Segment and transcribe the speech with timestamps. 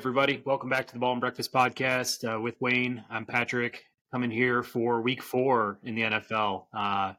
[0.00, 0.42] everybody.
[0.46, 3.04] Welcome back to the Ball and Breakfast podcast uh, with Wayne.
[3.10, 6.64] I'm Patrick, coming here for week four in the NFL.
[6.72, 7.12] Uh,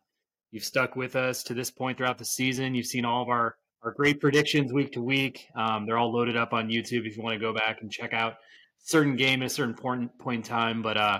[0.49, 2.73] you've stuck with us to this point throughout the season.
[2.73, 5.45] You've seen all of our, our great predictions week to week.
[5.55, 8.13] Um, they're all loaded up on YouTube if you want to go back and check
[8.13, 8.37] out
[8.79, 10.81] certain game at a certain point, point in time.
[10.81, 11.19] But, uh,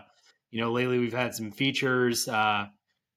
[0.50, 2.28] you know, lately we've had some features.
[2.28, 2.66] Uh,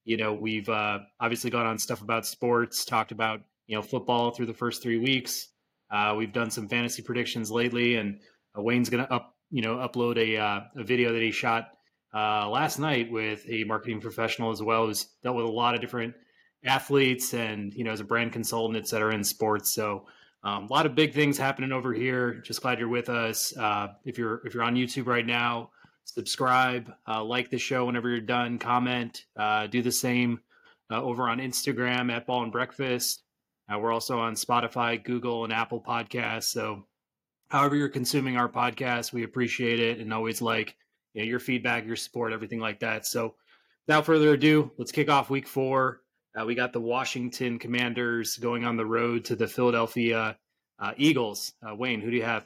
[0.03, 4.29] you know, we've uh, obviously gone on stuff about sports, talked about, you know, football
[4.29, 5.47] through the first three weeks.
[5.89, 8.19] Uh, we've done some fantasy predictions lately, and
[8.61, 11.71] Wayne's going to up, you know, upload a, uh, a video that he shot
[12.13, 15.81] uh, last night with a marketing professional as well, who's dealt with a lot of
[15.81, 16.13] different
[16.63, 19.73] athletes and you know as a brand consultant, et cetera, in sports.
[19.73, 20.05] So
[20.43, 22.35] um, a lot of big things happening over here.
[22.35, 23.55] Just glad you're with us.
[23.55, 25.71] Uh, if you're if you're on YouTube right now,
[26.05, 29.25] subscribe, uh, like the show whenever you're done, comment,
[29.69, 30.39] do the same
[30.91, 33.23] over on Instagram at Ball and Breakfast.
[33.67, 36.45] Uh, we're also on Spotify, Google, and Apple Podcasts.
[36.45, 36.85] So,
[37.55, 40.75] however you're consuming our podcast, we appreciate it and always like
[41.13, 43.05] you know, your feedback, your support, everything like that.
[43.05, 43.35] So,
[43.87, 46.01] without further ado, let's kick off week four.
[46.37, 50.37] Uh, we got the Washington Commanders going on the road to the Philadelphia
[50.79, 51.53] uh, Eagles.
[51.65, 52.45] Uh, Wayne, who do you have?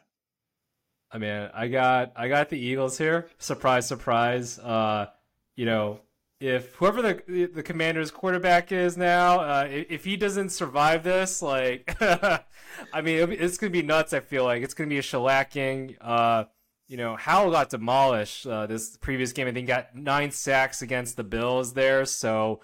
[1.11, 3.29] I mean, I got I got the Eagles here.
[3.39, 4.59] Surprise, surprise.
[4.59, 5.07] Uh,
[5.55, 6.01] you know,
[6.39, 11.97] if whoever the the commander's quarterback is now, uh, if he doesn't survive this, like,
[12.01, 14.13] I mean, it's gonna be nuts.
[14.13, 15.97] I feel like it's gonna be a shellacking.
[15.99, 16.45] Uh,
[16.87, 19.47] you know, Howell got demolished uh, this previous game.
[19.47, 22.05] I think got nine sacks against the Bills there.
[22.05, 22.61] So,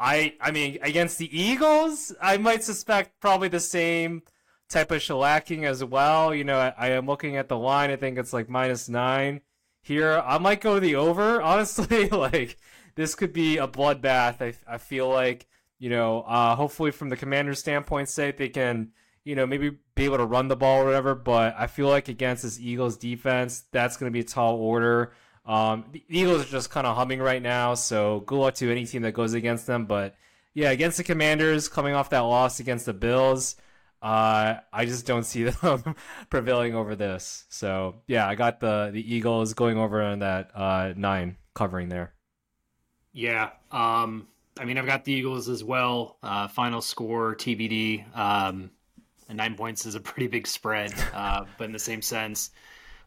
[0.00, 4.22] I I mean, against the Eagles, I might suspect probably the same
[4.70, 6.34] type of shellacking as well.
[6.34, 7.90] You know, I, I am looking at the line.
[7.90, 9.42] I think it's like minus nine
[9.82, 10.22] here.
[10.24, 11.42] I might go the over.
[11.42, 12.58] Honestly, like
[12.98, 14.42] this could be a bloodbath.
[14.42, 15.46] I, I feel like,
[15.78, 18.90] you know, uh, hopefully from the commander's standpoint, say they can,
[19.22, 21.14] you know, maybe be able to run the ball or whatever.
[21.14, 25.12] But I feel like against this Eagles defense, that's going to be a tall order.
[25.46, 28.84] Um, the Eagles are just kind of humming right now, so good luck to any
[28.84, 29.86] team that goes against them.
[29.86, 30.16] But
[30.52, 33.54] yeah, against the Commanders, coming off that loss against the Bills,
[34.02, 35.94] uh, I just don't see them
[36.30, 37.46] prevailing over this.
[37.48, 42.12] So yeah, I got the the Eagles going over on that uh, nine covering there.
[43.12, 43.50] Yeah.
[43.70, 46.18] Um, I mean, I've got the Eagles as well.
[46.22, 48.16] Uh, final score TBD.
[48.16, 48.70] Um,
[49.32, 52.50] nine points is a pretty big spread, uh, but in the same sense,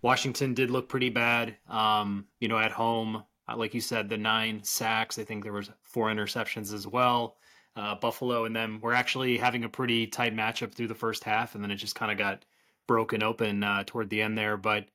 [0.02, 1.58] Washington did look pretty bad.
[1.70, 5.20] Um, you know, at home, uh, like you said, the nine sacks.
[5.20, 7.38] I think there was four interceptions as well.
[7.76, 11.56] Uh, Buffalo and them were actually having a pretty tight matchup through the first half,
[11.56, 12.46] and then it just kind of got
[12.88, 14.58] broken open uh, toward the end there.
[14.58, 14.86] But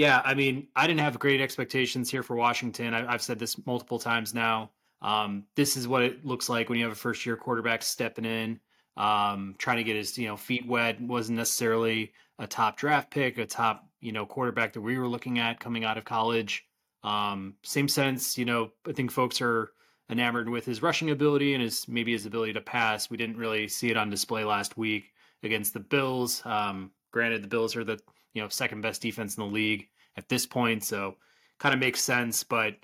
[0.00, 2.94] yeah, I mean, I didn't have great expectations here for Washington.
[2.94, 4.70] I, have said this multiple times now.
[5.02, 8.24] Um, this is what it looks like when you have a first year quarterback stepping
[8.24, 8.58] in,
[8.96, 10.98] um, trying to get his you know feet wet.
[11.02, 15.38] wasn't necessarily a top draft pick, a top you know quarterback that we were looking
[15.38, 16.64] at coming out of college.
[17.04, 19.72] Um, same sense, you know, I think folks are
[20.08, 23.10] enamored with his rushing ability and his maybe his ability to pass.
[23.10, 25.12] We didn't really see it on display last week
[25.42, 26.40] against the Bills.
[26.46, 28.00] Um, granted, the Bills are the
[28.34, 31.16] you know second best defense in the league at this point, so
[31.58, 32.42] kind of makes sense.
[32.42, 32.76] But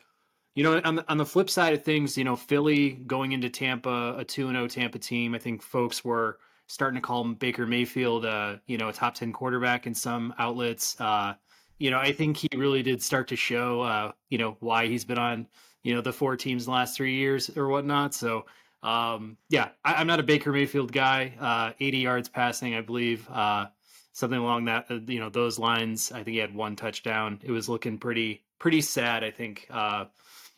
[0.55, 3.51] you know, on the, on the flip side of things, you know, Philly going into
[3.51, 7.25] Tampa, a two and zero oh Tampa team, I think folks were starting to call
[7.25, 10.99] Baker Mayfield, uh, you know, a top ten quarterback in some outlets.
[11.01, 11.35] Uh,
[11.79, 15.05] you know, I think he really did start to show, uh, you know, why he's
[15.05, 15.47] been on,
[15.83, 18.15] you know, the four teams the last three years or whatnot.
[18.15, 18.47] So,
[18.83, 21.35] um, yeah, I, am not a Baker Mayfield guy.
[21.39, 23.29] Uh, 80 yards passing, I believe.
[23.29, 23.67] Uh,
[24.17, 26.11] something along that uh, you know those lines.
[26.11, 27.39] I think he had one touchdown.
[27.45, 29.23] It was looking pretty pretty sad.
[29.23, 30.07] I think uh,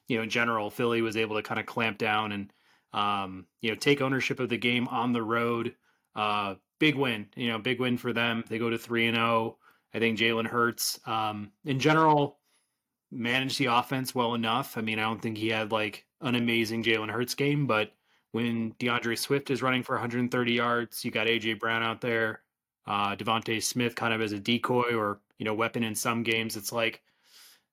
[0.07, 2.53] you know in general, Philly was able to kind of clamp down and
[2.93, 5.75] um, you know take ownership of the game on the road.
[6.15, 8.45] Uh, big win, you know, big win for them.
[8.49, 9.27] They go to three and zero.
[9.29, 9.59] Oh.
[9.93, 12.39] I think Jalen Hurts, um, in general,
[13.11, 14.77] managed the offense well enough.
[14.77, 17.93] I mean, I don't think he had like an amazing Jalen Hurts game, but
[18.33, 22.43] when D'Andre Swift is running for 130 yards, you got AJ Brown out there
[22.89, 26.57] uh, DeVonta Smith kind of as a decoy or you know weapon in some games.
[26.57, 27.03] It's like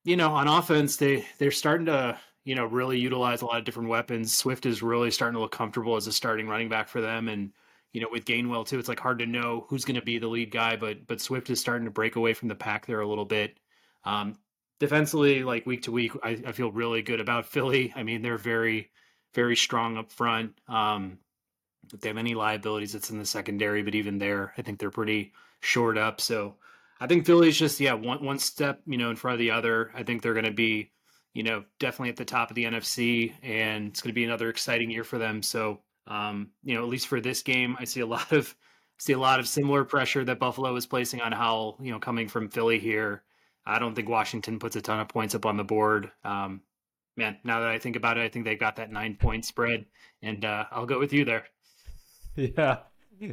[0.04, 3.64] you know on offense they they're starting to you know really utilize a lot of
[3.64, 4.36] different weapons.
[4.36, 7.54] Swift is really starting to look comfortable as a starting running back for them, and
[7.94, 10.28] you know with Gainwell too, it's like hard to know who's going to be the
[10.28, 10.76] lead guy.
[10.76, 13.58] But but Swift is starting to break away from the pack there a little bit.
[14.04, 14.38] Um,
[14.80, 17.94] defensively, like week to week, I, I feel really good about Philly.
[17.96, 18.92] I mean they're very
[19.34, 20.60] very strong up front.
[20.68, 21.20] Um,
[21.94, 23.84] if they have any liabilities, it's in the secondary.
[23.84, 26.22] But even there, I think they're pretty short up.
[26.22, 26.56] So
[27.00, 29.92] I think Philly's just yeah one one step you know in front of the other.
[29.94, 30.92] I think they're going to be
[31.34, 34.50] you know definitely at the top of the NFC, and it's going to be another
[34.50, 35.42] exciting year for them.
[35.42, 38.56] So um, you know at least for this game, I see a lot of
[38.98, 42.28] see a lot of similar pressure that Buffalo is placing on Howell, you know, coming
[42.28, 43.24] from Philly here.
[43.66, 46.12] I don't think Washington puts a ton of points up on the board.
[46.24, 46.62] Um,
[47.18, 49.86] man, now that I think about it, I think they've got that nine point spread,
[50.22, 51.46] and uh, I'll go with you there.
[52.56, 52.80] Yeah.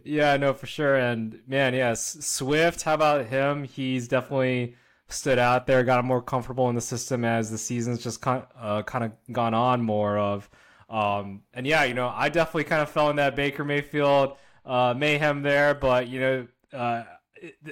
[0.05, 0.95] Yeah, no, for sure.
[0.95, 3.65] And man, yes, Swift, how about him?
[3.65, 4.77] He's definitely
[5.09, 8.83] stood out there, got more comfortable in the system as the season's just kind uh,
[8.83, 10.49] kind of gone on more of.
[10.89, 14.95] Um, and yeah, you know, I definitely kind of fell in that Baker Mayfield uh,
[14.97, 17.03] mayhem there, but you know, uh,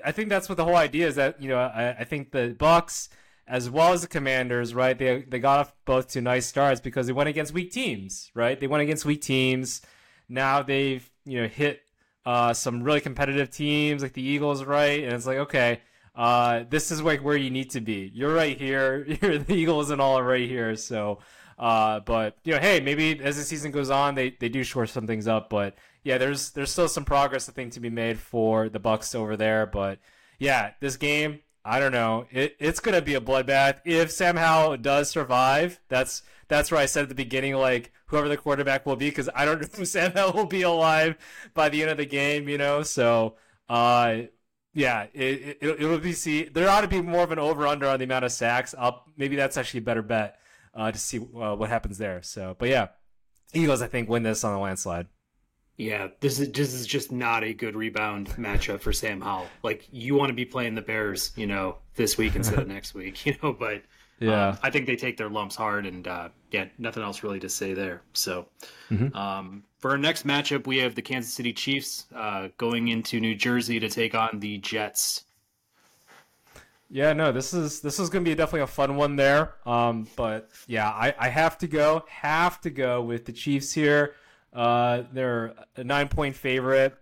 [0.05, 2.57] I think that's what the whole idea is that you know I, I think the
[2.59, 3.09] Bucs
[3.47, 4.99] as well as the Commanders, right?
[4.99, 8.59] They they got off both to nice starts because they went against weak teams, right?
[8.59, 9.83] They went against weak teams.
[10.29, 11.83] Now they've you know hit
[12.27, 15.05] uh, some really competitive teams like the Eagles, right?
[15.05, 15.81] And it's like okay,
[16.15, 18.11] uh, this is like where you need to be.
[18.13, 19.07] You're right here.
[19.23, 20.75] You're the Eagles and all are right here.
[20.77, 21.21] So,
[21.59, 24.87] uh, but you know, hey, maybe as the season goes on, they they do shore
[24.87, 28.19] some things up, but yeah, there's there's still some progress I think to be made
[28.19, 29.67] for the Bucs over there.
[29.67, 29.99] But
[30.39, 32.27] yeah, this game, I don't know.
[32.31, 35.81] It, it's gonna be a bloodbath if Sam Howell does survive.
[35.89, 39.29] That's that's where I said at the beginning, like whoever the quarterback will be, because
[39.35, 41.17] I don't know if Sam Howell will be alive
[41.55, 42.49] by the end of the game.
[42.49, 43.37] You know, so
[43.69, 44.23] uh,
[44.73, 46.45] yeah, it, it it'll be see.
[46.45, 48.75] There ought to be more of an over under on the amount of sacks.
[48.79, 50.39] I'll, maybe that's actually a better bet
[50.75, 52.23] uh, to see uh, what happens there.
[52.23, 52.89] So, but yeah,
[53.53, 55.07] Eagles I think win this on a landslide.
[55.81, 59.47] Yeah, this is this is just not a good rebound matchup for Sam Howell.
[59.63, 62.93] Like you want to be playing the Bears, you know, this week instead of next
[62.93, 63.55] week, you know.
[63.55, 63.83] But
[64.19, 67.41] yeah, um, I think they take their lumps hard, and uh, yeah, nothing else really
[67.41, 68.03] to say there.
[68.13, 68.47] So
[68.91, 69.17] mm-hmm.
[69.17, 73.35] um, for our next matchup, we have the Kansas City Chiefs uh, going into New
[73.35, 75.25] Jersey to take on the Jets.
[76.91, 79.55] Yeah, no, this is this is gonna be definitely a fun one there.
[79.65, 84.15] Um, but yeah, I, I have to go, have to go with the Chiefs here.
[84.53, 86.95] Uh, they're a nine point favorite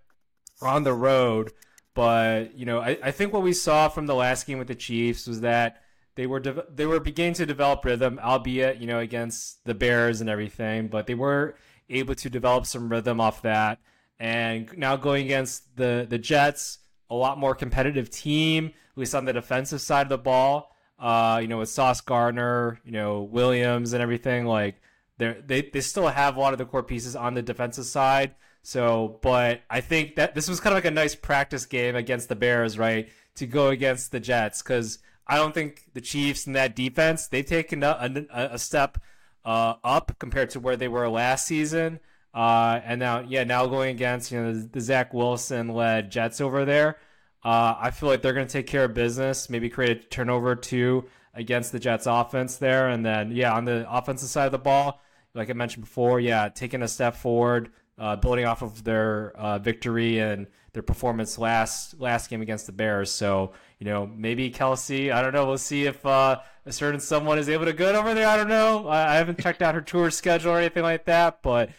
[0.60, 1.52] on the road.
[1.94, 4.74] But, you know, I, I think what we saw from the last game with the
[4.74, 5.82] Chiefs was that
[6.14, 10.20] they were de- they were beginning to develop rhythm, albeit, you know, against the Bears
[10.20, 11.56] and everything, but they were
[11.88, 13.80] able to develop some rhythm off that.
[14.20, 16.78] And now going against the, the Jets,
[17.10, 20.74] a lot more competitive team, at least on the defensive side of the ball.
[20.98, 24.80] Uh, you know, with Sauce Gardner, you know, Williams and everything, like
[25.18, 28.34] they they still have a lot of the core pieces on the defensive side.
[28.62, 32.28] So, but I think that this was kind of like a nice practice game against
[32.28, 33.08] the Bears, right?
[33.36, 37.46] To go against the Jets, because I don't think the Chiefs and that defense they've
[37.46, 38.98] taken a, a, a step
[39.44, 42.00] uh, up compared to where they were last season.
[42.34, 46.40] Uh, and now, yeah, now going against you know the, the Zach Wilson led Jets
[46.40, 46.98] over there.
[47.44, 50.54] Uh, I feel like they're going to take care of business, maybe create a turnover
[50.54, 54.58] too against the Jets offense there, and then yeah, on the offensive side of the
[54.58, 55.00] ball,
[55.38, 59.58] like I mentioned before, yeah, taking a step forward, uh, building off of their uh,
[59.58, 63.10] victory and their performance last last game against the Bears.
[63.10, 65.12] So you know, maybe Kelsey.
[65.12, 65.46] I don't know.
[65.46, 68.26] We'll see if uh, a certain someone is able to go over there.
[68.28, 68.88] I don't know.
[68.88, 71.70] I, I haven't checked out her tour schedule or anything like that, but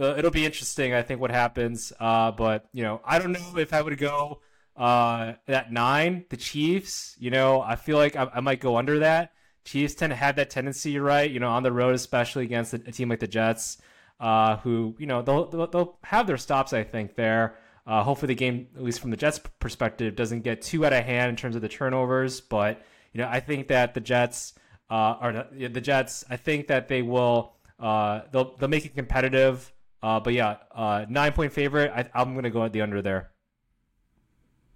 [0.00, 0.94] uh, it'll be interesting.
[0.94, 1.92] I think what happens.
[1.98, 4.40] Uh, but you know, I don't know if I would go
[4.76, 6.24] uh, at nine.
[6.30, 7.16] The Chiefs.
[7.18, 9.32] You know, I feel like I, I might go under that.
[9.68, 11.30] Chiefs tend to have that tendency, right?
[11.30, 13.76] You know, on the road, especially against a, team like the Jets,
[14.18, 16.72] uh, who you know they'll, they'll, have their stops.
[16.72, 17.56] I think there.
[17.86, 21.04] Uh, hopefully, the game, at least from the Jets' perspective, doesn't get too out of
[21.04, 22.40] hand in terms of the turnovers.
[22.40, 22.80] But
[23.12, 24.54] you know, I think that the Jets
[24.88, 26.24] uh, are the Jets.
[26.30, 27.52] I think that they will.
[27.78, 29.70] Uh, they'll they'll make it competitive.
[30.02, 31.92] Uh, but yeah, uh, nine point favorite.
[31.94, 33.32] I, I'm going to go at the under there.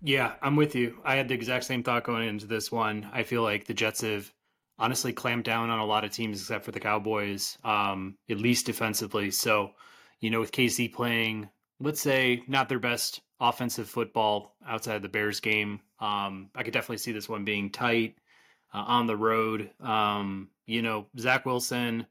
[0.02, 0.98] Yeah, I'm with you.
[1.02, 3.08] I had the exact same thought going into this one.
[3.10, 4.30] I feel like the Jets have
[4.78, 8.66] honestly clamped down on a lot of teams except for the Cowboys, um, at least
[8.66, 9.30] defensively.
[9.30, 9.72] So,
[10.20, 11.48] you know, with KC playing,
[11.80, 16.72] let's say, not their best offensive football outside of the Bears game, um, I could
[16.72, 18.16] definitely see this one being tight
[18.72, 19.70] uh, on the road.
[19.80, 22.06] Um, you know, Zach Wilson,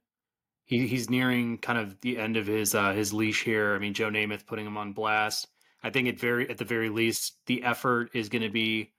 [0.65, 3.75] he, he's nearing kind of the end of his uh, his leash here.
[3.75, 5.47] I mean, Joe Namath putting him on blast.
[5.83, 8.91] I think at very at the very least, the effort is going to be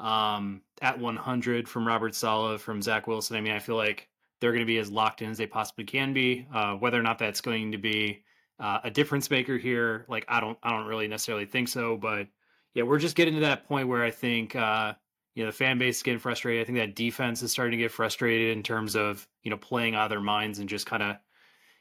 [0.00, 3.36] um, at 100 from Robert Sala, from Zach Wilson.
[3.36, 4.08] I mean, I feel like
[4.40, 6.46] they're going to be as locked in as they possibly can be.
[6.52, 8.22] Uh, whether or not that's going to be
[8.58, 11.96] uh, a difference maker here, like I don't, I don't really necessarily think so.
[11.96, 12.26] But
[12.74, 14.94] yeah, we're just getting to that point where I think uh,
[15.34, 16.62] you know the fan base is getting frustrated.
[16.62, 19.94] I think that defense is starting to get frustrated in terms of you know playing
[19.94, 21.16] out of their minds and just kind of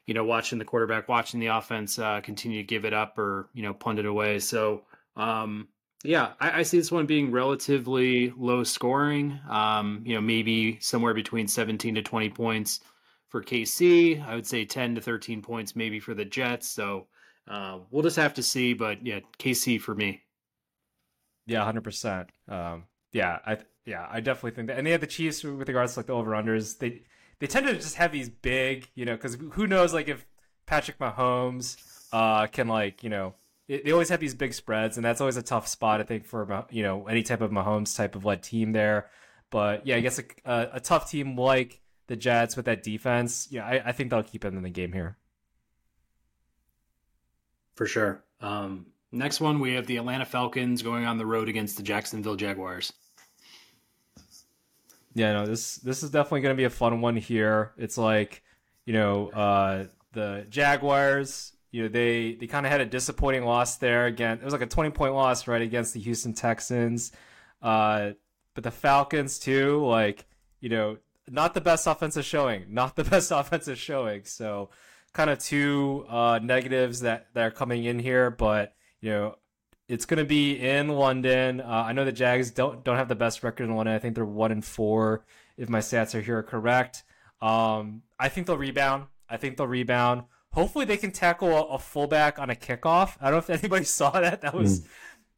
[0.06, 3.50] you know watching the quarterback, watching the offense uh, continue to give it up or
[3.54, 4.40] you know punt it away.
[4.40, 4.84] So
[5.16, 5.70] um,
[6.04, 9.40] yeah, I, I, see this one being relatively low scoring.
[9.50, 12.80] Um, you know, maybe somewhere between 17 to 20 points
[13.28, 14.26] for KC.
[14.26, 16.70] I would say 10 to 13 points maybe for the Jets.
[16.70, 17.08] So
[17.50, 18.74] uh, we'll just have to see.
[18.74, 20.22] But yeah, KC for me.
[21.46, 22.30] Yeah, hundred um, percent.
[23.12, 24.78] Yeah, I yeah, I definitely think that.
[24.78, 26.78] And they have the Chiefs with regards to like the over unders.
[26.78, 27.02] They
[27.40, 30.26] they tend to just have these big, you know, because who knows like if
[30.66, 31.78] Patrick Mahomes
[32.14, 33.36] uh can like you know
[33.70, 36.66] they always have these big spreads, and that's always a tough spot I think for
[36.72, 39.10] you know any type of Mahomes type of led team there.
[39.52, 43.48] But yeah, I guess a, a, a tough team like the Jets with that defense,
[43.52, 45.18] yeah, I, I think they'll keep him in the game here.
[47.76, 48.24] For sure.
[48.42, 52.36] Um, next one, we have the Atlanta Falcons going on the road against the Jacksonville
[52.36, 52.92] Jaguars.
[55.14, 57.74] Yeah, no, this this is definitely going to be a fun one here.
[57.78, 58.44] It's like,
[58.86, 61.54] you know, uh, the Jaguars.
[61.72, 64.06] You know, they they kind of had a disappointing loss there.
[64.06, 67.12] Again, it was like a twenty point loss right against the Houston Texans.
[67.62, 68.12] Uh,
[68.56, 70.26] but the Falcons too, like
[70.60, 70.98] you know,
[71.30, 74.24] not the best offensive showing, not the best offensive showing.
[74.26, 74.70] So,
[75.14, 78.32] kind of two uh, negatives that that are coming in here.
[78.32, 79.36] But you know,
[79.88, 81.62] it's going to be in London.
[81.62, 83.96] Uh, I know the Jags don't don't have the best record in London.
[83.96, 85.26] I think they're one and four,
[85.58, 87.04] if my stats are here correct.
[87.42, 89.06] Um, I think they'll rebound.
[89.30, 90.24] I think they'll rebound.
[90.54, 93.16] Hopefully, they can tackle a, a fullback on a kickoff.
[93.22, 94.42] I don't know if anybody saw that.
[94.42, 94.88] That was mm.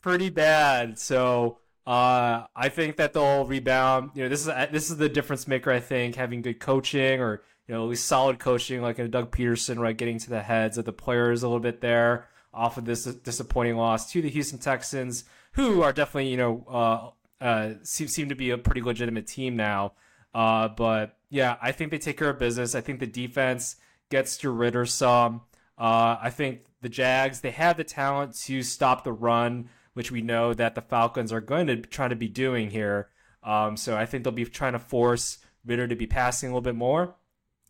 [0.01, 0.97] pretty bad.
[0.99, 4.11] So uh, I think that they'll rebound.
[4.13, 5.71] You know, this is this is the difference maker.
[5.71, 9.31] I think having good coaching or you know at least solid coaching, like a Doug
[9.31, 12.85] Pederson, right, getting to the heads of the players a little bit there off of
[12.85, 18.07] this disappointing loss to the Houston Texans, who are definitely you know uh, uh, seem,
[18.07, 19.93] seem to be a pretty legitimate team now.
[20.33, 22.75] Uh, but yeah, I think they take care of business.
[22.75, 23.77] I think the defense
[24.11, 25.41] gets to Ridder some.
[25.77, 30.21] Uh, I think the Jags they have the talent to stop the run, which we
[30.21, 33.09] know that the Falcons are going to try to be doing here.
[33.43, 36.61] Um, so I think they'll be trying to force Ridder to be passing a little
[36.61, 37.15] bit more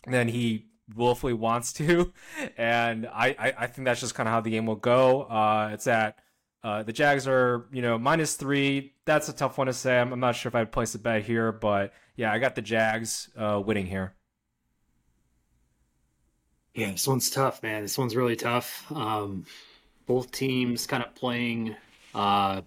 [0.08, 2.12] than he willfully wants to,
[2.58, 5.24] and I, I, I think that's just kind of how the game will go.
[5.24, 6.18] Uh, it's at
[6.64, 8.94] uh, the Jags are you know minus three.
[9.06, 10.00] That's a tough one to say.
[10.00, 12.62] I'm, I'm not sure if I'd place a bet here, but yeah, I got the
[12.62, 14.16] Jags uh, winning here.
[16.74, 17.82] Yeah, this one's tough, man.
[17.84, 18.90] This one's really tough.
[18.92, 19.46] Um,
[20.08, 21.76] both teams kind of playing,
[22.16, 22.62] uh,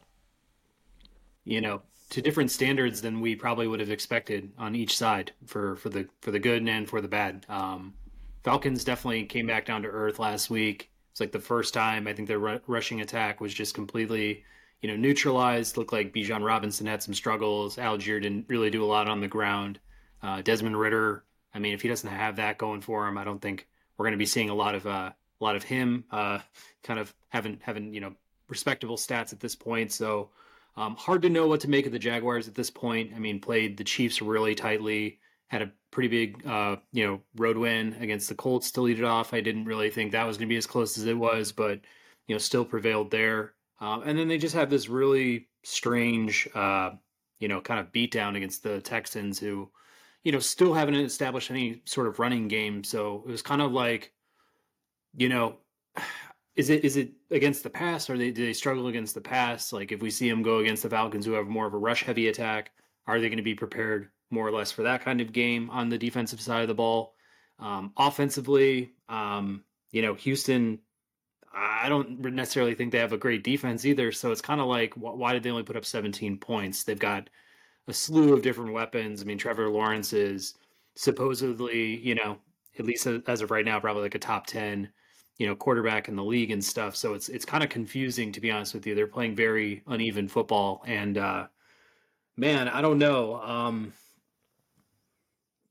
[1.44, 5.76] you know, to different standards than we probably would have expected on each side for
[5.76, 7.44] for the for the good and for the bad.
[7.49, 7.94] Um,
[8.44, 10.90] Falcons definitely came back down to earth last week.
[11.11, 14.44] It's like the first time I think their rushing attack was just completely,
[14.82, 15.76] you know, neutralized.
[15.76, 17.76] Looked like Bijan Robinson had some struggles.
[17.76, 19.80] Allgeier didn't really do a lot on the ground.
[20.23, 23.40] Uh, Desmond Ridder, I mean, if he doesn't have that going for him, I don't
[23.40, 26.39] think we're going to be seeing a lot of uh, a lot of him uh,
[26.83, 28.15] kind of having having you know
[28.49, 29.93] respectable stats at this point.
[29.93, 30.31] So
[30.77, 33.13] um, hard to know what to make of the Jaguars at this point.
[33.15, 37.57] I mean, played the Chiefs really tightly had a pretty big, uh, you know, road
[37.57, 39.33] win against the Colts to lead it off.
[39.33, 41.81] I didn't really think that was going to be as close as it was, but
[42.27, 43.53] you know, still prevailed there.
[43.81, 46.91] Um, and then they just have this really strange, uh,
[47.39, 49.71] you know, kind of beatdown against the Texans, who,
[50.25, 52.83] you know, still haven't established any sort of running game.
[52.83, 54.12] So it was kind of like,
[55.16, 55.59] you know,
[56.57, 59.73] is it is it against the pass or they, do they struggle against the pass?
[59.73, 62.04] Like if we see them go against the Falcons, who have more of a rush
[62.04, 62.71] heavy attack,
[63.07, 65.88] are they going to be prepared more or less for that kind of game on
[65.88, 67.14] the defensive side of the ball.
[67.59, 69.62] Um, offensively, um,
[69.93, 70.81] you know, Houston,
[71.52, 74.11] I don't necessarily think they have a great defense either.
[74.11, 76.83] So it's kind of like, why did they only put up 17 points?
[76.83, 77.31] They've got
[77.88, 79.21] a slew of different weapons.
[79.21, 80.55] I mean, Trevor Lawrence is
[80.95, 82.38] supposedly, you know,
[82.79, 84.88] at least as of right now, probably like a top 10,
[85.38, 86.97] you know, quarterback in the league and stuff.
[86.97, 88.95] So it's it's kind of confusing to be honest with you.
[88.95, 91.47] They're playing very uneven football, and uh,
[92.37, 93.41] man, I don't know.
[93.43, 93.93] Um,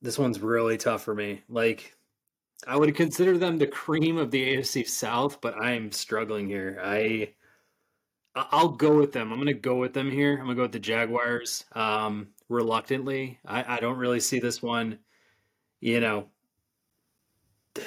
[0.01, 1.41] this one's really tough for me.
[1.50, 1.96] Like,
[2.67, 6.79] I would consider them the cream of the AFC South, but I'm struggling here.
[6.84, 7.29] I
[8.35, 9.31] I'll go with them.
[9.31, 10.33] I'm gonna go with them here.
[10.33, 11.65] I'm gonna go with the Jaguars.
[11.73, 14.99] Um, reluctantly, I, I don't really see this one.
[15.79, 16.29] You know,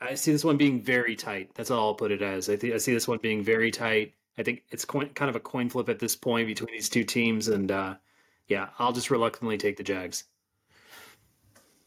[0.00, 1.50] I see this one being very tight.
[1.54, 2.48] That's all I'll put it as.
[2.48, 4.14] I think I see this one being very tight.
[4.38, 7.04] I think it's coin, kind of a coin flip at this point between these two
[7.04, 7.94] teams, and uh,
[8.48, 10.24] yeah, I'll just reluctantly take the Jags.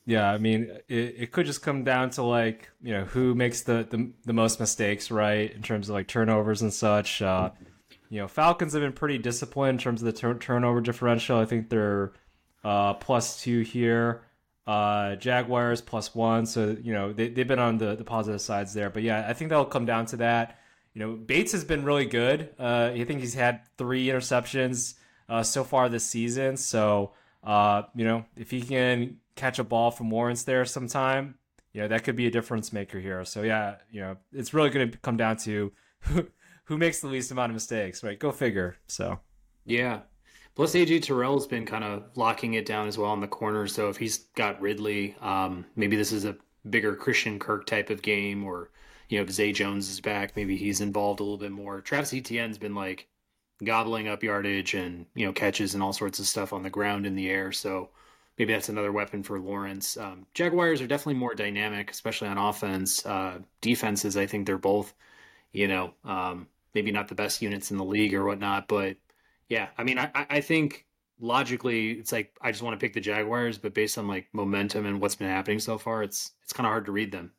[0.05, 3.61] Yeah, I mean, it, it could just come down to like you know who makes
[3.61, 5.51] the, the, the most mistakes, right?
[5.51, 7.23] In terms of like turnovers and such.
[7.23, 7.49] Uh,
[8.09, 11.37] you know, Falcons have been pretty disciplined in terms of the tur- turnover differential.
[11.37, 12.13] I think they're
[12.63, 14.23] uh, plus two here.
[14.65, 18.73] Uh, Jaguars plus one, so you know they they've been on the the positive sides
[18.73, 18.89] there.
[18.89, 20.59] But yeah, I think that'll come down to that.
[20.93, 22.49] You know, Bates has been really good.
[22.59, 24.95] Uh, I think he's had three interceptions
[25.29, 26.57] uh, so far this season.
[26.57, 31.35] So uh, you know, if he can catch a ball from Lawrence there sometime,
[31.71, 33.23] you know, that could be a difference maker here.
[33.23, 35.71] So yeah, you know, it's really going to come down to
[36.67, 38.19] who, makes the least amount of mistakes, right?
[38.19, 38.77] Go figure.
[38.87, 39.19] So.
[39.65, 40.01] Yeah.
[40.55, 43.67] Plus, AJ Terrell's been kind of locking it down as well in the corner.
[43.67, 46.35] So if he's got Ridley, um, maybe this is a
[46.69, 48.71] bigger Christian Kirk type of game, or
[49.09, 51.81] you know, if Zay Jones is back, maybe he's involved a little bit more.
[51.81, 53.07] Travis Etienne's been like
[53.63, 57.05] gobbling up yardage and you know catches and all sorts of stuff on the ground
[57.05, 57.51] in the air.
[57.51, 57.89] So
[58.37, 59.97] maybe that's another weapon for Lawrence.
[59.97, 63.05] Um, Jaguars are definitely more dynamic, especially on offense.
[63.05, 64.93] Uh, defenses, I think they're both,
[65.53, 66.47] you know, um,
[66.77, 68.97] maybe not the best units in the league or whatnot, but
[69.49, 70.85] yeah, I mean, I, I think
[71.19, 74.85] logically it's like I just want to pick the Jaguars, but based on like momentum
[74.85, 77.31] and what's been happening so far, it's it's kind of hard to read them.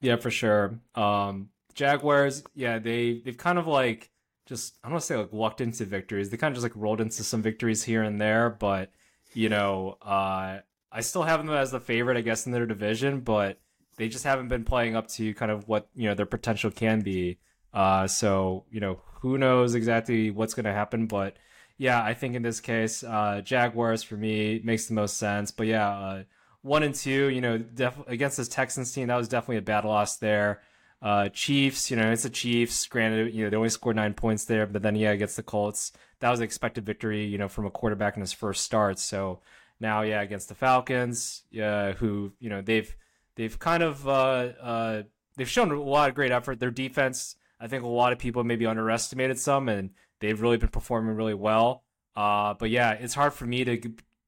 [0.00, 0.80] Yeah, for sure.
[0.96, 4.10] Um, Jaguars, yeah, they they've kind of like
[4.46, 6.30] just I don't want to say like walked into victories.
[6.30, 8.90] They kind of just like rolled into some victories here and there, but
[9.34, 10.58] you know, uh,
[10.90, 13.60] I still have them as the favorite, I guess, in their division, but
[13.96, 17.02] they just haven't been playing up to kind of what you know their potential can
[17.02, 17.38] be.
[17.72, 21.36] Uh, so you know, who knows exactly what's going to happen, but
[21.78, 25.50] yeah, I think in this case, uh, Jaguars for me makes the most sense.
[25.50, 26.22] But yeah, uh,
[26.62, 29.84] one and two, you know, def- against this Texans team, that was definitely a bad
[29.84, 30.62] loss there.
[31.00, 32.86] Uh, Chiefs, you know, it's the Chiefs.
[32.86, 35.92] Granted, you know, they only scored nine points there, but then yeah, against the Colts,
[36.20, 39.00] that was an expected victory, you know, from a quarterback in his first start.
[39.00, 39.40] So
[39.80, 42.94] now, yeah, against the Falcons, yeah, who you know they've
[43.34, 45.02] they've kind of uh, uh,
[45.36, 46.60] they've shown a lot of great effort.
[46.60, 49.90] Their defense, I think, a lot of people maybe underestimated some, and
[50.20, 51.84] they've really been performing really well.
[52.16, 53.80] Uh, but yeah, it's hard for me to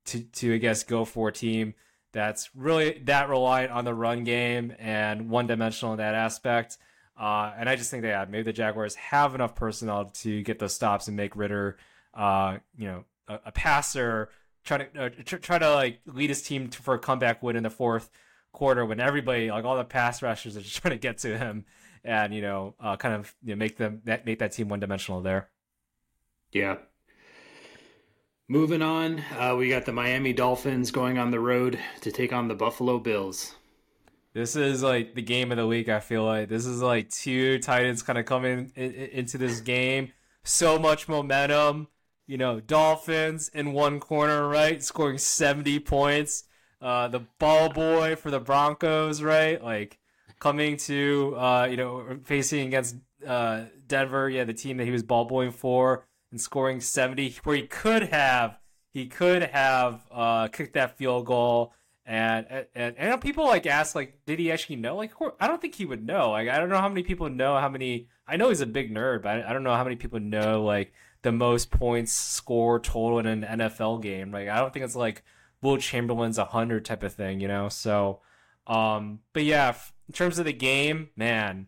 [0.07, 1.75] to to I guess go for a team
[2.13, 6.79] that's really that reliant on the run game and one dimensional in that aspect.
[7.19, 10.59] Uh, and I just think that yeah, maybe the Jaguars have enough personnel to get
[10.59, 11.77] those stops and make Ridder,
[12.15, 14.31] uh, you know, a, a, passer,
[14.65, 17.55] try to uh, tr- try to like lead his team to, for a comeback win
[17.57, 18.11] in the fourth
[18.53, 21.65] quarter when everybody, like all the pass rushers, are just trying to get to him
[22.05, 24.81] and you know, uh, kind of you know, make them that make that team one
[24.81, 25.49] dimensional there.
[26.53, 26.77] Yeah,
[28.47, 32.47] Moving on, uh, we got the Miami Dolphins going on the road to take on
[32.47, 33.55] the Buffalo Bills.
[34.35, 35.89] This is like the game of the week.
[35.89, 39.61] I feel like this is like two Titans kind of coming in, in, into this
[39.61, 40.13] game.
[40.43, 41.89] So much momentum.
[42.27, 46.45] You know, Dolphins in one corner, right, scoring seventy points.
[46.83, 49.99] Uh, the ball boy for the Broncos, right, like
[50.45, 54.29] coming to uh, you know facing against uh, Denver.
[54.29, 58.03] Yeah, the team that he was ball boying for and scoring 70 where he could
[58.11, 58.59] have
[58.93, 61.73] he could have uh, kicked that field goal.
[62.07, 64.97] And, and and people like ask like did he actually know?
[64.97, 66.33] Like I don't think he would know.
[66.33, 68.95] Like I don't know how many people know how many I know he's a big
[68.95, 73.21] nerd but I don't know how many people know like the most points score total
[73.21, 74.31] in an NFL game.
[74.31, 75.25] Like I don't think it's like
[75.63, 77.71] Wilt Chamberlain's 100 type of thing you know?
[77.71, 78.21] So
[78.67, 79.75] um but yeah
[80.09, 81.67] in terms of the game man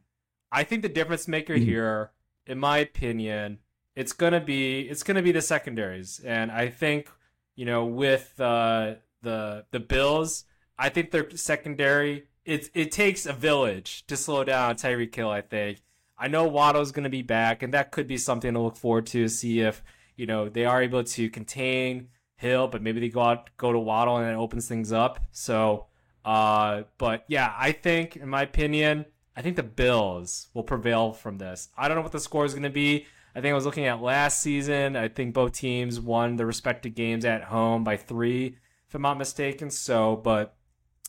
[0.52, 1.64] I think the difference maker mm-hmm.
[1.64, 2.10] here
[2.46, 3.58] in my opinion
[3.96, 7.10] it's gonna be it's gonna be the secondaries, and I think
[7.56, 10.44] you know with uh, the the Bills,
[10.78, 15.30] I think their secondary it it takes a village to slow down Tyreek Hill.
[15.30, 15.78] I think
[16.18, 19.28] I know Waddle's gonna be back, and that could be something to look forward to.
[19.28, 19.82] See if
[20.14, 23.78] you know they are able to contain Hill, but maybe they go out go to
[23.78, 25.20] Waddle and it opens things up.
[25.32, 25.86] So,
[26.26, 29.06] uh, but yeah, I think in my opinion.
[29.38, 31.68] I think the Bills will prevail from this.
[31.76, 33.04] I don't know what the score is going to be.
[33.34, 34.96] I think I was looking at last season.
[34.96, 38.56] I think both teams won their respective games at home by three,
[38.88, 39.68] if I'm not mistaken.
[39.68, 40.56] So, but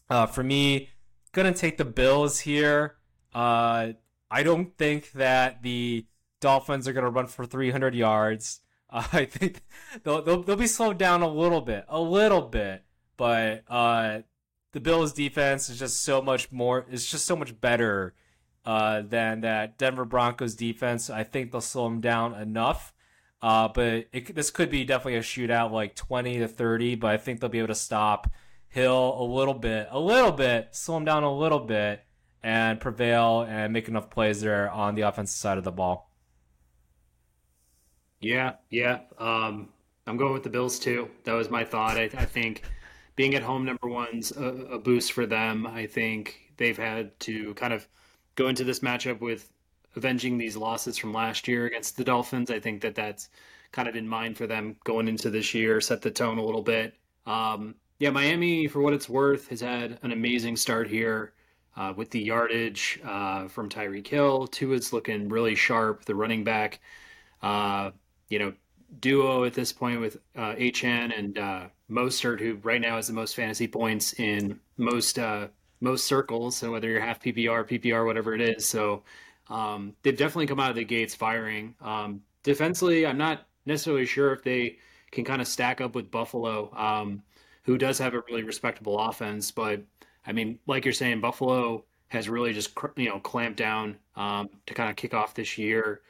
[0.10, 0.90] uh, for me,
[1.32, 2.98] gonna take the Bills here.
[3.34, 3.94] Uh,
[4.30, 6.06] I don't think that the
[6.42, 8.60] Dolphins are gonna run for 300 yards.
[8.90, 9.64] Uh, I think
[10.06, 12.86] they'll, they'll, they'll be slowed down a little bit, a little bit.
[13.18, 14.20] But uh,
[14.78, 16.86] the Bills' defense is just so much more.
[16.92, 18.14] It's just so much better
[18.64, 21.10] uh, than that Denver Broncos defense.
[21.10, 22.94] I think they'll slow them down enough.
[23.42, 26.94] Uh, but it, this could be definitely a shootout, like 20 to 30.
[26.94, 28.30] But I think they'll be able to stop
[28.68, 32.04] Hill a little bit, a little bit, slow him down a little bit,
[32.44, 36.12] and prevail and make enough plays there on the offensive side of the ball.
[38.20, 39.00] Yeah, yeah.
[39.18, 39.70] Um,
[40.06, 41.10] I'm going with the Bills too.
[41.24, 41.98] That was my thought.
[41.98, 42.62] I, I think
[43.18, 45.68] being at home, number one's a, a boost for them.
[45.68, 47.86] I think they've had to kind of
[48.36, 49.52] go into this matchup with
[49.96, 52.52] avenging these losses from last year against the Dolphins.
[52.52, 53.30] I think that that's
[53.72, 56.62] kind of in mind for them going into this year, set the tone a little
[56.62, 56.94] bit.
[57.26, 61.34] Um, yeah, Miami, for what it's worth, has had an amazing start here
[61.76, 64.46] uh, with the yardage uh, from Tyreek Hill.
[64.46, 66.06] Tua's looking really sharp.
[66.06, 66.80] The running back,
[67.42, 67.90] uh,
[68.30, 68.54] you know,
[69.00, 73.14] duo at this point with uh, Achane and uh, Mostert, who right now has the
[73.14, 75.48] most fantasy points in most uh,
[75.80, 76.56] most circles.
[76.56, 78.68] So whether you're half PPR, PPR, whatever it is.
[78.68, 79.04] So
[79.50, 81.76] um, they've definitely come out of the gates firing.
[81.82, 84.78] Um, defensively, I'm not necessarily sure if they
[85.12, 87.24] can kind of stack up with Buffalo, um,
[87.64, 89.52] who does have a really respectable offense.
[89.52, 89.84] But
[90.26, 94.74] I mean, like you're saying, Buffalo has really just you know clamped down um, to
[94.74, 96.02] kind of kick off this year.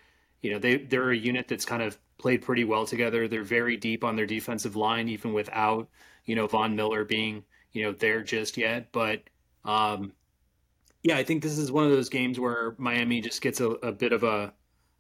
[0.42, 3.28] You know, they they're a unit that's kind of played pretty well together.
[3.28, 5.88] They're very deep on their defensive line, even without
[6.26, 8.92] you know Von Miller being you know there just yet.
[8.92, 9.24] But
[9.66, 10.14] um,
[11.04, 13.92] yeah, I think this is one of those games where Miami just gets a, a
[13.92, 14.54] bit of a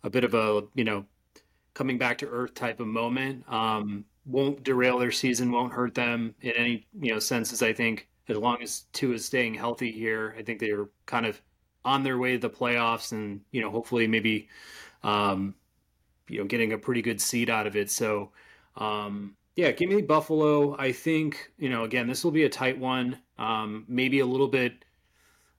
[0.03, 1.05] a bit of a you know
[1.73, 3.43] coming back to earth type of moment.
[3.51, 7.61] Um, won't derail their season, won't hurt them in any you know senses.
[7.61, 11.41] I think as long as Tua is staying healthy here, I think they're kind of
[11.85, 14.49] on their way to the playoffs, and you know hopefully maybe
[15.03, 15.55] um,
[16.27, 17.89] you know getting a pretty good seed out of it.
[17.89, 18.31] So
[18.75, 20.77] um, yeah, give me Buffalo.
[20.77, 24.47] I think you know again this will be a tight one, um, maybe a little
[24.47, 24.83] bit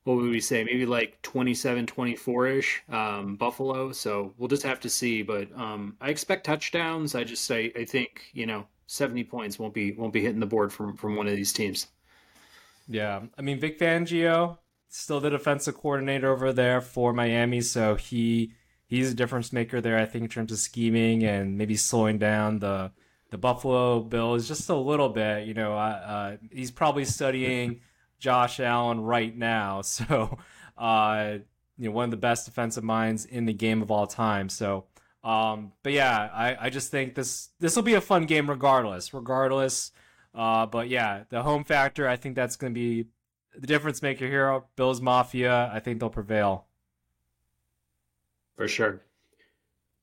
[0.08, 0.64] what would we say?
[0.64, 3.92] Maybe like 27, 24 ish um, Buffalo.
[3.92, 5.22] So we'll just have to see.
[5.22, 7.14] But um, I expect touchdowns.
[7.14, 10.46] I just say I think you know 70 points won't be won't be hitting the
[10.46, 11.88] board from from one of these teams.
[12.88, 14.56] Yeah, I mean Vic Fangio
[14.88, 18.54] still the defensive coordinator over there for Miami, so he
[18.88, 19.96] he's a difference maker there.
[19.96, 22.90] I think in terms of scheming and maybe slowing down the
[23.30, 25.46] the Buffalo Bills just a little bit.
[25.46, 27.80] You know, uh, he's probably studying.
[28.18, 29.82] Josh Allen right now.
[29.98, 30.38] So,
[30.76, 31.38] uh,
[31.76, 34.48] you know, one of the best defensive minds in the game of all time.
[34.48, 34.84] So,
[35.24, 39.12] um, but yeah, I, I just think this this will be a fun game regardless,
[39.12, 39.90] regardless.
[40.34, 43.08] Uh, but yeah, the home factor, I think that's going to be
[43.56, 44.62] the difference maker here.
[44.76, 46.66] Bills Mafia, I think they'll prevail.
[48.58, 49.00] For sure.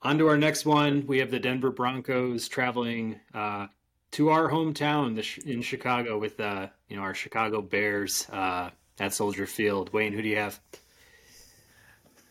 [0.02, 1.06] On to our next one.
[1.08, 3.68] We have the Denver Broncos traveling uh,
[4.12, 9.46] to our hometown in Chicago with uh, you know our Chicago Bears uh, at Soldier
[9.46, 9.92] Field.
[9.92, 10.58] Wayne, who do you have?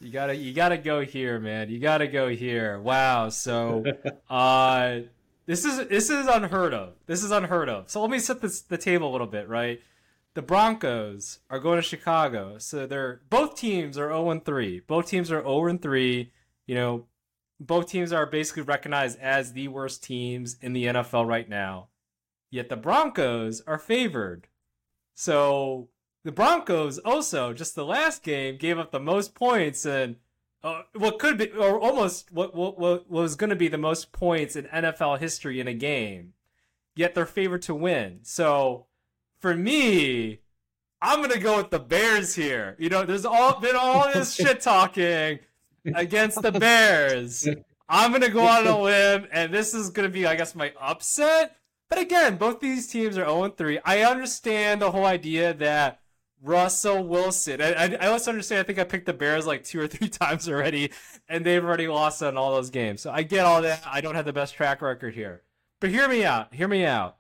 [0.01, 1.69] You gotta you gotta go here, man.
[1.69, 2.81] You gotta go here.
[2.81, 3.29] Wow.
[3.29, 3.85] So
[4.31, 5.01] uh
[5.45, 6.95] this is this is unheard of.
[7.07, 7.91] This is unheard of.
[7.91, 9.83] So let me set this the table a little bit, right?
[10.35, 12.59] The Broncos are going to Chicago.
[12.59, 14.81] So they're both teams are 0 3.
[14.81, 16.33] Both teams are 0 3.
[16.67, 17.07] You know,
[17.61, 21.89] both teams are basically recognized as the worst teams in the NFL right now.
[22.51, 24.49] Yet the Broncos are favored.
[25.15, 25.89] So
[26.25, 30.17] the Broncos also just the last game gave up the most points and
[30.63, 34.13] uh, what could be or almost what what, what was going to be the most
[34.13, 36.33] points in NFL history in a game.
[36.97, 38.21] Yet they're favored to win.
[38.23, 38.87] So
[39.45, 40.41] for me,
[41.03, 42.77] I'm gonna go with the Bears here.
[42.79, 45.41] You know, there's all been all this shit talking
[45.85, 47.47] against the Bears.
[47.87, 51.59] I'm gonna go on a limb, and this is gonna be, I guess, my upset.
[51.91, 53.81] But again, both these teams are 0 3.
[53.85, 56.01] I understand the whole idea that
[56.41, 57.61] Russell Wilson.
[57.61, 58.61] I, I, I, also understand.
[58.61, 60.91] I think I picked the Bears like two or three times already,
[61.29, 63.03] and they've already lost on all those games.
[63.03, 63.83] So I get all that.
[63.87, 65.43] I don't have the best track record here.
[65.83, 66.55] But hear me out.
[66.55, 67.19] Hear me out.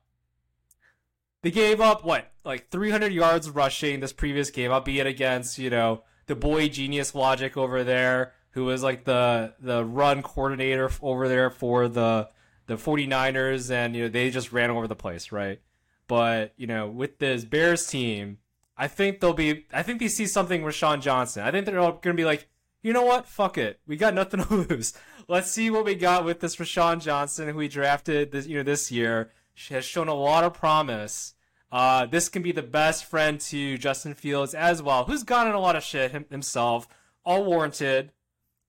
[1.44, 6.02] They gave up what, like 300 yards rushing this previous game, albeit against you know
[6.24, 11.50] the boy genius logic over there who was like the the run coordinator over there
[11.50, 12.30] for the
[12.66, 15.60] the 49ers and you know they just ran over the place, right?
[16.06, 18.38] But, you know, with this Bears team,
[18.74, 21.42] I think they'll be I think they see something with Sean Johnson.
[21.42, 22.48] I think they're all to be like,
[22.82, 23.26] "You know what?
[23.26, 23.80] Fuck it.
[23.86, 24.94] We got nothing to lose.
[25.28, 28.62] Let's see what we got with this Roschon Johnson who we drafted this you know
[28.62, 29.30] this year.
[29.52, 31.33] She has shown a lot of promise.
[31.74, 35.58] Uh, this can be the best friend to Justin Fields as well, who's gotten a
[35.58, 36.86] lot of shit himself,
[37.24, 38.12] all warranted.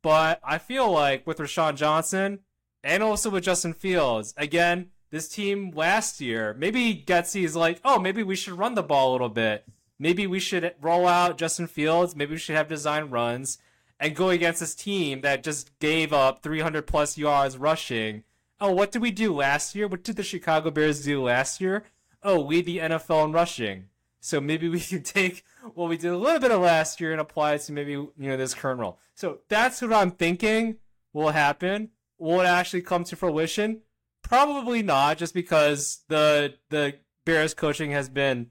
[0.01, 2.39] But I feel like with Roschon Johnson
[2.83, 7.99] and also with Justin Fields, again, this team last year, maybe Getsy is like, oh,
[7.99, 9.65] maybe we should run the ball a little bit.
[9.99, 12.15] Maybe we should roll out Justin Fields.
[12.15, 13.59] Maybe we should have design runs
[13.99, 18.23] and go against this team that just gave up 300 plus yards rushing.
[18.59, 19.87] Oh, what did we do last year?
[19.87, 21.83] What did the Chicago Bears do last year?
[22.25, 23.85] Oh, we the NFL in rushing.
[24.19, 25.43] So maybe we can take
[25.75, 28.13] what we did a little bit of last year and apply it to maybe you
[28.17, 28.99] know this current role.
[29.13, 30.77] So that's what I'm thinking
[31.13, 31.89] will happen.
[32.17, 33.81] Will it actually come to fruition?
[34.21, 38.47] Probably not, just because the the Bears coaching has been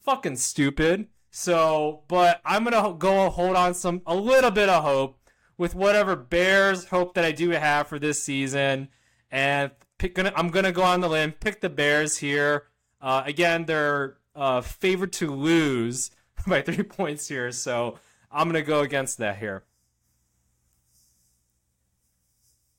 [0.00, 1.08] fucking stupid.
[1.30, 5.18] So, but I'm gonna go hold on some a little bit of hope
[5.58, 8.88] with whatever Bears hope that I do have for this season,
[9.30, 12.64] and pick, gonna, I'm gonna go on the limb, pick the Bears here.
[13.00, 16.10] Uh, again, they're uh, favored to lose
[16.46, 17.98] by three points here, so
[18.30, 19.64] I'm gonna go against that here.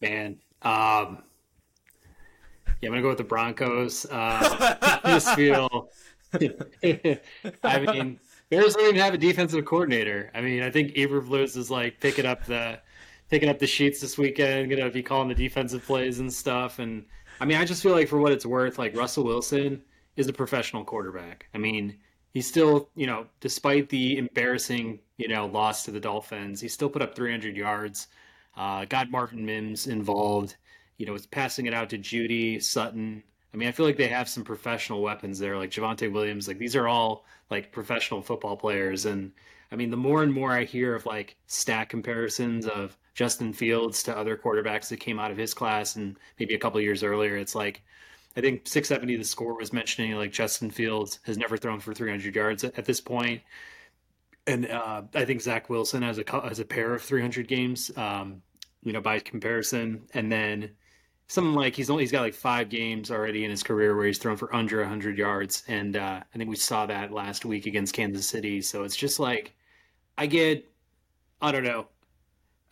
[0.01, 1.23] Man, um,
[2.81, 4.05] yeah, I'm gonna go with the Broncos.
[4.05, 5.89] Uh, I just feel.
[7.63, 10.31] I mean, Bears don't even have a defensive coordinator.
[10.35, 12.79] I mean, I think Eberflus is like picking up the
[13.29, 14.69] picking up the sheets this weekend.
[14.69, 16.79] Gonna be calling the defensive plays and stuff.
[16.79, 17.05] And
[17.39, 19.81] I mean, I just feel like for what it's worth, like Russell Wilson
[20.17, 21.45] is a professional quarterback.
[21.53, 21.95] I mean,
[22.33, 26.89] he's still, you know, despite the embarrassing, you know, loss to the Dolphins, he still
[26.89, 28.07] put up 300 yards.
[28.57, 30.57] Uh, got Marvin Mims involved.
[30.97, 33.23] You know, was passing it out to Jeudy Sutton.
[33.53, 36.47] I mean, I feel like they have some professional weapons there, like Javonte Williams.
[36.47, 39.31] Like these are all like professional football players, and
[39.71, 44.03] I mean, the more and more I hear of like stat comparisons of Justin Fields
[44.03, 47.37] to other quarterbacks that came out of his class and maybe a couple years earlier,
[47.37, 47.83] it's like
[48.37, 52.35] I think 670 the score was mentioning like Justin Fields has never thrown for 300
[52.35, 53.41] yards at, at this point,
[54.45, 58.41] and uh, I think Zach Wilson has a has a pair of 300 games, um,
[58.83, 60.71] you know, by comparison, and then
[61.27, 64.17] something like he's only he's got like five games already in his career where he's
[64.17, 65.63] thrown for under 100 yards.
[65.67, 68.61] And uh, i think we saw that last week against kansas city.
[68.61, 69.53] So it's just like
[70.17, 70.69] i get
[71.41, 71.87] i don't know.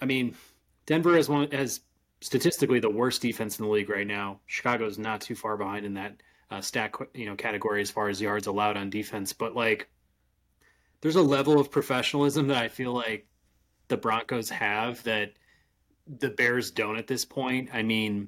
[0.02, 0.36] I mean
[0.86, 1.82] denver has one has
[2.26, 5.94] statistically the worst defense in the league right now chicago's not too far behind in
[5.94, 6.62] that uh,
[7.14, 9.88] you know category as far as yards allowed on defense but like
[11.02, 13.28] there's a level of professionalism that i feel like
[13.90, 15.34] the broncos have that
[16.20, 18.28] the bears don't at this point i mean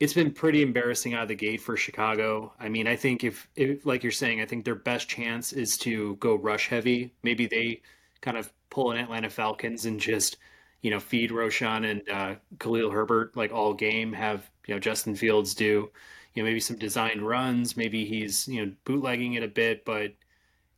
[0.00, 2.52] it's been pretty embarrassing out of the gate for Chicago.
[2.58, 5.78] I mean, I think if, if, like you're saying, I think their best chance is
[5.78, 7.14] to go rush heavy.
[7.22, 7.82] Maybe they
[8.20, 10.38] kind of pull an Atlanta Falcons and just,
[10.82, 14.12] you know, feed Roschon and uh, Khalil Herbert like all game.
[14.12, 15.90] Have you know Justin Fields do,
[16.34, 17.76] you know, maybe some designed runs.
[17.76, 20.12] Maybe he's you know bootlegging it a bit, but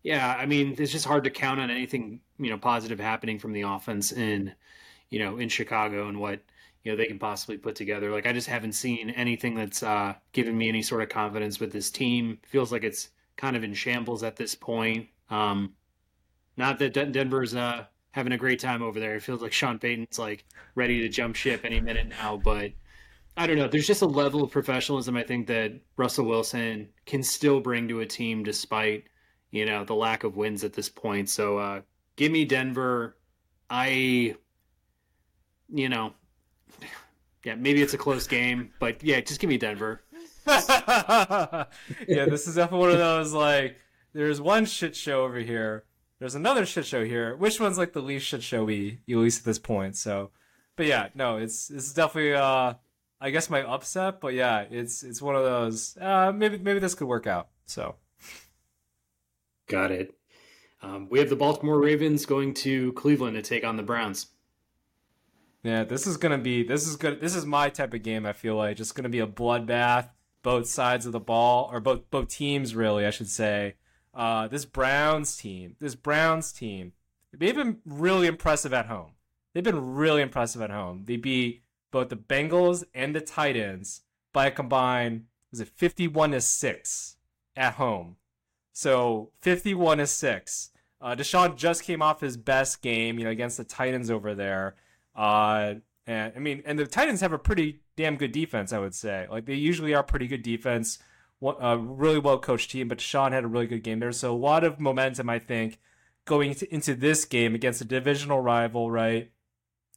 [0.03, 3.53] yeah, I mean, it's just hard to count on anything you know positive happening from
[3.53, 4.55] the offense in,
[5.11, 6.41] you know, in Chicago and what
[6.85, 8.11] you know they can possibly put together.
[8.11, 11.73] Like I just haven't seen anything that's uh, given me any sort of confidence with
[11.73, 12.39] this team.
[12.47, 15.09] Feels like it's kind of in shambles at this point.
[15.31, 15.75] Um,
[16.57, 19.17] not that Denver's uh, having a great time over there.
[19.17, 20.45] It feels like Sean Payton's like
[20.77, 22.37] ready to jump ship any minute now.
[22.37, 22.71] But
[23.37, 23.67] I don't know.
[23.67, 28.01] There's just a level of professionalism I think that Russell Wilson can still bring to
[28.01, 29.05] a team despite
[29.51, 31.29] you know the lack of wins at this point.
[31.29, 31.81] So uh,
[32.15, 33.17] give me Denver.
[33.69, 34.37] I
[35.73, 36.13] you know
[37.45, 40.03] yeah, maybe it's a close game, but yeah, just give me Denver.
[40.47, 41.67] yeah,
[42.07, 43.77] this is definitely one of those like
[44.13, 45.83] there's one shit show over here.
[46.19, 47.37] There's another shit show here.
[47.37, 49.97] Which one's like the least shit show we at least at this point?
[49.97, 50.31] So,
[50.77, 52.75] but yeah, no, it's it's definitely uh
[53.21, 55.97] I guess my upset, but yeah, it's it's one of those.
[55.99, 57.49] Uh, maybe maybe this could work out.
[57.65, 57.95] So,
[59.67, 60.15] got it.
[60.83, 64.27] Um, we have the Baltimore Ravens going to Cleveland to take on the Browns.
[65.63, 67.21] Yeah, this is gonna be this is good.
[67.21, 68.27] This is my type of game.
[68.27, 70.11] I feel like just gonna be a bloodbath.
[70.43, 73.77] Both sides of the ball, or both both teams, really, I should say.
[74.15, 76.93] Uh, this Browns team, this Browns team,
[77.33, 79.13] they've been really impressive at home.
[79.53, 81.03] They've been really impressive at home.
[81.07, 86.33] They beat both the Bengals and the Titans by a combined was it fifty one
[86.33, 87.17] to six
[87.57, 88.17] at home.
[88.73, 90.71] So fifty one to six.
[91.01, 94.75] Uh, Deshaun just came off his best game, you know, against the Titans over there.
[95.15, 95.75] Uh,
[96.07, 99.27] and I mean, and the Titans have a pretty damn good defense, I would say.
[99.31, 100.99] Like they usually are pretty good defense,
[101.43, 102.89] a really well coached team.
[102.89, 105.79] But Sean had a really good game there, so a lot of momentum, I think,
[106.25, 109.31] going into, into this game against a divisional rival, right?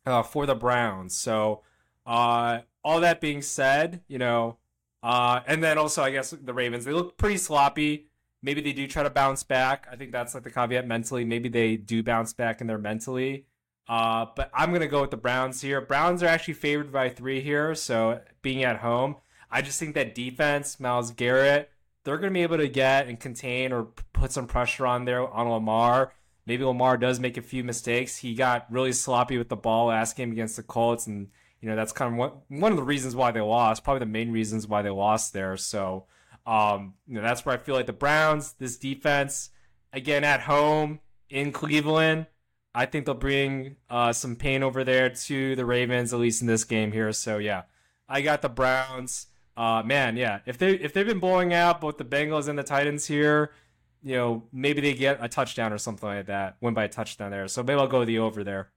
[0.06, 1.18] Uh, for the Browns.
[1.18, 1.64] So,
[2.06, 4.58] uh, all that being said, you know,
[5.04, 8.08] uh, and then also I guess the Ravens they look pretty sloppy.
[8.42, 9.88] Maybe they do try to bounce back.
[9.92, 11.26] I think that's like the caveat mentally.
[11.26, 13.46] Maybe they do bounce back in there mentally.
[13.90, 15.82] Uh, but I'm gonna go with the Browns here.
[15.82, 19.18] Browns are actually favored by three here, so being at home,
[19.52, 21.72] I just think that defense, Myles Garrett,
[22.04, 25.50] they're gonna be able to get and contain or put some pressure on there on
[25.50, 26.14] Lamar.
[26.46, 28.18] Maybe Lamar does make a few mistakes.
[28.18, 31.28] He got really sloppy with the ball last game against the Colts, and
[31.62, 33.84] you know that's kind of one one of the reasons why they lost.
[33.84, 35.58] Probably the main reasons why they lost there.
[35.58, 36.06] So,
[36.46, 39.50] um, you know that's where I feel like the Browns, this defense,
[39.92, 42.28] again at home in Cleveland
[42.78, 46.48] I think they'll bring uh, some pain over there to the Ravens, at least in
[46.48, 47.12] this game here.
[47.12, 47.64] So yeah,
[48.08, 49.26] I got the Browns.
[49.58, 52.64] Uh, man, yeah, if they if they've been blowing out both the Bengals and the
[52.64, 53.52] Titans here,
[54.04, 57.32] you know, maybe they get a touchdown or something like that, win by a touchdown
[57.32, 57.48] there.
[57.48, 58.70] So maybe I'll go the over there.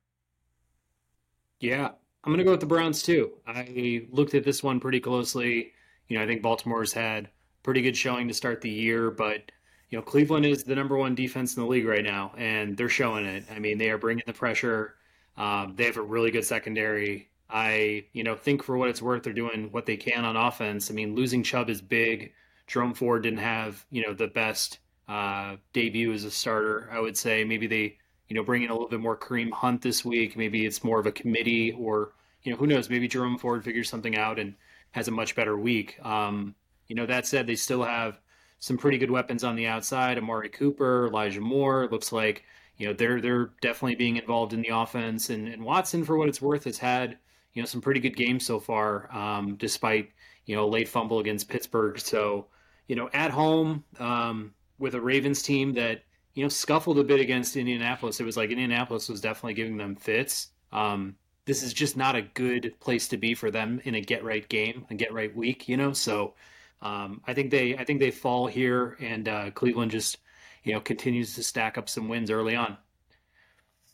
[1.61, 1.91] Yeah,
[2.25, 3.33] I'm gonna go with the Browns too.
[3.47, 5.73] I looked at this one pretty closely.
[6.09, 7.29] You know, I think Baltimore's had
[7.63, 9.53] pretty good showing to start the year, but
[9.91, 12.89] you know, Cleveland is the number one defense in the league right now, and they're
[12.89, 13.45] showing it.
[13.55, 14.95] I mean, they are bringing the pressure.
[15.37, 17.30] Um, they have a really good secondary.
[17.53, 20.91] I, you know, think for what it's worth, they're doing what they can on offense.
[20.91, 22.33] I mean, losing Chubb is big.
[22.67, 26.89] Jerome Ford didn't have, you know, the best uh, debut as a starter.
[26.93, 29.83] I would say maybe they, you know, bring in a little bit more Kareem Hunt
[29.83, 30.37] this week.
[30.37, 32.89] Maybe it's more of a committee, or you know, who knows?
[32.89, 34.55] Maybe Jerome Ford figures something out and
[34.93, 35.99] has a much better week.
[36.05, 36.55] Um,
[36.87, 38.21] you know, that said, they still have
[38.61, 40.19] some pretty good weapons on the outside.
[40.19, 41.89] Amari Cooper, Elijah Moore.
[41.91, 42.45] Looks like
[42.77, 45.29] you know they're they're definitely being involved in the offense.
[45.29, 47.19] And, and Watson, for what it's worth, has had
[47.55, 50.11] you know some pretty good games so far, um, despite
[50.47, 51.99] you know late fumble against Pittsburgh.
[51.99, 52.47] So
[52.89, 56.03] you know at home um, with a Ravens team that
[56.35, 58.21] you know, scuffled a bit against Indianapolis.
[58.21, 60.51] It was like Indianapolis was definitely giving them fits.
[60.73, 64.23] Um, this is just not a good place to be for them in a get
[64.25, 65.93] right game, a get right week, you know.
[65.93, 66.35] So
[66.83, 70.19] um, I think they, I think they fall here, and uh, Cleveland just,
[70.63, 72.77] you know, continues to stack up some wins early on.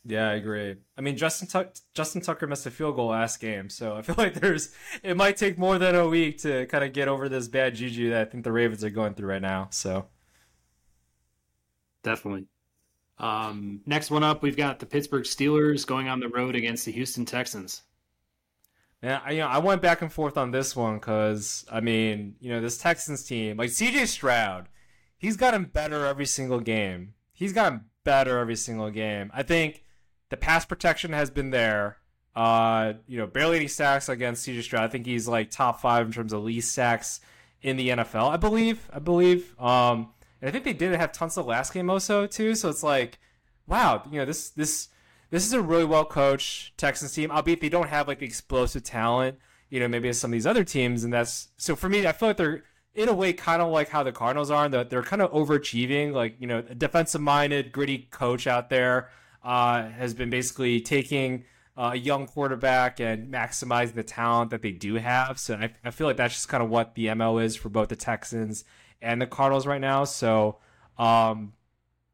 [0.09, 0.77] Yeah, I agree.
[0.97, 4.15] I mean, Justin Tuck- Justin Tucker missed a field goal last game, so I feel
[4.17, 7.49] like there's it might take more than a week to kind of get over this
[7.49, 9.67] bad juju that I think the Ravens are going through right now.
[9.71, 10.07] So
[12.03, 12.45] definitely.
[13.19, 16.91] Um, next one up, we've got the Pittsburgh Steelers going on the road against the
[16.93, 17.81] Houston Texans.
[19.03, 22.35] Yeah, I, you know, I went back and forth on this one because I mean,
[22.39, 24.69] you know, this Texans team, like CJ Stroud,
[25.17, 27.13] he's gotten better every single game.
[27.33, 29.31] He's gotten better every single game.
[29.33, 29.83] I think
[30.29, 31.97] the pass protection has been there.
[32.35, 34.83] Uh, you know, barely any sacks against CJ Stroud.
[34.83, 37.19] I think he's like top five in terms of least sacks
[37.61, 38.29] in the NFL.
[38.29, 38.87] I believe.
[38.93, 39.59] I believe.
[39.59, 40.09] Um,
[40.41, 42.53] and I think they did have tons of last game also too.
[42.53, 43.19] So it's like,
[43.65, 44.89] wow, you know, this this
[45.29, 48.83] this is a really well coached Texans team, albeit they don't have like the explosive
[48.83, 49.37] talent,
[49.69, 51.03] you know, maybe as some of these other teams.
[51.03, 52.63] And that's so for me, I feel like they're
[52.93, 56.13] in a way kind of like how the Cardinals are, that they're kind of overachieving.
[56.13, 59.09] Like, you know, a defensive minded, gritty coach out there
[59.43, 61.45] uh, has been basically taking
[61.77, 65.39] uh, a young quarterback and maximizing the talent that they do have.
[65.39, 67.89] So I, I feel like that's just kind of what the MO is for both
[67.89, 68.65] the Texans
[69.01, 70.03] and the Cardinals right now.
[70.03, 70.57] So,
[70.97, 71.53] um,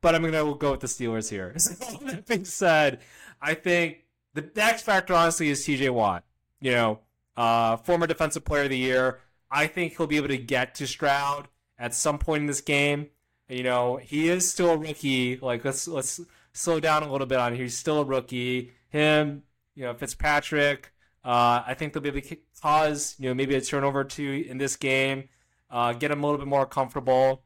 [0.02, 1.54] but I'm gonna go with the Steelers here.
[2.06, 3.00] that being said,
[3.42, 5.90] I think the next factor honestly is T.J.
[5.92, 6.26] Watt.
[6.60, 7.00] You know,
[7.38, 9.20] uh, former Defensive Player of the Year.
[9.50, 13.08] I think he'll be able to get to Stroud at some point in this game.
[13.48, 15.38] You know, he is still a rookie.
[15.38, 16.20] Like let's let's
[16.54, 17.64] slow down a little bit on here.
[17.64, 18.72] He's still a rookie.
[18.90, 19.44] Him,
[19.76, 20.94] you know, Fitzpatrick.
[21.24, 24.58] Uh, I think they'll be able to cause you know maybe a turnover two in
[24.58, 25.30] this game
[25.74, 27.44] uh, get him a little bit more comfortable.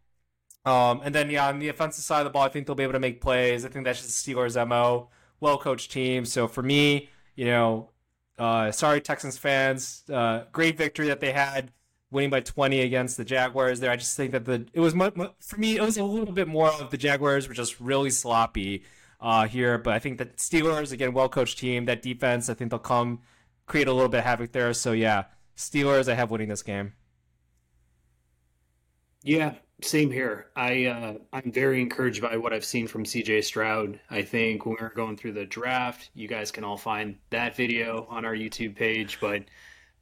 [0.66, 2.84] Um, and then, yeah, on the offensive side of the ball, I think they'll be
[2.84, 3.64] able to make plays.
[3.64, 5.10] I think that's just the Steelers' MO.
[5.40, 6.26] Well coached team.
[6.26, 7.92] So for me, you know,
[8.38, 10.04] uh, sorry, Texans fans.
[10.12, 11.72] Uh, great victory that they had
[12.12, 13.92] winning by 20 against the Jaguars there.
[13.92, 16.70] I just think that the it was for me it was a little bit more
[16.70, 18.84] of the Jaguars were just really sloppy
[19.20, 21.86] uh, here, but I think the Steelers again well coached team.
[21.86, 23.22] That defense, I think they'll come
[23.66, 24.74] create a little bit of havoc there.
[24.74, 25.26] So yeah,
[25.56, 26.94] Steelers I have winning this game.
[29.24, 30.48] Yeah, same here.
[30.56, 34.00] I uh, I'm very encouraged by what I've seen from CJ Stroud.
[34.10, 37.56] I think when we were going through the draft, you guys can all find that
[37.56, 39.44] video on our YouTube page, but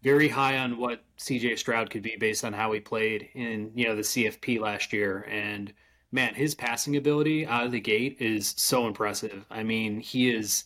[0.03, 3.87] very high on what CJ Stroud could be based on how he played in, you
[3.87, 5.73] know, the CFP last year and
[6.15, 9.45] man, his passing ability out of the gate is so impressive.
[9.51, 10.63] I mean, he is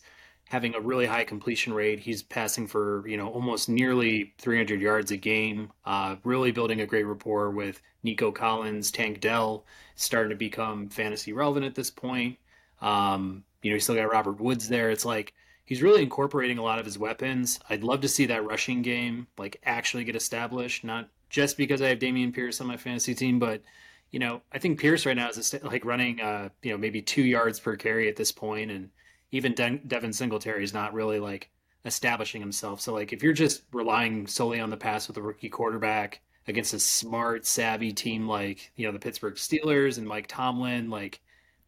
[0.48, 2.00] having a really high completion rate.
[2.00, 5.72] He's passing for you know almost nearly 300 yards a game.
[5.84, 11.32] Uh, really building a great rapport with Nico Collins, Tank Dell, starting to become fantasy
[11.32, 12.38] relevant at this point.
[12.80, 14.90] Um, you know, you still got Robert Woods there.
[14.90, 15.34] It's like
[15.64, 17.58] he's really incorporating a lot of his weapons.
[17.68, 21.88] I'd love to see that rushing game like actually get established, not just because I
[21.88, 23.62] have Dameon Pierce on my fantasy team, but
[24.10, 27.22] you know, I think Pierce right now is like running, uh, you know, maybe two
[27.22, 28.90] yards per carry at this point, and
[29.30, 31.50] even De- Devin Singletary is not really like
[31.84, 32.80] establishing himself.
[32.80, 36.74] So like if you're just relying solely on the pass with a rookie quarterback against
[36.74, 41.20] a smart, savvy team like you know the Pittsburgh Steelers and Mike Tomlin, like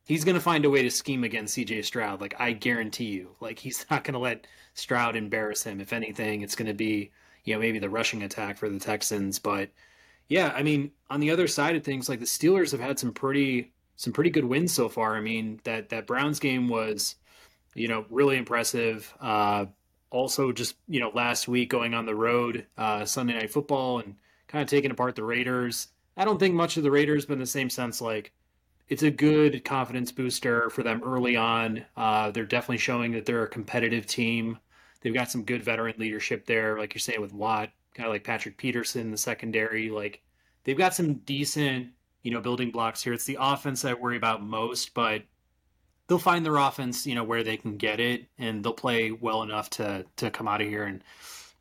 [0.04, 2.20] he's going to find a way to scheme against CJ Stroud.
[2.20, 5.80] Like I guarantee you, like he's not going to let Stroud embarrass him.
[5.80, 7.12] If anything, it's going to be
[7.44, 9.70] you know maybe the rushing attack for the Texans, but.
[10.32, 13.12] Yeah, I mean, on the other side of things, like the Steelers have had some
[13.12, 15.14] pretty some pretty good wins so far.
[15.14, 17.16] I mean, that that Browns game was
[17.74, 19.12] you know, really impressive.
[19.20, 19.66] Uh,
[20.10, 24.16] also, just you know, last week going on the road, uh, Sunday Night Football, and
[24.48, 25.88] kind of taking apart the Raiders.
[26.16, 28.32] I don't think much of the Raiders, but in the same sense, like
[28.88, 31.84] it's a good confidence booster for them early on.
[31.96, 34.58] Uh, they're definitely showing that they're a competitive team.
[35.00, 38.24] They've got some good veteran leadership there, like you're saying with Watt, kind of like
[38.24, 39.90] Patrick Peterson, the secondary.
[39.90, 40.22] Like
[40.64, 41.88] they've got some decent,
[42.22, 43.12] you know, building blocks here.
[43.12, 45.22] It's the offense I worry about most, but
[46.06, 49.42] they'll find their offense, you know, where they can get it, and they'll play well
[49.42, 51.02] enough to to come out of here and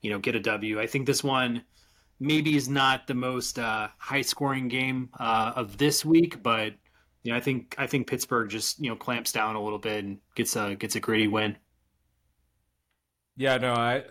[0.02, 0.80] you know get a W.
[0.80, 1.64] I think this one
[2.20, 6.74] maybe is not the most uh, high scoring game uh, of this week, but
[7.24, 10.04] you know, I think I think Pittsburgh just you know clamps down a little bit
[10.04, 11.58] and gets a gets a gritty win.
[13.36, 14.04] Yeah, no, I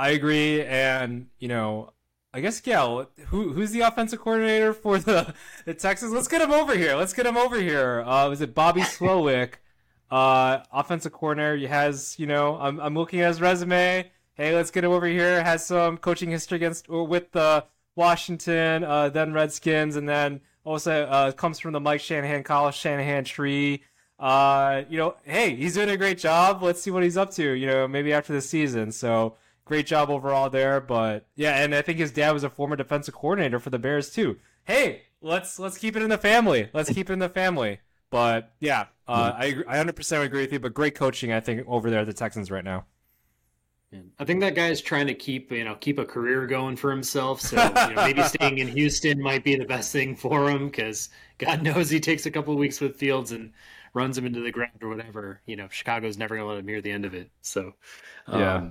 [0.00, 1.92] I agree, and you know,
[2.32, 3.04] I guess yeah.
[3.26, 5.34] Who who's the offensive coordinator for the
[5.66, 6.10] the Texans?
[6.10, 6.96] Let's get him over here.
[6.96, 8.00] Let's get him over here.
[8.00, 9.56] Uh, was it Bobby Slowik,
[10.10, 11.54] uh, offensive coordinator?
[11.56, 14.10] He has you know, I'm I'm looking at his resume.
[14.32, 15.44] Hey, let's get him over here.
[15.44, 21.04] Has some coaching history against or with the Washington, uh, then Redskins, and then also
[21.04, 23.82] uh, comes from the Mike Shanahan, Kyle Shanahan tree.
[24.18, 26.62] Uh, you know, hey, he's doing a great job.
[26.62, 27.50] Let's see what he's up to.
[27.52, 28.92] You know, maybe after the season.
[28.92, 29.36] So
[29.70, 30.80] great job overall there.
[30.80, 34.10] But yeah, and I think his dad was a former defensive coordinator for the Bears
[34.10, 34.36] too.
[34.64, 36.68] Hey, let's let's keep it in the family.
[36.74, 37.78] Let's keep it in the family.
[38.10, 40.58] But yeah, uh, I I 100% agree with you.
[40.58, 42.84] But great coaching, I think, over there at the Texans right now.
[44.20, 46.90] I think that guy is trying to keep you know keep a career going for
[46.90, 47.40] himself.
[47.40, 51.10] So you know, maybe staying in Houston might be the best thing for him because
[51.38, 53.52] God knows he takes a couple weeks with Fields and
[53.94, 55.40] runs him into the ground or whatever.
[55.46, 57.30] You know, Chicago's never going to let him near the end of it.
[57.42, 57.74] So
[58.28, 58.68] yeah.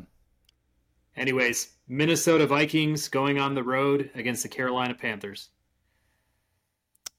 [1.20, 5.50] Anyways, Minnesota Vikings going on the road against the Carolina Panthers.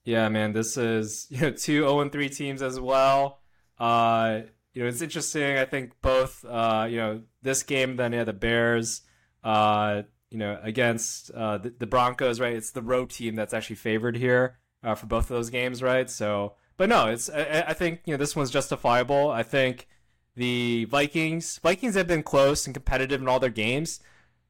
[0.04, 3.40] Yeah, man, this is you know two 0 3 teams as well.
[3.78, 4.40] Uh,
[4.72, 5.58] you know, it's interesting.
[5.58, 9.02] I think both, uh, you know, this game, then yeah, the Bears,
[9.44, 12.54] uh, you know, against uh, the, the, Broncos, right?
[12.54, 16.08] It's the road team that's actually favored here uh, for both of those games, right?
[16.08, 19.30] So, but no, it's I, I, think you know this one's justifiable.
[19.30, 19.88] I think
[20.36, 24.00] the Vikings, Vikings have been close and competitive in all their games.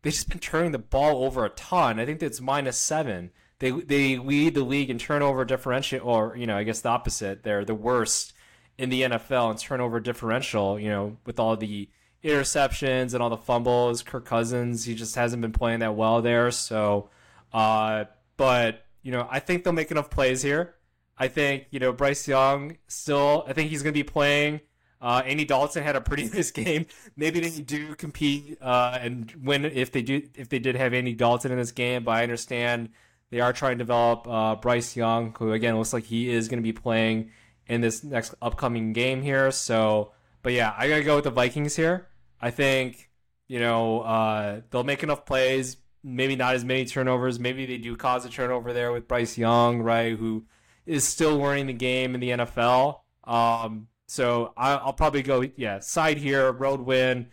[0.02, 2.00] They've just been turning the ball over a ton.
[2.00, 3.30] I think it's minus seven.
[3.58, 7.42] They they lead the league in turnover differential, or you know, I guess the opposite.
[7.42, 8.32] They're the worst
[8.80, 11.90] in the NFL in turnover differential, you know, with all the
[12.24, 14.02] interceptions and all the fumbles.
[14.02, 16.50] Kirk Cousins, he just hasn't been playing that well there.
[16.50, 17.10] So,
[17.52, 18.04] uh,
[18.38, 20.76] but, you know, I think they'll make enough plays here.
[21.18, 24.60] I think, you know, Bryce Young still, I think he's going to be playing.
[25.00, 26.86] Uh, Andy Dalton had a pretty nice game.
[27.16, 31.14] Maybe they do compete uh, and win if they do if they did have Andy
[31.14, 32.04] Dalton in this game.
[32.04, 32.90] But I understand
[33.30, 36.58] they are trying to develop uh, Bryce Young, who again looks like he is going
[36.58, 37.30] to be playing
[37.66, 39.50] in this next upcoming game here.
[39.50, 42.08] So, but yeah, I gotta go with the Vikings here.
[42.40, 43.10] I think
[43.48, 45.76] you know uh, they'll make enough plays.
[46.02, 47.38] Maybe not as many turnovers.
[47.38, 50.16] Maybe they do cause a turnover there with Bryce Young, right?
[50.16, 50.46] Who
[50.86, 53.00] is still learning the game in the NFL.
[53.24, 57.28] Um, so I, will probably go yeah side here road win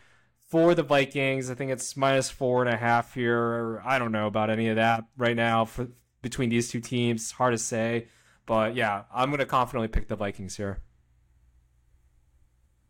[0.46, 1.50] for the Vikings.
[1.50, 3.82] I think it's minus four and a half here.
[3.84, 5.88] I don't know about any of that right now for
[6.22, 7.32] between these two teams.
[7.32, 8.10] Hard to say.
[8.46, 10.84] But yeah, I'm going to confidently pick the Vikings here.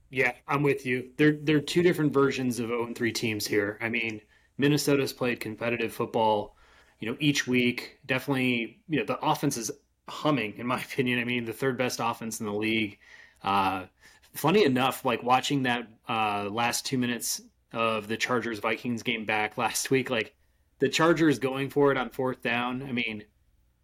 [0.10, 1.12] Yeah, I'm with you.
[1.16, 3.78] They're they're two different versions of 0 3 teams here.
[3.80, 4.20] I mean,
[4.58, 6.58] Minnesota's played competitive football,
[7.00, 8.00] you know, each week.
[8.06, 9.72] Definitely, you know, the offense is
[10.10, 11.20] humming, in my opinion.
[11.20, 13.00] I mean, the third best offense in the league.
[13.44, 13.86] Uh,
[14.34, 17.42] funny enough, like watching that uh, last two minutes
[17.74, 20.36] of the Chargers Vikings game back last week, like
[20.80, 22.84] the Chargers going for it on fourth down.
[22.84, 23.24] I mean,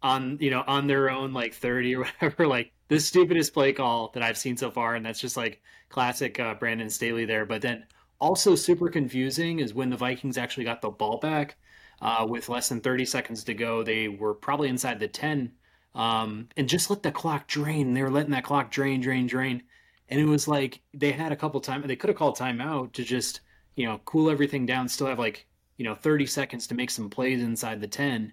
[0.04, 4.10] on you know on their own like 30 or whatever like the stupidest play call
[4.12, 7.62] that i've seen so far and that's just like classic uh, brandon staley there but
[7.62, 7.84] then
[8.20, 11.56] also super confusing is when the vikings actually got the ball back
[12.02, 15.50] uh, with less than 30 seconds to go they were probably inside the 10
[15.94, 19.62] um, and just let the clock drain they were letting that clock drain drain drain
[20.08, 21.82] and it was like they had a couple time.
[21.86, 23.40] they could have called timeout to just
[23.76, 27.10] you know cool everything down still have like you know 30 seconds to make some
[27.10, 28.32] plays inside the 10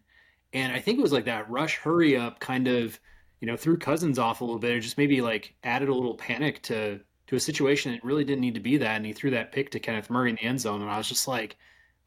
[0.54, 3.00] and I think it was like that rush hurry up kind of,
[3.40, 6.16] you know, threw Cousins off a little bit, or just maybe like added a little
[6.16, 8.98] panic to to a situation that really didn't need to be that.
[8.98, 11.08] And he threw that pick to Kenneth Murray in the end zone, and I was
[11.08, 11.58] just like,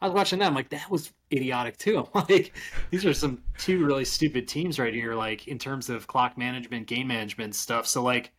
[0.05, 2.09] I was watching that, I'm like, that was idiotic too.
[2.15, 2.53] I'm like,
[2.91, 6.87] these are some two really stupid teams right here, like in terms of clock management,
[6.87, 7.87] game management stuff.
[7.87, 8.33] So like.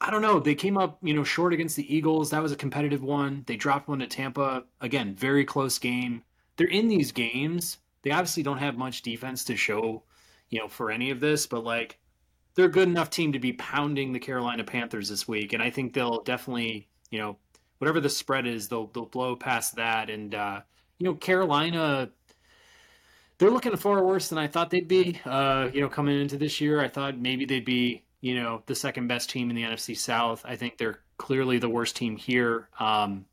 [0.00, 0.40] I don't know.
[0.40, 2.30] They came up, you know, short against the Eagles.
[2.30, 3.44] That was a competitive one.
[3.46, 4.64] They dropped one to Tampa.
[4.80, 6.24] Again, very close game.
[6.56, 10.02] They're in these games they obviously don't have much defense to show,
[10.50, 11.98] you know, for any of this, but like
[12.54, 15.70] they're a good enough team to be pounding the Carolina Panthers this week, and I
[15.70, 17.38] think they'll definitely, you know,
[17.78, 20.60] whatever the spread is, they'll they'll blow past that, and uh,
[20.98, 22.10] you know, Carolina.
[23.38, 25.20] They're looking far worse than I thought they'd be.
[25.24, 28.74] Uh, you know, coming into this year, I thought maybe they'd be, you know, the
[28.74, 30.42] second best team in the NFC South.
[30.44, 32.68] I think they're clearly the worst team here.
[32.78, 33.26] Um,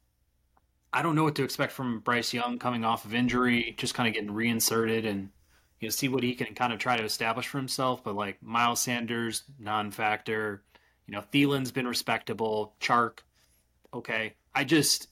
[0.94, 4.08] I don't know what to expect from Bryce Young coming off of injury, just kind
[4.10, 5.30] of getting reinserted and
[5.80, 8.04] you know see what he can kind of try to establish for himself.
[8.04, 10.64] But like Miles Sanders, non-factor.
[11.08, 12.74] You know, Thielen's been respectable.
[12.80, 13.20] Chark,
[13.94, 14.36] okay.
[14.54, 15.08] I just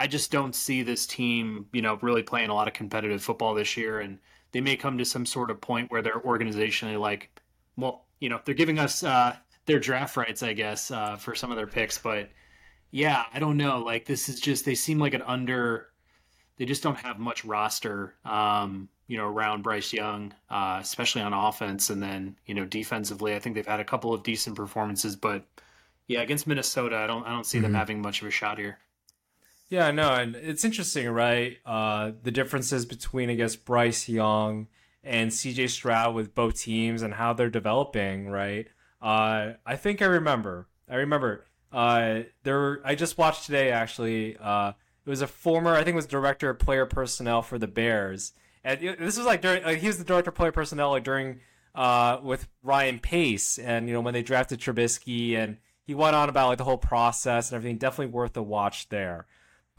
[0.00, 3.54] I just don't see this team, you know, really playing a lot of competitive football
[3.54, 4.18] this year, and
[4.52, 7.30] they may come to some sort of point where they're organizationally like,
[7.76, 9.36] well, you know they're giving us uh,
[9.66, 11.98] their draft rights, I guess, uh, for some of their picks.
[11.98, 12.30] But
[12.90, 13.78] yeah, I don't know.
[13.80, 15.88] Like this is just they seem like an under.
[16.56, 21.34] They just don't have much roster, um, you know, around Bryce Young, uh, especially on
[21.34, 23.34] offense, and then you know defensively.
[23.34, 25.44] I think they've had a couple of decent performances, but
[26.06, 27.64] yeah, against Minnesota, I don't I don't see mm-hmm.
[27.64, 28.78] them having much of a shot here.
[29.70, 31.58] Yeah, no, and it's interesting, right?
[31.64, 34.66] Uh, the differences between I guess Bryce Young
[35.04, 38.66] and CJ Stroud with both teams and how they're developing, right?
[39.00, 40.66] Uh, I think I remember.
[40.88, 41.46] I remember.
[41.72, 42.80] Uh, there.
[42.84, 44.36] I just watched today actually.
[44.36, 44.72] Uh,
[45.06, 48.32] it was a former, I think, it was director of player personnel for the Bears,
[48.64, 49.62] and this was like during.
[49.62, 51.40] Like, he was the director of player personnel like during
[51.76, 56.28] uh with Ryan Pace, and you know when they drafted Trubisky, and he went on
[56.28, 57.78] about like the whole process and everything.
[57.78, 59.26] Definitely worth a watch there.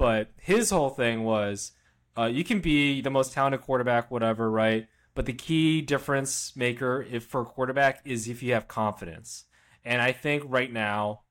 [0.02, 1.74] But his whole thing was,
[2.18, 4.88] uh, you can be the most talented quarterback, whatever, right?
[5.14, 9.46] But the key difference maker if for a quarterback is if you have confidence.
[9.86, 11.22] And I think right now,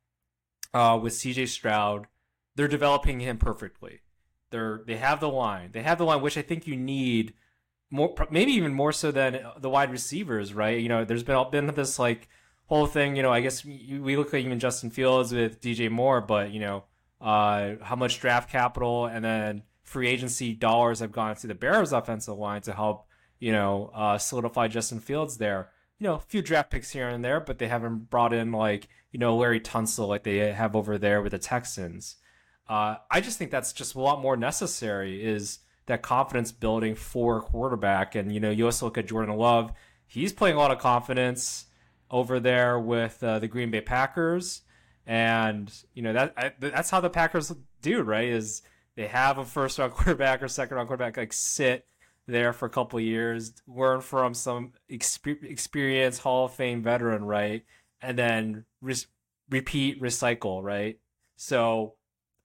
[0.73, 2.07] uh, with CJ Stroud,
[2.55, 4.03] they're developing him perfectly.
[4.51, 5.71] They're they have the line.
[5.73, 7.35] They have the line, which I think you need
[7.91, 10.79] more, maybe even more so than the wide receivers, right?
[10.79, 12.29] You know, there's been been this like
[12.67, 13.17] whole thing.
[13.17, 16.61] You know, I guess we look at even Justin Fields with DJ Moore, but you
[16.61, 16.85] know,
[17.21, 21.93] uh, how much draft capital and then free agency dollars have gone to the Bears
[21.93, 23.07] offensive line to help
[23.41, 25.71] you know, uh, solidify Justin Fields there.
[25.99, 28.89] You know, a few draft picks here and there, but they haven't brought in like
[29.11, 32.17] you know Larry Tunsil like they have over there with the Texans.
[32.69, 37.41] Uh, I just think that's just a lot more necessary is that confidence building for
[37.41, 38.15] quarterback.
[38.15, 39.73] And you know, you also look at Jordan Love;
[40.07, 41.67] he's playing a lot of confidence
[42.11, 44.63] over there with uh, the Green Bay Packers,
[45.11, 47.53] and you know that I, that's how the Packers
[47.83, 48.29] do, right?
[48.29, 48.63] Is
[48.95, 51.85] they have a first round quarterback or second round quarterback like sit
[52.29, 57.65] there for a couple years, learn from some exp- experienced Hall of Fame veteran, right?
[58.01, 58.95] And then re-
[59.51, 61.01] repeat, recycle, right?
[61.35, 61.95] So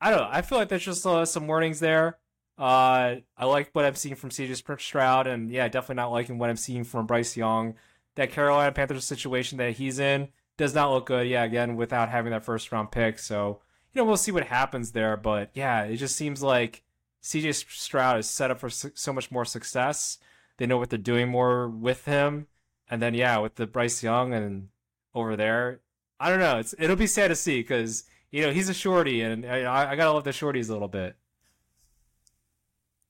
[0.01, 0.29] I don't know.
[0.31, 2.17] I feel like there's just uh, some warnings there.
[2.57, 6.49] Uh, I like what I'm seeing from CJ Stroud, and yeah, definitely not liking what
[6.49, 7.75] I'm seeing from Bryce Young.
[8.15, 11.27] That Carolina Panthers situation that he's in does not look good.
[11.27, 13.19] Yeah, again, without having that first round pick.
[13.19, 13.61] So,
[13.93, 15.17] you know, we'll see what happens there.
[15.17, 16.83] But yeah, it just seems like
[17.23, 20.19] CJ Stroud is set up for so much more success.
[20.57, 22.47] They know what they're doing more with him,
[22.89, 24.69] and then yeah, with the Bryce Young and
[25.13, 25.81] over there,
[26.19, 26.59] I don't know.
[26.59, 29.95] It's it'll be sad to see because you know he's a shorty, and I, I
[29.95, 31.15] gotta love the shorties a little bit.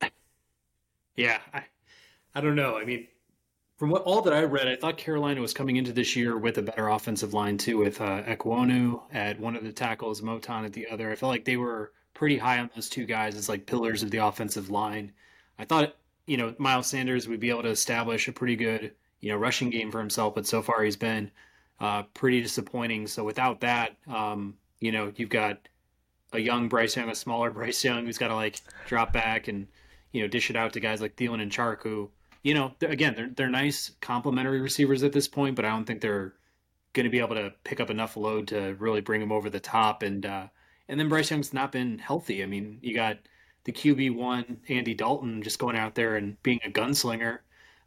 [1.18, 1.64] Yeah, I,
[2.34, 2.78] I don't know.
[2.78, 3.08] I mean,
[3.78, 6.58] from what all that I read, I thought Carolina was coming into this year with
[6.58, 10.74] a better offensive line too, with uh, Ekwonu at one of the tackles, Moton at
[10.74, 11.12] the other.
[11.12, 14.12] I felt like they were pretty high on those two guys as like pillars of
[14.12, 15.12] the offensive line.
[15.60, 15.96] I thought,
[16.26, 19.70] you know, Miles Sanders would be able to establish a pretty good, you know, rushing
[19.70, 21.30] game for himself, but so far he's been
[21.82, 23.08] uh, pretty disappointing.
[23.08, 25.68] So without that, um, you know, you've got
[26.32, 29.68] a young Bryce Young, a smaller Bryce Young who's got to like drop back and,
[30.14, 32.10] you know, dish it out to guys like Thielen and Chark who,
[32.46, 36.00] you know, again, they're, they're nice complementary receivers at this point, but I don't think
[36.00, 36.36] they're
[36.94, 39.60] going to be able to pick up enough load to really bring them over the
[39.60, 40.04] top.
[40.04, 40.48] And, uh,
[40.88, 42.44] and then Bryce Young's not been healthy.
[42.44, 43.18] I mean, you got
[43.64, 47.40] the QB one, Andy Dalton, just going out there and being a gunslinger.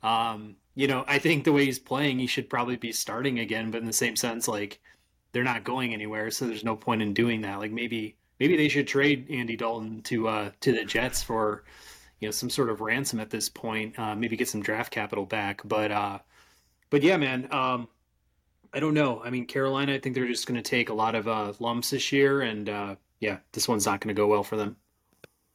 [0.03, 3.71] Um, you know, I think the way he's playing, he should probably be starting again.
[3.71, 4.81] But in the same sense, like
[5.31, 7.61] they're not going anywhere, so there's no point in doing that.
[7.61, 11.63] Like maybe maybe they should trade Andy Dalton to uh, to the Jets for
[12.21, 13.99] you know some sort of ransom at this point.
[13.99, 15.62] Uh, maybe get some draft capital back.
[15.64, 16.19] But uh,
[16.91, 17.49] but yeah, man.
[17.53, 17.89] Um,
[18.73, 19.23] I don't know.
[19.25, 21.91] I mean, Carolina, I think they're just going to take a lot of uh, lumps
[21.91, 24.77] this year, and uh, yeah, this one's not going to go well for them.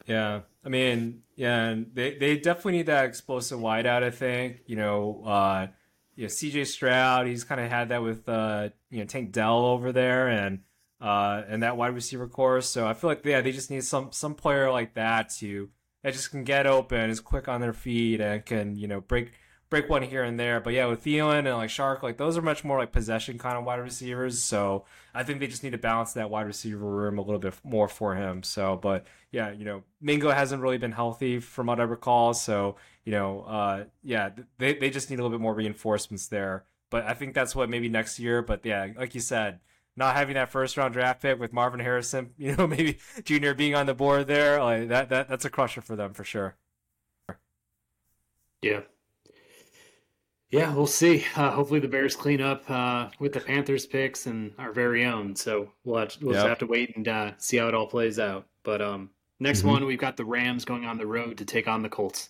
[0.07, 4.03] Yeah, I mean, yeah, they they definitely need that explosive wideout.
[4.03, 5.67] I think you know, uh,
[6.15, 6.65] you know, C.J.
[6.65, 10.59] Stroud, he's kind of had that with uh, you know Tank Dell over there, and
[10.99, 12.67] uh, and that wide receiver course.
[12.67, 15.69] So I feel like yeah, they just need some some player like that to
[16.03, 19.31] that just can get open, is quick on their feet, and can you know break
[19.73, 20.59] break one here and there.
[20.59, 23.57] But yeah, with Thielen and like Chark, like those are much more like possession kind
[23.57, 24.43] of wide receivers.
[24.43, 24.85] So
[25.15, 27.87] I think they just need to balance that wide receiver room a little bit more
[27.87, 28.43] for him.
[28.43, 32.35] So, but yeah, you know, Mingo hasn't really been healthy from what I recall.
[32.35, 34.29] So, you know, uh, yeah,
[34.59, 36.65] they, they just need a little bit more reinforcements there.
[36.91, 38.43] But I think that's what maybe next year.
[38.43, 39.59] But yeah, like you said,
[39.95, 43.75] not having that first round draft pick with Marvin Harrison, you know, maybe Junior being
[43.75, 46.55] on the board there, like that, that that's a crusher for them for sure.
[48.61, 48.81] Yeah,
[50.53, 51.25] yeah, we'll see.
[51.35, 55.35] Uh, hopefully, the Bears clean up uh, with the Panthers picks and our very own.
[55.35, 56.45] So we'll have to, we'll yep.
[56.45, 58.45] have to wait and uh, see how it all plays out.
[58.61, 59.69] But um, next mm-hmm.
[59.69, 62.29] one, we've got the Rams going on the road to take on the Colts.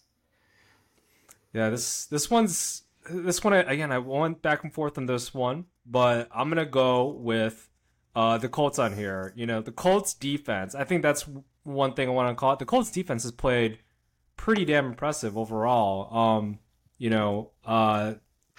[1.51, 3.91] Yeah, this this one's this one again.
[3.91, 5.65] I went back and forth on this one.
[5.85, 7.69] But I'm gonna go with
[8.15, 9.33] uh, the Colts on here.
[9.35, 10.75] You know, the Colts defense.
[10.75, 11.27] I think that's
[11.63, 12.59] one thing I want to call it.
[12.59, 13.79] The Colts defense has played
[14.37, 16.15] pretty damn impressive overall.
[16.15, 16.59] Um,
[16.97, 18.13] you know, uh,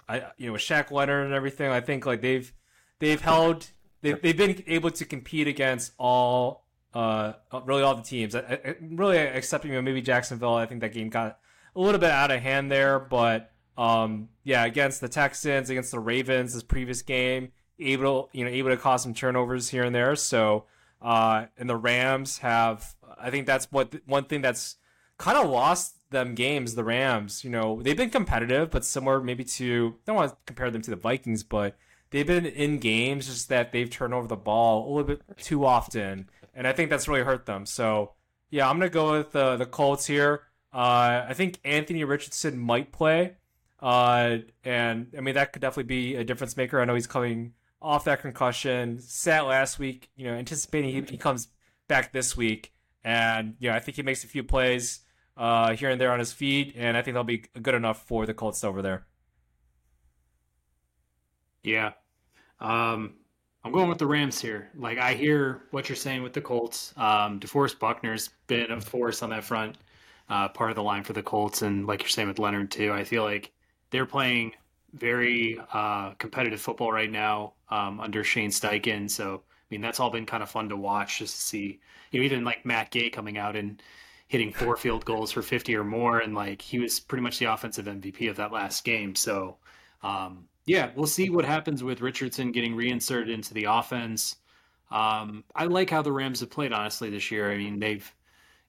[0.09, 1.71] I you know with Shaq Leonard and everything.
[1.71, 2.53] I think like they've
[2.99, 3.71] they've held
[4.03, 8.37] they've they've been able to compete against all uh really all the teams.
[8.81, 10.55] Really except you know maybe Jacksonville.
[10.55, 11.39] I think that game got
[11.75, 16.01] a little bit out of hand there, but um yeah against the Texans against the
[16.01, 20.17] Ravens this previous game able you know able to cause some turnovers here and there.
[20.17, 20.65] So
[21.03, 24.77] uh and the Rams have I think that's what one thing that's
[25.19, 26.75] kind of lost them games.
[26.75, 30.37] The Rams, you know, they've been competitive, but similar maybe to I don't want to
[30.47, 31.77] compare them to the Vikings, but
[32.11, 35.65] they've been in games just that they've turned over the ball a little bit too
[35.65, 37.67] often, and I think that's really hurt them.
[37.67, 38.13] So
[38.51, 40.43] yeah, I'm gonna go with the the Colts here.
[40.73, 43.37] Uh, I think Anthony Richardson might play,
[43.85, 46.81] uh, and I mean that could definitely be a difference maker.
[46.81, 50.09] I know he's coming off that concussion, sat last week.
[50.17, 51.49] You know, anticipating he, he comes
[51.87, 52.73] back this week,
[53.05, 55.01] and you know I think he makes a few plays
[55.37, 58.25] uh, here and there on his feet, and I think that'll be good enough for
[58.25, 59.05] the Colts over there.
[61.63, 61.93] Yeah,
[62.61, 63.17] um,
[63.65, 64.71] I'm going with the Rams here.
[64.75, 66.95] Like I hear what you're saying with the Colts.
[66.97, 69.77] Um, DeForest Buckner's been a force on that front,
[70.31, 72.91] uh, part of the line for the Colts, and like you're saying with Leonard too.
[72.91, 73.51] I feel like
[73.95, 74.53] they're playing
[74.93, 79.09] very uh, competitive football right now um, under Shane Steichen.
[79.09, 81.81] So I mean that's all been kind of fun to watch just to see.
[82.11, 83.81] You know, even like Matt Gay coming out and
[84.27, 87.47] hitting four field goals for 50 or more, and like he was pretty much the
[87.47, 89.15] offensive MVP of that last game.
[89.15, 89.57] So.
[90.03, 94.37] Um, yeah, we'll see what happens with Richardson getting reinserted into the offense.
[94.91, 97.51] Um, I like how the Rams have played honestly this year.
[97.51, 98.11] I mean, they've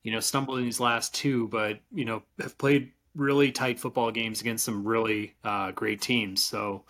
[0.03, 4.11] you know stumbled in these last two, but you know have played really tight football
[4.11, 6.43] games against some really uh, great teams.
[6.43, 6.84] So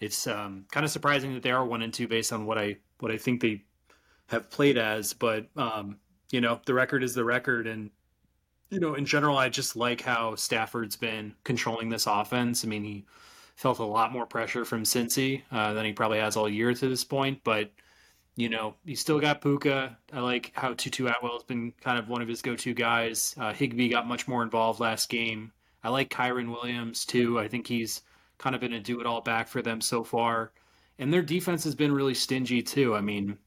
[0.00, 2.76] it's um, kind of surprising that they are one and two based on what I
[3.00, 3.62] what I think they
[4.28, 5.12] have played as.
[5.12, 5.98] But um,
[6.30, 7.90] you know, the record is the record, and
[8.70, 12.64] you know, in general, I just like how Stafford's been controlling this offense.
[12.64, 13.04] I mean, he
[13.54, 16.88] felt a lot more pressure from Cincy uh, than he probably has all year to
[16.88, 17.40] this point.
[17.44, 17.70] But
[18.34, 19.96] you know, he still got Puka.
[20.12, 23.34] I like how Tutu Atwell has been kind of one of his go-to guys.
[23.38, 25.52] Uh, Higbee got much more involved last game.
[25.82, 27.38] I like Kyren Williams too.
[27.38, 28.02] I think he's
[28.38, 30.52] kind of been a do-it-all back for them so far.
[30.98, 32.94] And their defense has been really stingy too.
[32.94, 33.38] I mean,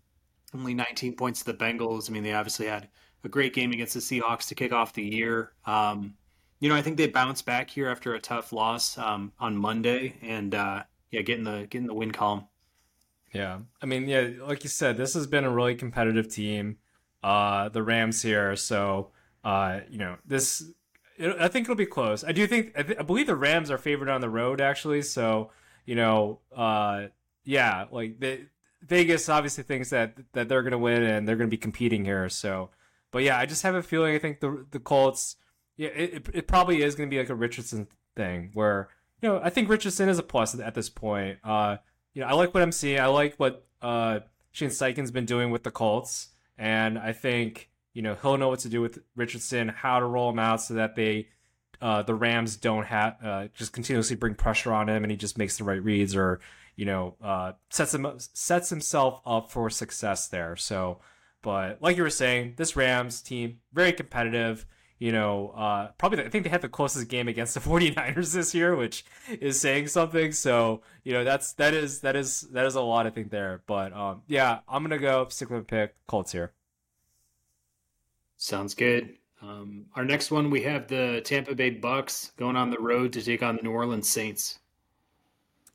[0.54, 2.10] only 19 points to the Bengals.
[2.10, 2.90] I mean, they obviously had
[3.24, 5.54] a great game against the Seahawks to kick off the year.
[5.66, 6.16] Um,
[6.60, 10.16] you know, I think they bounced back here after a tough loss um, on Monday,
[10.22, 12.48] and uh, yeah, getting the getting the win column.
[13.34, 16.78] Yeah, I mean, yeah, like you said, this has been a really competitive team.
[17.22, 19.12] Uh, the Rams here, so
[19.44, 20.64] uh, you know, this
[21.18, 22.24] it, I think it'll be close.
[22.24, 25.02] I do think I, th- I, believe the Rams are favored on the road actually,
[25.02, 25.52] so
[25.86, 27.08] you know, uh,
[27.44, 28.24] yeah, like
[28.82, 32.30] Vegas obviously thinks that that they're gonna win and they're gonna be competing here.
[32.30, 32.70] So,
[33.12, 35.38] but yeah, I just have a feeling I think the the Colts
[35.78, 38.90] yeah, it, it probably is going to be like a Richardson thing where
[39.22, 41.40] you know I think Richardson is a plus at this point.
[41.44, 41.78] Uh,
[42.14, 43.00] you know, I like what I'm seeing.
[43.00, 44.20] I like what uh,
[44.52, 48.60] Shane Steichen's been doing with the Colts, and I think you know he'll know what
[48.60, 51.30] to do with Richardson, how to roll him out so that they
[51.82, 55.38] uh, the Rams don't have uh, just continuously bring pressure on him, and he just
[55.38, 56.40] makes the right reads or
[56.76, 60.56] you know uh, sets him sets himself up for success there.
[60.56, 61.00] So,
[61.42, 64.68] but like you were saying, this Rams team very competitive
[64.98, 68.56] you know, uh, probably I think they had the closest game against the 49ers this
[68.56, 70.32] year, which is saying something.
[70.32, 73.62] So, you know, that's that is that is that is a lot I think there.
[73.68, 76.54] But um, yeah, I'm gonna go stick with a pick Colts here.
[78.38, 79.18] Sounds good.
[79.42, 83.22] Um, our next one we have the Tampa Bay Bucs going on the road to
[83.22, 84.60] take on the New Orleans Saints.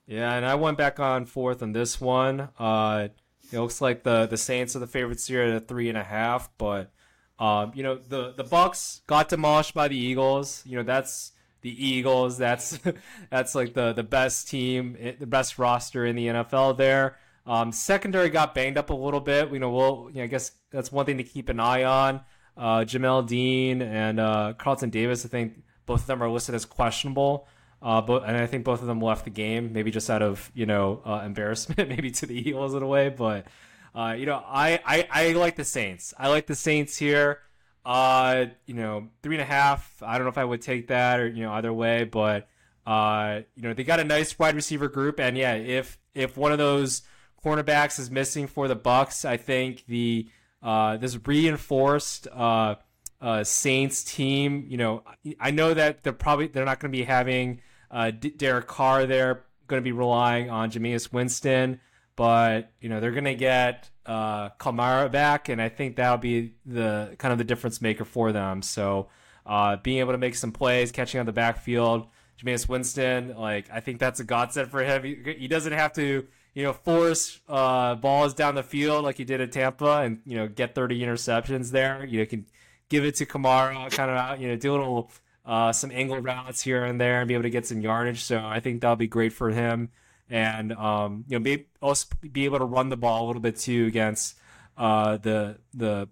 [0.06, 2.48] Yeah, and I went back on forth on this one.
[2.58, 3.08] Uh,
[3.52, 6.50] it looks like the the Saints are the favorites here at three and a half,
[6.58, 6.90] but
[7.38, 10.62] um, you know, the the Bucs got demolished by the Eagles.
[10.66, 11.32] You know, that's
[11.62, 12.38] the Eagles.
[12.38, 12.78] That's
[13.30, 16.76] that's like the the best team, eh, the best roster in the NFL.
[16.76, 19.52] There, um, secondary got banged up a little bit.
[19.52, 22.20] You know, we'll you know, I guess that's one thing to keep an eye on.
[22.60, 25.24] Uh, Jamel Dean and uh, Carlton Davis.
[25.24, 27.48] I think both of them are listed as questionable.
[27.82, 30.52] Uh, but and I think both of them left the game, maybe just out of
[30.54, 33.08] you know uh, embarrassment, maybe to the Eagles in a way.
[33.08, 33.46] But
[33.94, 36.12] uh, you know, I, I I like the Saints.
[36.18, 37.38] I like the Saints here.
[37.82, 40.02] Uh, you know, three and a half.
[40.02, 42.48] I don't know if I would take that or you know either way, but
[42.86, 46.52] uh, you know, they got a nice wide receiver group, and yeah, if if one
[46.52, 47.02] of those
[47.42, 50.28] cornerbacks is missing for the Bucs, I think the
[50.62, 52.76] uh, this reinforced uh,
[53.20, 54.66] uh, Saints team.
[54.68, 55.04] You know,
[55.38, 59.44] I know that they're probably they're not going to be having uh, Derek Carr there.
[59.66, 61.80] Going to be relying on Jameis Winston.
[62.20, 67.14] but you know they're gonna get uh, Kamara back, and I think that'll be the
[67.18, 68.60] kind of the difference maker for them.
[68.60, 69.08] So
[69.46, 72.08] uh, being able to make some plays, catching on the backfield,
[72.38, 75.02] Jameis Winston, like I think that's a godsend for him.
[75.02, 79.24] He, he doesn't have to you know force uh, balls down the field like he
[79.24, 82.04] did at Tampa, and you know get 30 interceptions there.
[82.04, 82.46] You know can
[82.88, 85.10] give it to Kamara, kind of you know do a little.
[85.42, 88.22] Uh, some angle routes here and there and be able to get some yardage.
[88.22, 89.88] So I think that'll be great for him
[90.30, 93.56] and um, you know, be also be able to run the ball a little bit
[93.56, 94.38] too against
[94.78, 96.08] uh, the the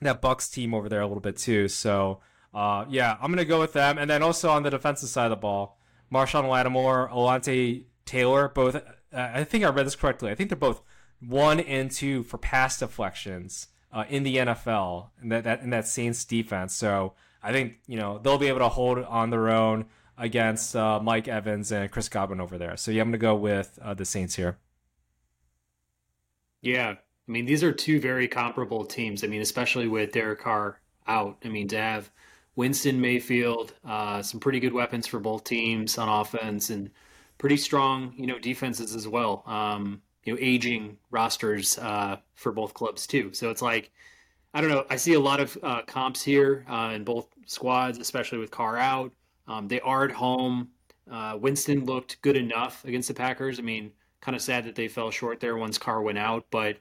[0.00, 1.68] that Bucs team over there a little bit too.
[1.68, 2.20] So
[2.54, 3.98] uh, yeah, I'm gonna go with them.
[3.98, 5.78] And then also on the defensive side of the ball,
[6.10, 8.82] Marshon Lattimore, Alontae Taylor, both.
[9.12, 10.30] Uh, I think I read this correctly.
[10.30, 10.82] I think they're both
[11.20, 16.24] one and two for pass deflections uh, in the NFL, that, that in that Saints
[16.24, 16.74] defense.
[16.74, 19.86] So I think you know they'll be able to hold on their own
[20.18, 22.76] against uh, Mike Evans and Chris Godwin over there.
[22.76, 24.58] So yeah, I'm going to go with uh, the Saints here.
[26.60, 29.24] Yeah, I mean these are two very comparable teams.
[29.24, 31.38] I mean, especially with Derek Carr out.
[31.44, 32.10] I mean to have
[32.56, 36.90] Winston Mayfield, uh, some pretty good weapons for both teams on offense, and
[37.40, 39.42] pretty strong, you know, defenses as well.
[39.46, 43.32] Um, you know, aging rosters uh, for both clubs too.
[43.32, 43.90] So it's like.
[44.52, 44.84] I don't know.
[44.90, 48.76] I see a lot of uh, comps here uh, in both squads, especially with Carr
[48.76, 49.12] out.
[49.46, 50.70] Um, they are at home.
[51.08, 53.60] Uh, Winston looked good enough against the Packers.
[53.60, 56.76] I mean, kind of sad that they fell short there once Carr went out, but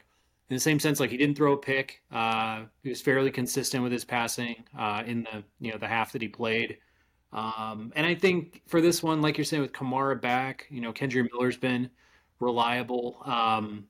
[0.49, 2.01] in the same sense, like he didn't throw a pick.
[2.11, 6.11] Uh, he was fairly consistent with his passing uh, in the you know the half
[6.11, 6.77] that he played.
[7.31, 10.91] Um, and I think for this one, like you're saying, with Kamara back, you know,
[10.91, 11.89] Kendre Miller's been
[12.39, 13.21] reliable.
[13.25, 13.85] Um,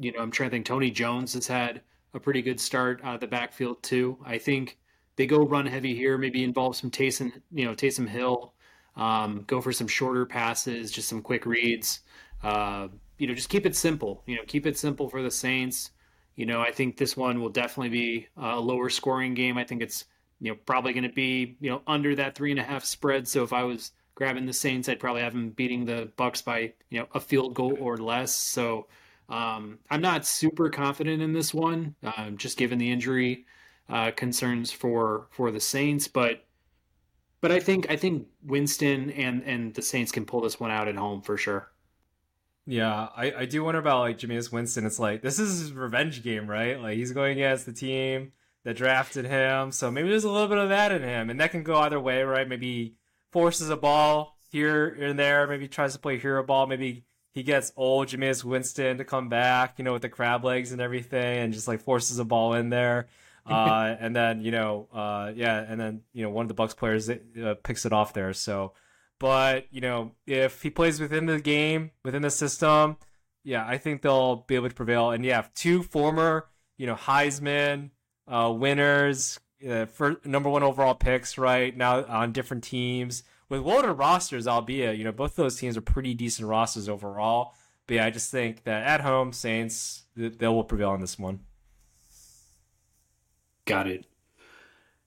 [0.00, 0.66] you know, I'm trying to think.
[0.66, 1.82] Tony Jones has had
[2.14, 4.18] a pretty good start out of the backfield too.
[4.24, 4.78] I think
[5.16, 8.54] they go run heavy here, maybe involve some Taysom, you know, Taysom Hill,
[8.96, 12.00] um, go for some shorter passes, just some quick reads.
[12.42, 14.22] Uh, you know, just keep it simple.
[14.26, 15.90] You know, keep it simple for the Saints.
[16.34, 19.58] You know, I think this one will definitely be a lower scoring game.
[19.58, 20.06] I think it's
[20.42, 23.28] you know probably going to be you know under that three and a half spread.
[23.28, 26.72] So if I was grabbing the Saints, I'd probably have them beating the Bucs by
[26.90, 28.36] you know a field goal or less.
[28.36, 28.88] So
[29.28, 33.46] um, I'm not super confident in this one, um, just given the injury
[33.88, 36.44] uh, concerns for for the Saints, but
[37.40, 40.88] but I think I think Winston and and the Saints can pull this one out
[40.88, 41.70] at home for sure.
[42.66, 44.86] Yeah, I, I do wonder about like Jameis Winston.
[44.86, 46.80] It's like this is his revenge game, right?
[46.80, 48.32] Like he's going against the team
[48.64, 51.50] that drafted him, so maybe there's a little bit of that in him, and that
[51.50, 52.48] can go either way, right?
[52.48, 52.96] Maybe
[53.30, 57.72] forces a ball here and there, maybe tries to play hero ball, maybe he gets
[57.76, 61.52] old Jameis Winston to come back, you know, with the crab legs and everything, and
[61.52, 63.08] just like forces a ball in there.
[63.46, 66.76] uh, and then you know, uh, yeah, and then you know, one of the Bucs
[66.76, 68.32] players uh, picks it off there.
[68.34, 68.74] So,
[69.18, 72.98] but you know, if he plays within the game, within the system,
[73.42, 75.10] yeah, I think they'll be able to prevail.
[75.10, 76.46] And yeah, two former,
[76.76, 77.90] you know, Heisman
[78.28, 83.92] uh, winners, uh, for number one overall picks, right now on different teams with loaded
[83.92, 87.54] rosters, albeit you know both those teams are pretty decent rosters overall.
[87.86, 91.40] But yeah, I just think that at home, Saints they will prevail on this one.
[93.64, 94.06] Got it.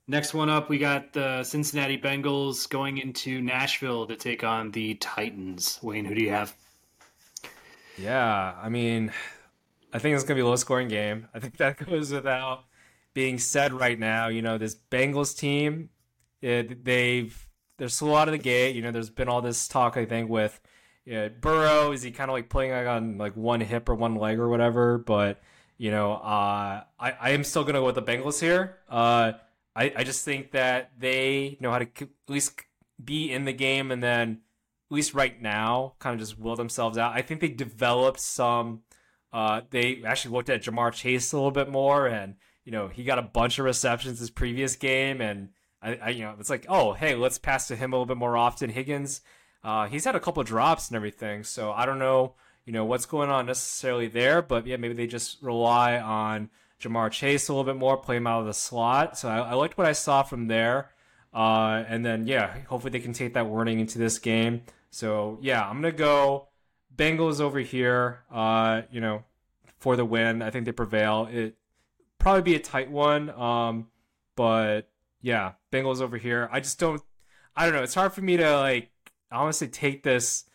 [0.08, 4.94] Next one up, we got the Cincinnati Bengals going into Nashville to take on the
[4.96, 5.80] Titans.
[5.82, 6.54] Wayne, who do you have?
[7.98, 9.12] Yeah, I mean,
[9.92, 11.28] I think it's going to be a low scoring game.
[11.34, 12.66] I think that goes without
[13.16, 14.28] being said right now.
[14.28, 15.90] You know, this Bengals team,
[16.42, 17.50] it, they've
[17.80, 18.76] they're slow out of the gate.
[18.76, 20.62] You know, there's been all this talk, I think, with
[21.06, 21.92] yeah, Burrow.
[21.92, 24.48] Is he kind of like playing like on like one hip or one leg or
[24.48, 25.00] whatever?
[25.00, 25.42] But
[25.78, 28.78] you know, uh, I, I am still to go with the Bengals here.
[28.88, 29.34] Uh,
[29.76, 32.62] I, I just think that they know how to at least
[33.04, 34.42] be in the game and then,
[34.90, 37.14] at least right now, kind of just will themselves out.
[37.14, 38.84] I think they developed some.
[39.34, 42.36] Uh, they actually looked at Ja'Marr Chase a little bit more, and
[42.66, 45.50] you know he got a bunch of receptions his previous game, and
[45.82, 48.18] I, I you know it's like, oh hey, let's pass to him a little bit
[48.18, 48.70] more often.
[48.70, 49.22] Higgins,
[49.64, 52.34] uh, he's had a couple drops and everything, so I don't know
[52.66, 56.50] you know what's going on necessarily there, but yeah, maybe they just rely on
[56.82, 59.18] Ja'Marr Chase a little bit more, play him out of the slot.
[59.18, 60.90] So I, I liked what I saw from there.
[61.34, 64.64] Uh, and then yeah, hopefully they can take that warning into this game.
[64.90, 66.48] So yeah, I'm gonna go
[66.96, 68.24] Bengals over here.
[68.32, 69.24] Uh, you know,
[69.86, 70.42] for the win.
[70.42, 71.28] I think they prevail.
[71.32, 71.56] It
[72.26, 73.30] probably be a tight one.
[73.30, 73.88] Um,
[74.36, 74.90] but
[75.22, 76.50] yeah, Bengals over here.
[76.52, 77.00] I just don't.
[77.56, 77.84] I don't know.
[77.84, 78.90] It's hard for me to like
[79.32, 80.46] honestly take this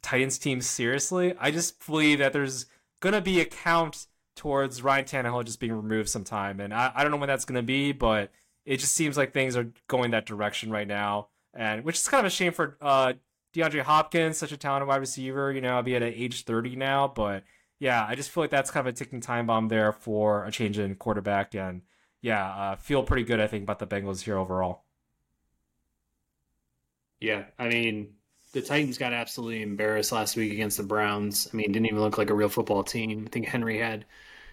[0.00, 1.34] Titans team seriously.
[1.38, 2.64] I just believe that there's
[3.00, 4.06] gonna be a count
[4.36, 7.62] towards Ryan Tannehill just being removed sometime, and I, I don't know when that's gonna
[7.62, 8.32] be, but
[8.64, 12.24] it just seems like things are going that direction right now, and which is kind
[12.24, 13.12] of a shame for uh,
[13.54, 15.52] DeAndre Hopkins, such a talented wide receiver.
[15.52, 17.44] You know, I'll be at age 30 now, but
[17.82, 20.52] yeah, I just feel like that's kind of a ticking time bomb there for a
[20.52, 21.82] change in quarterback, and
[22.20, 24.84] yeah, uh, feel pretty good I think about the Bengals here overall.
[27.18, 28.14] Yeah, I mean,
[28.52, 31.48] the Titans got absolutely embarrassed last week against the Browns.
[31.52, 33.24] I mean, didn't even look like a real football team.
[33.26, 34.04] I think Henry had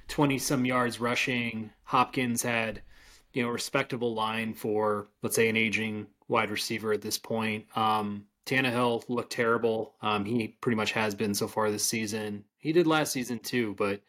[0.07, 1.69] 20 some yards rushing.
[1.83, 2.81] Hopkins had,
[3.33, 7.67] you know, respectable line for, let's say, an aging wide receiver at this point.
[7.77, 9.95] Um, Tannehill looked terrible.
[10.01, 12.43] Um, he pretty much has been so far this season.
[12.57, 14.01] He did last season too, but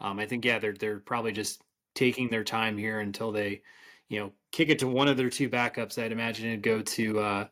[0.00, 1.62] um, I think yeah, they're they're probably just
[1.94, 3.62] taking their time here until they,
[4.08, 6.02] you know, kick it to one of their two backups.
[6.02, 7.46] I'd imagine it'd go to uh,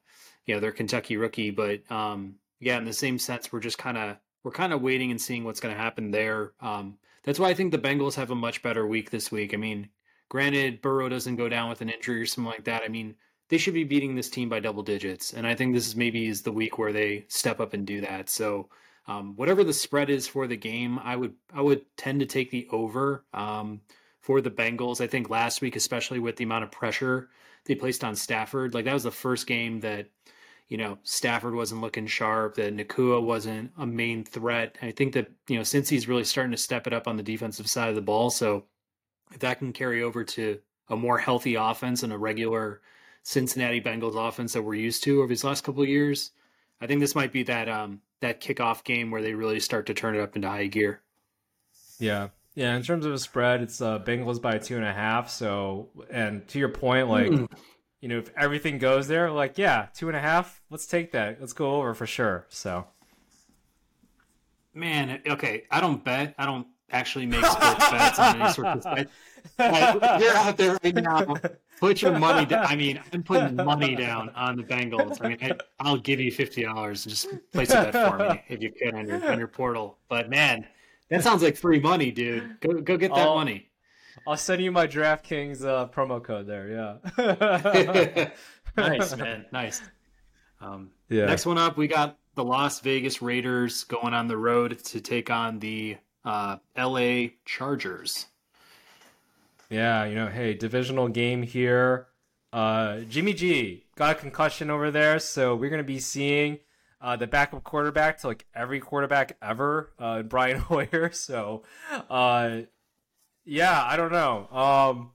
[0.49, 1.51] you know, their Kentucky rookie.
[1.51, 5.11] But um, yeah, in the same sense, we're just kind of we're kind of waiting
[5.11, 6.53] and seeing what's going to happen there.
[6.61, 9.53] Um, that's why I think the Bengals have a much better week this week.
[9.53, 9.91] I mean,
[10.31, 12.83] granted, Burrow doesn't go down with an injury or something like that.
[12.83, 13.15] I mean,
[13.49, 16.27] they should be beating this team by double digits, and I think this is maybe
[16.27, 18.29] is the week where they step up and do that.
[18.29, 18.69] So.
[19.07, 22.51] Um, whatever the spread is for the game, I would I would tend to take
[22.51, 23.81] the over um,
[24.21, 25.01] for the Bengals.
[25.01, 27.31] I think last week, especially with the amount of pressure
[27.65, 30.11] they placed on Stafford, like that was the first game that
[30.69, 34.77] you know, Stafford wasn't looking sharp, that Nacua wasn't a main threat.
[34.83, 37.23] I think that, you know, since he's really starting to step it up on the
[37.23, 38.31] defensive side of the ball.
[38.31, 38.67] So
[39.33, 42.83] if that can carry over to a more healthy offense and a regular
[43.29, 46.31] Cincinnati Bengals offense that we're used to over these last couple of years,
[46.81, 49.95] I think this might be that um that kickoff game where they really start to
[49.95, 51.03] turn it up into high gear.
[51.99, 52.29] Yeah.
[52.55, 55.31] Yeah, in terms of a spread, it's uh, Bengals by two and a half.
[55.31, 57.49] So, and to your point, like mm
[58.01, 61.41] you know, if everything goes there, like, yeah, two and a half, let's take that.
[61.41, 62.47] Let's go over for sure.
[62.49, 62.87] So,
[64.73, 66.33] man, okay, I don't bet.
[66.39, 68.85] I don't actually make sports bets on any sort of.
[68.85, 69.09] Like,
[70.21, 71.35] you're out there right now.
[71.81, 72.67] Put your money down.
[72.67, 75.19] I mean, I'm putting money down on the Bengals.
[75.25, 78.43] I mean, I, will give you fifty dollars and just place a bet for me
[78.49, 79.99] if you can on your on your portal.
[80.09, 80.67] But man,
[81.09, 82.61] that sounds like free money, dude.
[82.61, 83.69] Go go get that money.
[84.27, 86.99] I'll send you my DraftKings uh, promo code there.
[87.17, 88.31] Yeah.
[88.77, 89.47] nice, man.
[89.53, 89.81] Nice.
[90.61, 91.27] Um, yeah.
[91.27, 95.31] Next one up, we got the Las Vegas Raiders going on the road to take
[95.31, 95.97] on the
[96.29, 98.27] uh, LA Chargers.
[99.71, 102.09] Yeah, you know, hey, divisional game here.
[102.53, 106.59] Uh, Jimmy G got a concussion over there, so we're going to be seeing
[107.01, 111.11] uh, the backup quarterback to like every quarterback ever, uh, Brian Hoyer.
[111.13, 111.63] So,
[112.11, 112.61] uh,
[113.47, 114.49] yeah, I don't know.
[114.51, 115.13] Um,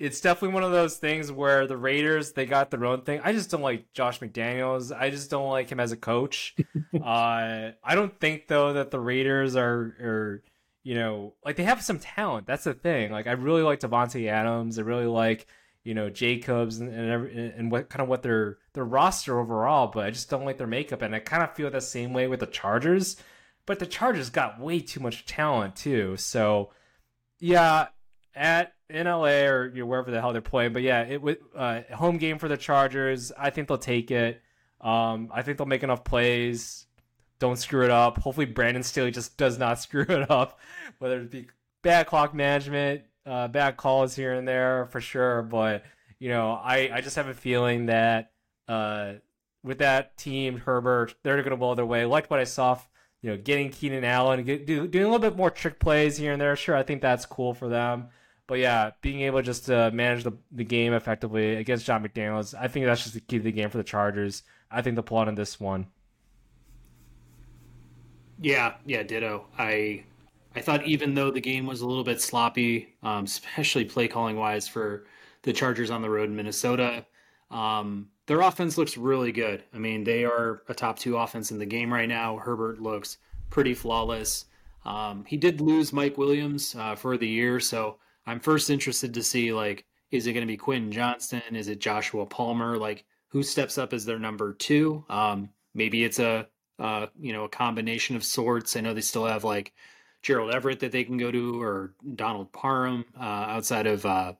[0.00, 3.20] it's definitely one of those things where the Raiders they got their own thing.
[3.22, 4.96] I just don't like Josh McDaniels.
[4.96, 6.56] I just don't like him as a coach.
[6.94, 10.42] uh, I don't think though that the Raiders are are
[10.82, 12.46] you know like they have some talent.
[12.46, 13.12] That's the thing.
[13.12, 14.78] Like I really like Davante Adams.
[14.78, 15.46] I really like
[15.84, 19.88] you know Jacobs and and, every, and what kind of what their their roster overall.
[19.88, 22.26] But I just don't like their makeup, and I kind of feel the same way
[22.26, 23.18] with the Chargers.
[23.66, 26.16] But the Chargers got way too much talent too.
[26.16, 26.70] So
[27.38, 27.88] yeah,
[28.34, 30.72] at in LA or you know, wherever the hell they're playing.
[30.72, 31.22] But yeah, it
[31.56, 33.32] uh, home game for the Chargers.
[33.38, 34.42] I think they'll take it.
[34.80, 36.86] Um, I think they'll make enough plays.
[37.38, 38.18] Don't screw it up.
[38.18, 40.58] Hopefully, Brandon Staley just does not screw it up,
[40.98, 41.46] whether it be
[41.82, 45.42] bad clock management, uh, bad calls here and there for sure.
[45.42, 45.84] But
[46.18, 48.32] you know, I I just have a feeling that
[48.68, 49.14] uh,
[49.62, 52.04] with that team, Herbert, they're going to blow their way.
[52.04, 52.78] Like what I saw
[53.22, 56.32] you know, getting Keenan Allen, get, do, doing a little bit more trick plays here
[56.32, 56.56] and there.
[56.56, 58.08] Sure, I think that's cool for them.
[58.50, 62.66] But yeah, being able just to manage the, the game effectively against John McDaniels, I
[62.66, 64.42] think that's just the key to the game for the Chargers.
[64.72, 65.86] I think they'll pull out in this one.
[68.40, 69.46] Yeah, yeah, ditto.
[69.56, 70.02] I
[70.56, 74.36] I thought even though the game was a little bit sloppy, um, especially play calling
[74.36, 75.06] wise for
[75.42, 77.06] the Chargers on the road in Minnesota,
[77.52, 79.62] um, their offense looks really good.
[79.72, 82.38] I mean, they are a top two offense in the game right now.
[82.38, 84.46] Herbert looks pretty flawless.
[84.84, 89.22] Um, he did lose Mike Williams uh, for the year, so I'm first interested to
[89.22, 91.54] see like, is it going to be Quentin Johnston?
[91.54, 92.76] Is it Joshua Palmer?
[92.76, 95.04] Like, who steps up as their number two?
[95.08, 96.48] Um, maybe it's a
[96.78, 98.76] uh, you know a combination of sorts.
[98.76, 99.72] I know they still have like
[100.22, 104.32] Gerald Everett that they can go to, or Donald Parham uh, outside of uh,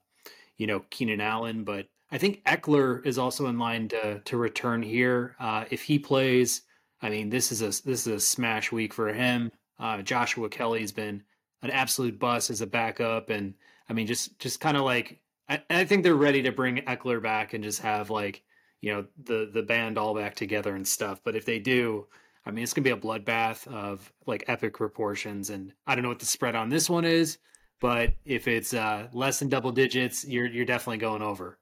[0.56, 4.82] you know Keenan Allen, but I think Ekeler is also in line to to return
[4.82, 5.36] here.
[5.38, 6.62] Uh, if he plays,
[7.02, 9.52] I mean, this is a this is a smash week for him.
[9.78, 11.22] Uh, Joshua Kelley's been
[11.62, 13.54] an absolute bust as a backup, and
[13.91, 17.20] I mean, just just kind of like I, I think they're ready to bring Ekeler
[17.20, 18.43] back and just have like
[18.80, 21.20] you know the the band all back together and stuff.
[21.24, 22.07] But if they do,
[22.47, 25.51] I mean, it's gonna be a bloodbath of like epic proportions.
[25.51, 27.38] And I don't know what the spread on this one is,
[27.80, 31.59] but if it's uh, less than double digits, you're you're definitely going over.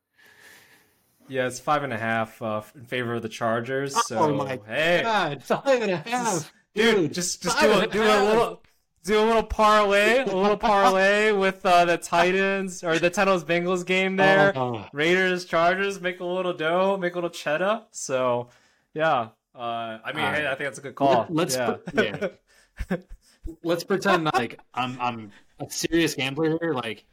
[1.28, 3.94] Yeah, it's five and a half uh, in favor of the Chargers.
[3.96, 7.14] Oh so, my hey, god, five and a half, dude!
[7.14, 8.62] Just just do a, do a little
[9.04, 13.84] do a little parlay, a little parlay with uh, the Titans or the Titans Bengals
[13.84, 14.52] game there.
[14.56, 14.86] Oh.
[14.92, 17.82] Raiders Chargers make a little dough, make a little cheddar.
[17.90, 18.48] So
[18.94, 21.26] yeah, uh, I mean, hey, I think that's a good call.
[21.28, 21.76] Let's yeah.
[21.94, 22.28] yeah.
[23.62, 26.74] let's pretend like I'm I'm a serious gambler here.
[26.74, 27.04] Like,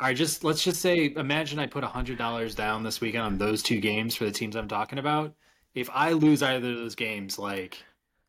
[0.00, 3.24] all right, just let's just say, imagine I put a hundred dollars down this weekend
[3.24, 5.34] on those two games for the teams I'm talking about.
[5.74, 7.82] If I lose either of those games, like,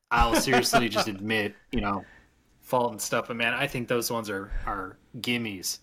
[0.09, 2.05] I'll seriously just admit, you know,
[2.63, 3.27] fault and stuff.
[3.27, 5.79] But man, I think those ones are are gimmies.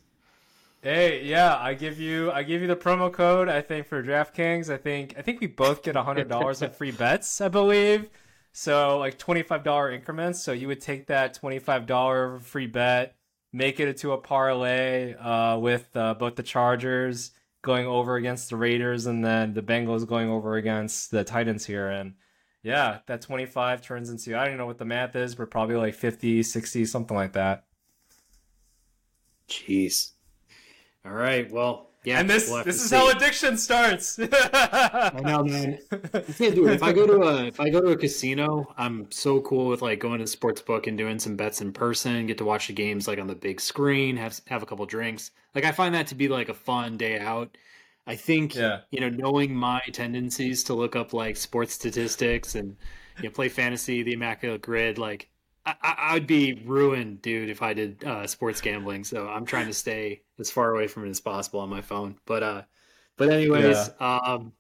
[0.83, 3.49] Hey, yeah, I give you I give you the promo code.
[3.49, 6.91] I think for DraftKings, I think I think we both get hundred dollars in free
[6.91, 7.41] bets.
[7.41, 8.09] I believe
[8.53, 10.43] so, like twenty five dollar increments.
[10.43, 13.15] So you would take that twenty five dollar free bet,
[13.53, 18.57] make it into a parlay uh, with uh, both the Chargers going over against the
[18.57, 22.15] Raiders, and then the Bengals going over against the Titans here, and
[22.63, 25.95] yeah, that 25 turns into, I don't know what the math is, but probably like
[25.95, 27.65] 50, 60, something like that.
[29.49, 30.13] Jeez.
[31.05, 31.51] All right.
[31.51, 32.21] Well, yeah.
[32.21, 32.97] And this we'll this is see.
[32.97, 34.19] how addiction starts.
[34.23, 35.79] I know, man.
[35.93, 36.73] I can't do it.
[36.73, 39.83] If I go to a if I go to a casino, I'm so cool with
[39.83, 42.69] like going to the sports book and doing some bets in person, get to watch
[42.69, 45.31] the games like on the big screen, have have a couple drinks.
[45.55, 47.57] Like I find that to be like a fun day out.
[48.07, 48.81] I think yeah.
[48.91, 52.77] you know, knowing my tendencies to look up like sports statistics and
[53.19, 55.29] you know, play fantasy, the immaculate grid, like
[55.67, 59.05] I, would be ruined, dude, if I did uh, sports gambling.
[59.05, 62.17] So I'm trying to stay as far away from it as possible on my phone.
[62.25, 62.63] But uh,
[63.17, 64.17] but anyways, yeah.
[64.17, 64.53] um,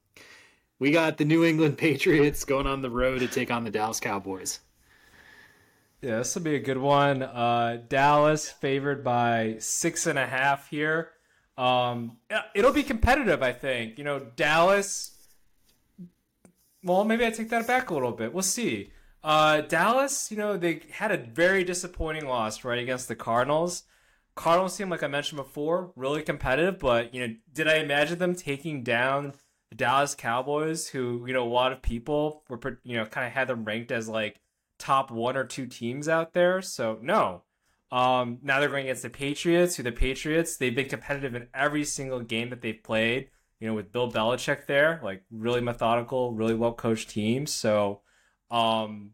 [0.78, 4.01] we got the New England Patriots going on the road to take on the Dallas
[4.01, 4.61] Cowboys.
[6.03, 7.22] Yeah, this will be a good one.
[7.22, 11.11] Uh, Dallas favored by six and a half here.
[11.61, 12.16] Um,
[12.54, 13.98] it'll be competitive, I think.
[13.98, 15.11] You know, Dallas.
[16.82, 18.32] Well, maybe I take that back a little bit.
[18.32, 18.92] We'll see.
[19.22, 23.82] Uh, Dallas, you know, they had a very disappointing loss right against the Cardinals.
[24.34, 26.78] Cardinals team, like I mentioned before, really competitive.
[26.78, 29.34] But you know, did I imagine them taking down
[29.68, 33.34] the Dallas Cowboys, who you know a lot of people were you know kind of
[33.34, 34.40] had them ranked as like
[34.78, 36.62] top one or two teams out there?
[36.62, 37.42] So no,
[37.93, 41.84] um, now they're going against the Patriots, who the Patriots, they've been competitive in every
[41.84, 46.55] single game that they've played, you know, with Bill Belichick there, like really methodical, really
[46.55, 47.47] well coached team.
[47.47, 48.03] So,
[48.51, 49.11] um,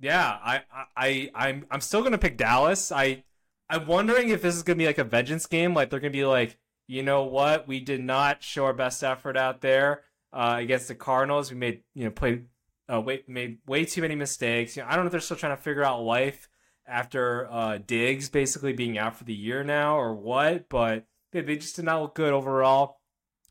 [0.00, 0.62] yeah, I,
[0.96, 2.90] I, I'm, I'm still gonna pick Dallas.
[2.90, 3.24] I,
[3.68, 5.74] I'm wondering if this is gonna be like a vengeance game.
[5.74, 6.56] Like they're gonna be like,
[6.86, 10.94] you know what, we did not show our best effort out there uh, against the
[10.94, 11.50] Cardinals.
[11.50, 12.46] We made, you know, played,
[12.88, 14.76] uh, made way too many mistakes.
[14.76, 16.47] You know, I don't know if they're still trying to figure out life
[16.88, 21.56] after uh, Diggs basically being out for the year now or what, but they, they
[21.56, 23.00] just did not look good overall.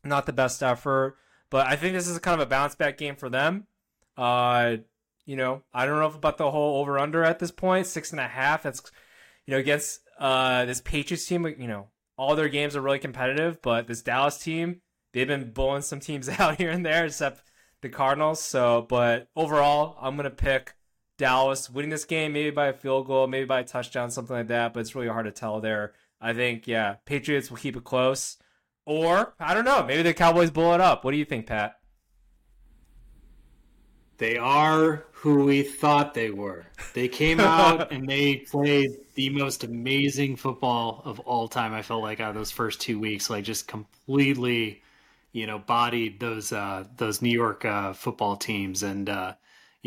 [0.04, 1.16] Not the best effort,
[1.50, 3.66] but I think this is kind of a bounce back game for them.
[4.16, 4.76] Uh,
[5.26, 8.20] you know, I don't know about the whole over under at this point, six and
[8.20, 8.62] a half.
[8.62, 8.80] That's
[9.46, 11.46] you know against uh, this Patriots team.
[11.46, 14.80] You know, all their games are really competitive, but this Dallas team,
[15.12, 17.42] they've been blowing some teams out here and there, except
[17.82, 18.42] the Cardinals.
[18.42, 20.74] So, but overall, I'm gonna pick
[21.18, 24.48] Dallas winning this game, maybe by a field goal, maybe by a touchdown, something like
[24.48, 24.72] that.
[24.72, 25.92] But it's really hard to tell there.
[26.20, 28.38] I think, yeah, Patriots will keep it close.
[28.86, 31.04] Or, I don't know, maybe the Cowboys blow it up.
[31.04, 31.78] What do you think, Pat?
[34.16, 36.66] They are who we thought they were.
[36.94, 41.72] They came out and they played the most amazing football of all time.
[41.72, 44.82] I felt like out of those first two weeks, like just completely,
[45.32, 49.34] you know, bodied those uh, those New York uh, football teams, and uh,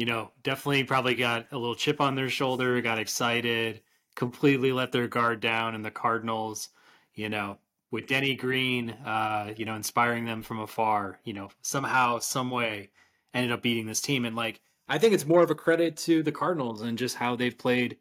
[0.01, 3.81] you know, definitely probably got a little chip on their shoulder, got excited,
[4.15, 5.75] completely let their guard down.
[5.75, 6.69] And the Cardinals,
[7.13, 7.59] you know,
[7.91, 12.89] with Denny Green, uh, you know, inspiring them from afar, you know, somehow, some way
[13.31, 14.25] ended up beating this team.
[14.25, 17.35] And like, I think it's more of a credit to the Cardinals and just how
[17.35, 17.97] they've played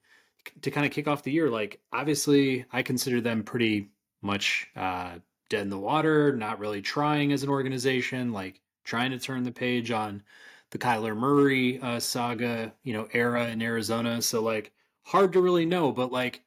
[0.63, 1.51] to kind of kick off the year.
[1.51, 3.91] Like, obviously, I consider them pretty
[4.23, 5.17] much uh,
[5.51, 9.53] dead in the water, not really trying as an organization, like trying to turn the
[9.53, 10.23] page on
[10.71, 14.23] the Kyler Murray uh, saga, you know, era in Arizona.
[14.23, 16.43] So like hard to really know, but like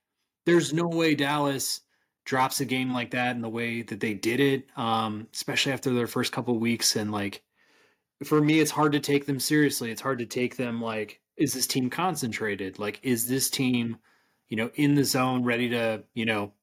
[0.46, 1.82] there's no way Dallas
[2.26, 5.94] drops a game like that in the way that they did it, um, especially after
[5.94, 6.96] their first couple weeks.
[6.96, 7.44] And like
[8.24, 9.92] for me, it's hard to take them seriously.
[9.92, 12.80] It's hard to take them like, is this team concentrated?
[12.80, 13.98] Like, is this team,
[14.50, 16.54] you know, in the zone, ready to, you know,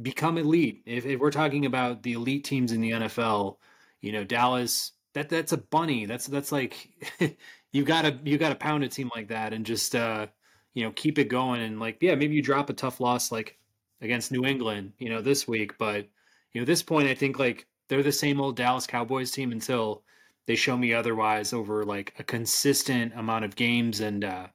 [0.00, 0.82] become elite?
[0.86, 3.56] If, if we're talking about the elite teams in the NFL,
[4.00, 6.06] you know, Dallas that that's a bunny.
[6.06, 6.90] That's that's like
[7.72, 10.26] you gotta you gotta pound a team like that and just uh
[10.74, 13.58] you know keep it going and like yeah maybe you drop a tough loss like
[14.00, 16.08] against New England you know this week but
[16.52, 19.52] you know at this point I think like they're the same old Dallas Cowboys team
[19.52, 20.02] until
[20.46, 24.48] they show me otherwise over like a consistent amount of games and uh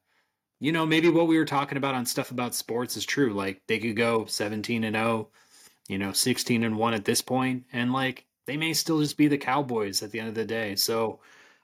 [0.63, 3.33] you know, maybe what we were talking about on stuff about sports is true.
[3.33, 5.27] Like they could go 17 and 0,
[5.89, 9.27] you know, 16 and 1 at this point, and like they may still just be
[9.27, 10.75] the Cowboys at the end of the day.
[10.75, 11.19] So,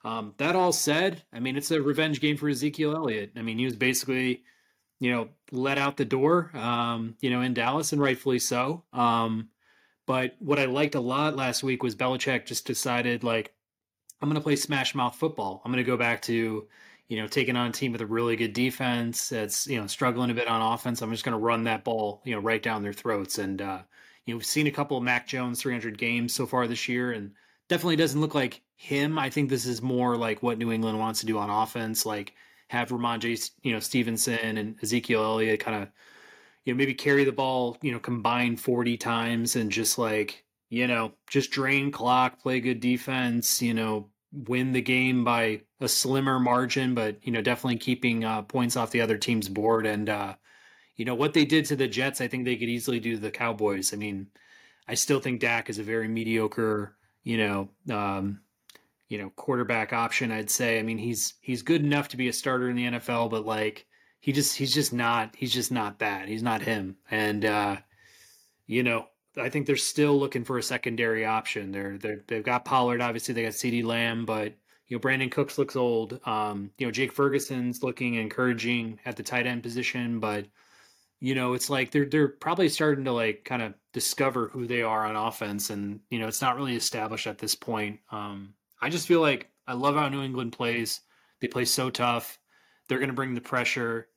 [0.05, 3.33] um, that all said, I mean, it's a revenge game for Ezekiel Elliott.
[3.35, 4.43] I mean, he was basically,
[4.99, 8.83] you know, let out the door, um, you know, in Dallas, and rightfully so.
[8.93, 9.49] Um,
[10.05, 13.53] but what I liked a lot last week was Belichick just decided, like,
[14.21, 15.61] I'm going to play smash mouth football.
[15.63, 16.67] I'm going to go back to,
[17.07, 20.31] you know, taking on a team with a really good defense that's, you know, struggling
[20.31, 21.01] a bit on offense.
[21.01, 23.37] I'm just going to run that ball, you know, right down their throats.
[23.37, 23.81] And, uh,
[24.25, 27.11] you know, we've seen a couple of Mac Jones 300 games so far this year,
[27.11, 27.31] and
[27.67, 29.17] definitely doesn't look like him.
[29.17, 32.33] I think this is more like what New England wants to do on offense, like
[32.69, 35.89] have Rhamondre you know, Stevenson and Ezekiel Elliott kind of,
[36.65, 40.87] you know, maybe carry the ball, you know, combine 40 times and just like, you
[40.87, 46.39] know, just drain clock, play good defense, you know, win the game by a slimmer
[46.39, 49.85] margin, but, you know, definitely keeping uh, points off the other team's board.
[49.85, 50.35] And, uh,
[50.99, 53.21] you know, what they did to the Jets, I think they could easily do to
[53.21, 53.93] the Cowboys.
[53.93, 54.27] I mean,
[54.85, 58.41] I still think Dak is a very mediocre, you know, um,
[59.07, 60.29] you know, quarterback option.
[60.29, 60.77] I'd say.
[60.77, 63.85] I mean, he's he's good enough to be a starter in the NFL, but like
[64.19, 66.27] he just he's just not he's just not that.
[66.27, 66.97] He's not him.
[67.09, 67.77] And uh,
[68.67, 71.71] you know, I think they're still looking for a secondary option.
[71.71, 74.53] They're they they've got Pollard, obviously they got CeeDee Lamb, but
[74.87, 76.19] you know, Brandin Cooks looks old.
[76.25, 80.45] Um, you know, Jake Ferguson's looking encouraging at the tight end position, but
[81.19, 84.81] you know, it's like they're they're probably starting to like kind of discover who they
[84.81, 87.99] are on offense, and you know, it's not really established at this point.
[88.11, 91.01] Um, I just feel like I love how New England plays.
[91.41, 92.39] They play so tough.
[92.87, 94.07] They're going to bring the pressure.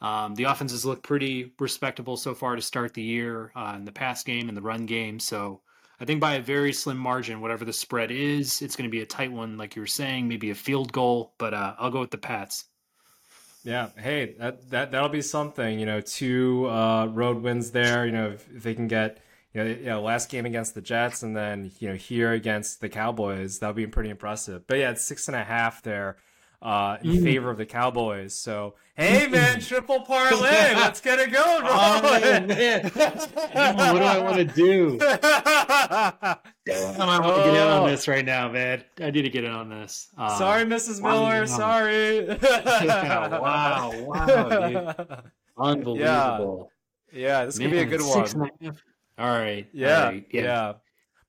[0.00, 3.92] Um, the offenses look pretty respectable so far to start the year uh, in the
[3.92, 5.20] pass game and the run game.
[5.20, 5.62] So
[6.00, 9.02] I think by a very slim margin, whatever the spread is, it's going to be
[9.02, 11.34] a tight one, like you were saying, maybe a field goal.
[11.38, 12.64] But uh, I'll go with the Pats.
[13.64, 15.78] Yeah, hey, that that that'll be something.
[15.78, 18.06] You know, two uh, road wins there.
[18.06, 19.22] You know, if, if they can get
[19.54, 22.80] you know, you know, last game against the Jets and then you know here against
[22.80, 24.66] the Cowboys, that'll be pretty impressive.
[24.66, 26.16] But yeah, it's six and a half there
[26.62, 27.22] uh, in mm.
[27.22, 28.34] favor of the Cowboys.
[28.34, 31.64] So hey, man, triple parlay, let's get it going.
[31.74, 32.82] Oh man, man.
[32.84, 34.98] what do I want to do?
[35.02, 38.84] I want to get in on this right now, man.
[39.00, 40.08] I need to get in on this.
[40.16, 41.02] Uh, sorry, Mrs.
[41.02, 41.46] Miller.
[41.46, 42.26] Sorry.
[42.42, 45.06] yeah, wow, wow, dude.
[45.58, 46.70] unbelievable.
[47.12, 48.50] Yeah, yeah this could be a good one.
[49.18, 49.66] All right.
[49.72, 49.98] Yeah.
[49.98, 50.42] All right, yeah.
[50.42, 50.72] yeah.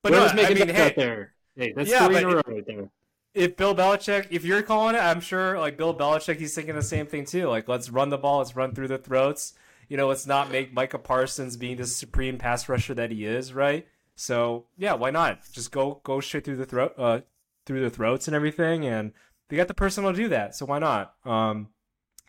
[0.02, 1.34] But no, making I mean, hey, there.
[1.56, 2.90] Hey, that's yeah, three in a row right there
[3.34, 6.82] if Bill Belichick, if you're calling it, I'm sure like Bill Belichick, he's thinking the
[6.82, 7.48] same thing too.
[7.48, 9.54] Like, let's run the ball, let's run through the throats.
[9.90, 13.54] You know, let's not make Micah Parsons being the supreme pass rusher that he is,
[13.54, 13.88] right?
[14.16, 15.40] So yeah, why not?
[15.52, 17.22] Just go go straight through the throat, uh,
[17.66, 19.12] through the throats and everything, and
[19.50, 20.56] they got the personnel to do that.
[20.56, 21.16] So why not?
[21.26, 21.70] Um,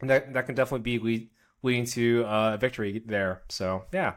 [0.01, 1.31] that that can definitely be lead,
[1.63, 3.43] leading to uh, a victory there.
[3.49, 4.15] So yeah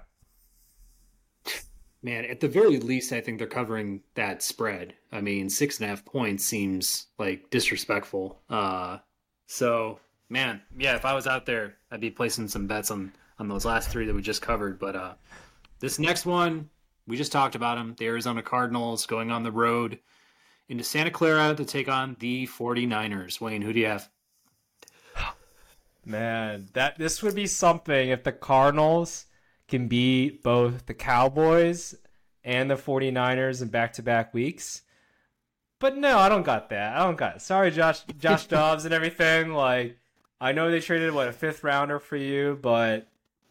[2.07, 4.93] man, at the very least, I think they're covering that spread.
[5.11, 8.39] I mean, six and a half points seems like disrespectful.
[8.49, 8.99] Uh,
[9.45, 9.99] so,
[10.29, 13.65] man, yeah, if I was out there, I'd be placing some bets on on those
[13.65, 14.79] last three that we just covered.
[14.79, 15.13] But uh,
[15.79, 16.69] this next one,
[17.07, 17.93] we just talked about them.
[17.97, 19.99] The Arizona Cardinals going on the road
[20.69, 23.41] into Santa Clara to take on the 49ers.
[23.41, 24.09] Wayne, who do you have?
[26.05, 29.25] Man, that this would be something if the Cardinals
[29.67, 31.95] can beat both the Cowboys
[32.43, 34.83] and the 49ers in back-to-back weeks.
[35.79, 36.95] But no, I don't got that.
[36.95, 37.35] I don't got.
[37.35, 37.41] It.
[37.41, 39.53] Sorry, Josh, Josh Dobbs and everything.
[39.53, 39.97] Like,
[40.39, 43.07] I know they traded what a fifth rounder for you, but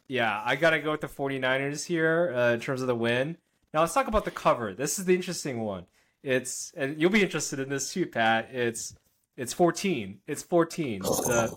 [0.08, 3.36] yeah, I gotta go with the 49ers here uh, in terms of the win.
[3.74, 4.72] Now let's talk about the cover.
[4.72, 5.86] This is the interesting one.
[6.22, 8.48] It's and you'll be interested in this too, Pat.
[8.52, 8.94] It's
[9.36, 10.20] it's 14.
[10.26, 11.02] It's 14.
[11.02, 11.56] The,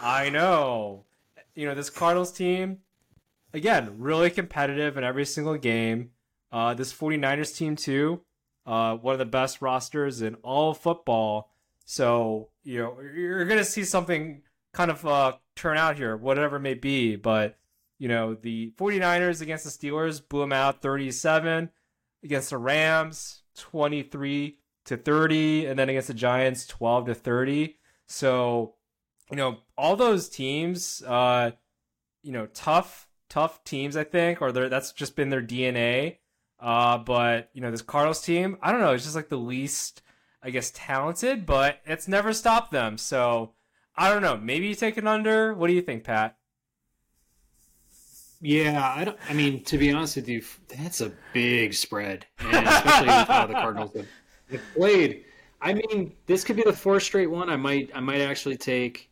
[0.00, 1.04] I know.
[1.54, 2.78] You know this Cardinals team
[3.52, 6.10] again, really competitive in every single game.
[6.50, 8.22] Uh, this 49ers team, too,
[8.66, 11.50] uh, one of the best rosters in all football.
[11.84, 14.42] So, you know, you're going to see something
[14.72, 17.16] kind of uh, turn out here, whatever it may be.
[17.16, 17.56] But,
[17.98, 21.70] you know, the 49ers against the Steelers blew them out 37,
[22.22, 27.76] against the Rams, 23 to 30, and then against the Giants, 12 to 30.
[28.06, 28.74] So,
[29.30, 31.52] you know, all those teams, uh,
[32.22, 36.16] you know, tough tough teams, I think, or that's just been their DNA.
[36.60, 40.02] Uh, but you know, this Cardinals team, I don't know, it's just like the least,
[40.42, 42.98] I guess, talented, but it's never stopped them.
[42.98, 43.52] So
[43.96, 44.36] I don't know.
[44.36, 45.54] Maybe you take it under.
[45.54, 46.36] What do you think, Pat?
[48.40, 49.18] Yeah, I don't.
[49.28, 53.46] I mean, to be honest with you, that's a big spread, and especially with how
[53.46, 53.96] the Cardinals
[54.50, 55.24] have played.
[55.60, 57.50] I mean, this could be the fourth straight one.
[57.50, 59.10] I might, I might actually take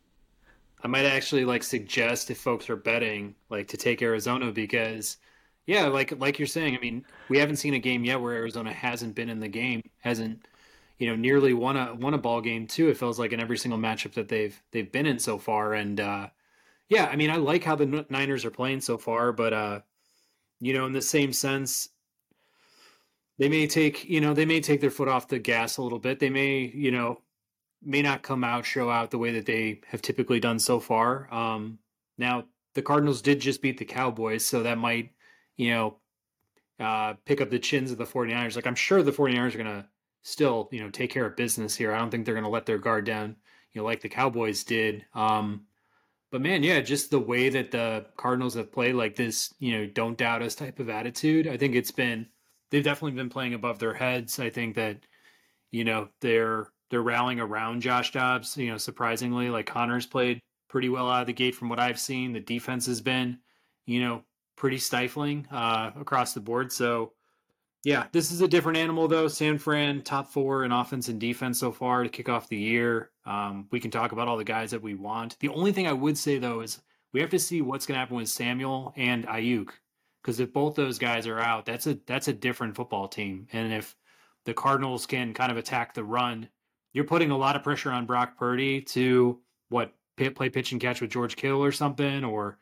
[0.87, 5.17] I might actually like suggest if folks are betting like to take Arizona because
[5.65, 8.71] yeah, like like you're saying, I mean, we haven't seen a game yet where Arizona
[8.71, 10.47] hasn't been in the game, hasn't
[10.97, 12.87] you know nearly won a won a ball game too.
[12.87, 15.99] It feels like in every single matchup that they've they've been in so far, and
[15.99, 16.29] uh,
[16.87, 19.79] yeah, I mean, I like how the Niners are playing so far, but uh,
[20.61, 21.89] you know, in the same sense,
[23.37, 25.99] they may take you know they may take their foot off the gas a little
[25.99, 26.19] bit.
[26.19, 27.19] They may you know
[27.81, 31.33] may not come out show out the way that they have typically done so far.
[31.33, 31.79] Um,
[32.17, 35.11] now the Cardinals did just beat the Cowboys, so that might
[35.57, 35.97] you know,
[36.79, 38.55] uh, pick up the chins of the 49ers.
[38.55, 39.85] Like I'm sure the 49ers are going to
[40.21, 41.91] still, you know, take care of business here.
[41.91, 43.35] I don't think they're going to let their guard down,
[43.73, 45.05] you know, like the Cowboys did.
[45.13, 45.65] Um,
[46.31, 49.87] but man, yeah, just the way that the Cardinals have played like this, you know,
[49.87, 51.47] don't doubt us type of attitude.
[51.47, 52.27] I think it's been
[52.69, 54.39] they've definitely been playing above their heads.
[54.39, 54.99] I think that,
[55.71, 59.49] you know, they're they're rallying around Josh Dobbs, you know, surprisingly.
[59.49, 60.39] Like Conner's played
[60.69, 62.33] pretty well out of the gate from what I've seen.
[62.33, 63.39] The defense has been,
[63.85, 64.23] you know,
[64.55, 66.71] pretty stifling uh, across the board.
[66.71, 67.13] So,
[67.83, 69.27] yeah, this is a different animal, though.
[69.27, 73.11] San Fran, top four in offense and defense so far to kick off the year.
[73.25, 75.37] Um, we can talk about all the guys that we want.
[75.39, 76.81] The only thing I would say, though, is
[77.13, 79.69] we have to see what's going to happen with Samuel and Aiyuk
[80.21, 83.47] Because if both those guys are out, that's a that's a different football team.
[83.53, 83.95] And if
[84.45, 86.49] the Cardinals can kind of attack the run,
[86.97, 89.93] you're putting a lot of pressure on Brock Purdy to what
[90.33, 92.57] play pitch and catch with George Kittle or something, or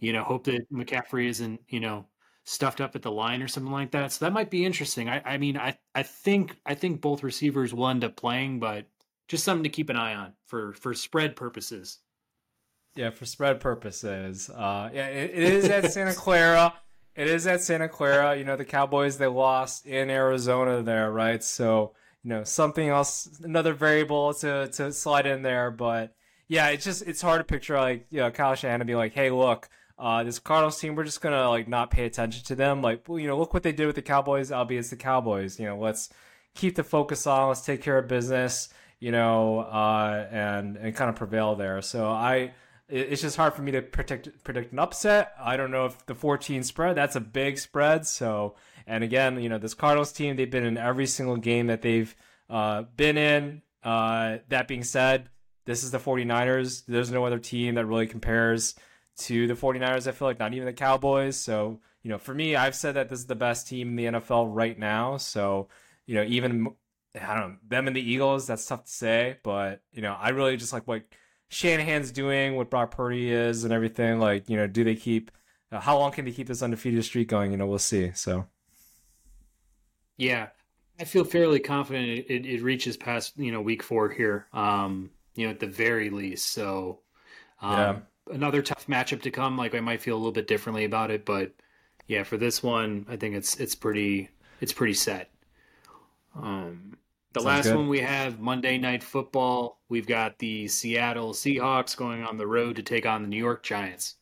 [0.00, 2.06] you know, hope that McCaffrey isn't, you know,
[2.44, 4.10] stuffed up at the line or something like that.
[4.10, 5.10] So that might be interesting.
[5.10, 8.86] I, I mean, I, I think I think both receivers will end up playing, but
[9.28, 11.98] just something to keep an eye on for for spread purposes.
[12.96, 14.48] Yeah, for spread purposes.
[14.48, 16.72] Uh, yeah, it, it is at Santa Clara.
[17.14, 18.34] It is at Santa Clara.
[18.34, 21.44] You know, the Cowboys they lost in Arizona there, right?
[21.44, 21.92] So
[22.24, 26.14] you know something else, another variable to to slide in there, but
[26.48, 29.30] yeah, it's just it's hard to picture like you know Kyle Shanahan be like, hey,
[29.30, 29.68] look,
[29.98, 32.82] uh, this Cardinals team, we're just gonna like not pay attention to them.
[32.82, 34.50] Like, well, you know, look what they did with the Cowboys.
[34.50, 35.60] Albeit it's the Cowboys.
[35.60, 36.08] You know, let's
[36.54, 37.48] keep the focus on.
[37.48, 38.70] Let's take care of business.
[39.00, 41.82] You know, uh, and and kind of prevail there.
[41.82, 42.52] So I,
[42.94, 45.32] it's just hard for me to predict predict an upset.
[45.40, 46.96] I don't know if the 14 spread.
[46.96, 48.06] That's a big spread.
[48.06, 48.54] So
[48.86, 52.14] and again, you know, this Cardinals team, they've been in every single game that they've
[52.50, 53.62] uh, been in.
[53.82, 55.28] Uh, that being said,
[55.64, 56.84] this is the 49ers.
[56.86, 58.74] There's no other team that really compares
[59.18, 60.06] to the 49ers.
[60.06, 61.36] I feel like not even the Cowboys.
[61.36, 64.20] So, you know, for me, I've said that this is the best team in the
[64.20, 65.16] NFL right now.
[65.16, 65.68] So,
[66.06, 66.68] you know, even
[67.20, 70.30] I don't know, them and the Eagles, that's tough to say, but you know, I
[70.30, 71.02] really just like what
[71.54, 74.18] Shanahan's doing, what Brock Purdy is and everything.
[74.18, 75.30] Like, you know, do they keep
[75.72, 77.50] uh, how long can they keep this undefeated streak going?
[77.52, 78.12] You know, we'll see.
[78.14, 78.46] So
[80.16, 80.48] Yeah.
[81.00, 84.46] I feel fairly confident it, it, it reaches past, you know, week four here.
[84.52, 86.52] Um, you know, at the very least.
[86.52, 87.00] So,
[87.60, 88.34] um, yeah.
[88.34, 89.56] another tough matchup to come.
[89.58, 91.52] Like I might feel a little bit differently about it, but
[92.06, 94.28] yeah, for this one, I think it's it's pretty
[94.60, 95.30] it's pretty set.
[96.36, 96.96] Um,
[97.34, 97.76] the Sounds last good.
[97.76, 99.80] one we have Monday Night Football.
[99.88, 103.62] We've got the Seattle Seahawks going on the road to take on the New York
[103.62, 104.14] Giants.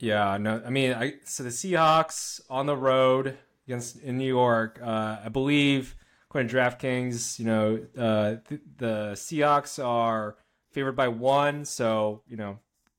[0.00, 4.80] Yeah, no, I mean, I so the Seahawks on the road against in New York.
[4.82, 5.96] Uh, I believe
[6.28, 10.36] according to DraftKings, you know, uh, th- the Seahawks are
[10.72, 12.58] favored by one, so you know,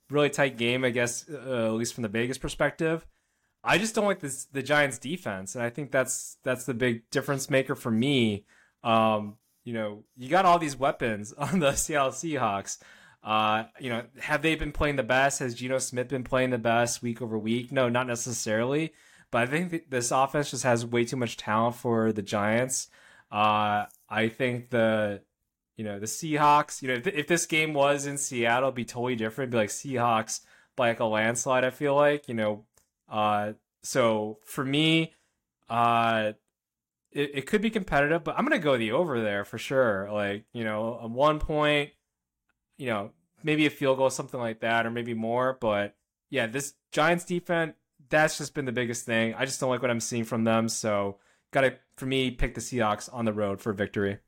[0.09, 3.05] really tight game, I guess, uh, at least from the Vegas perspective.
[3.63, 7.09] I just don't like this the Giants defense, and I think that's that's the big
[7.09, 8.45] difference maker for me.
[8.83, 12.77] Um, you know, you got all these weapons on the Seattle Seahawks.
[13.21, 15.39] Uh, you know, have they been playing the best?
[15.39, 17.71] Has Geno Smith been playing the best week over week?
[17.71, 18.93] No, not necessarily.
[19.31, 22.87] But I think this offense just has way too much talent for the Giants.
[23.31, 25.21] Uh, I think the
[25.75, 26.81] you know the Seahawks.
[26.81, 29.49] You know, if, if this game was in Seattle, it'd be totally different.
[29.49, 30.41] It'd be like Seahawks
[30.75, 31.63] by like a landslide.
[31.65, 32.65] I feel like you know.
[33.09, 35.13] Uh, so for me,
[35.69, 36.33] uh,
[37.11, 40.09] it, it could be competitive, but I'm gonna go the over there for sure.
[40.11, 41.91] Like you know, a one point,
[42.77, 43.11] you know,
[43.43, 45.57] maybe a field goal, something like that, or maybe more.
[45.59, 45.95] But
[46.29, 47.73] yeah, this Giants defense,
[48.09, 49.33] that's just been the biggest thing.
[49.33, 50.69] I just don't like what I'm seeing from them.
[50.69, 51.17] So
[51.51, 54.19] got to for me pick the Seahawks on the road for victory.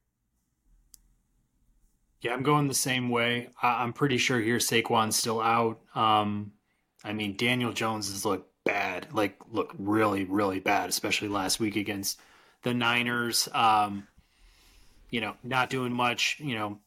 [2.22, 3.50] Yeah, I'm going the same way.
[3.64, 5.80] I'm pretty sure here Saquon's still out.
[5.96, 6.52] Um,
[7.04, 11.76] I mean, Daniel Jones has looked bad, like look really, really bad, especially last week
[11.76, 12.20] against
[12.64, 13.48] the Niners.
[13.54, 14.08] Um,
[15.10, 16.38] you know, not doing much.
[16.40, 16.80] You know,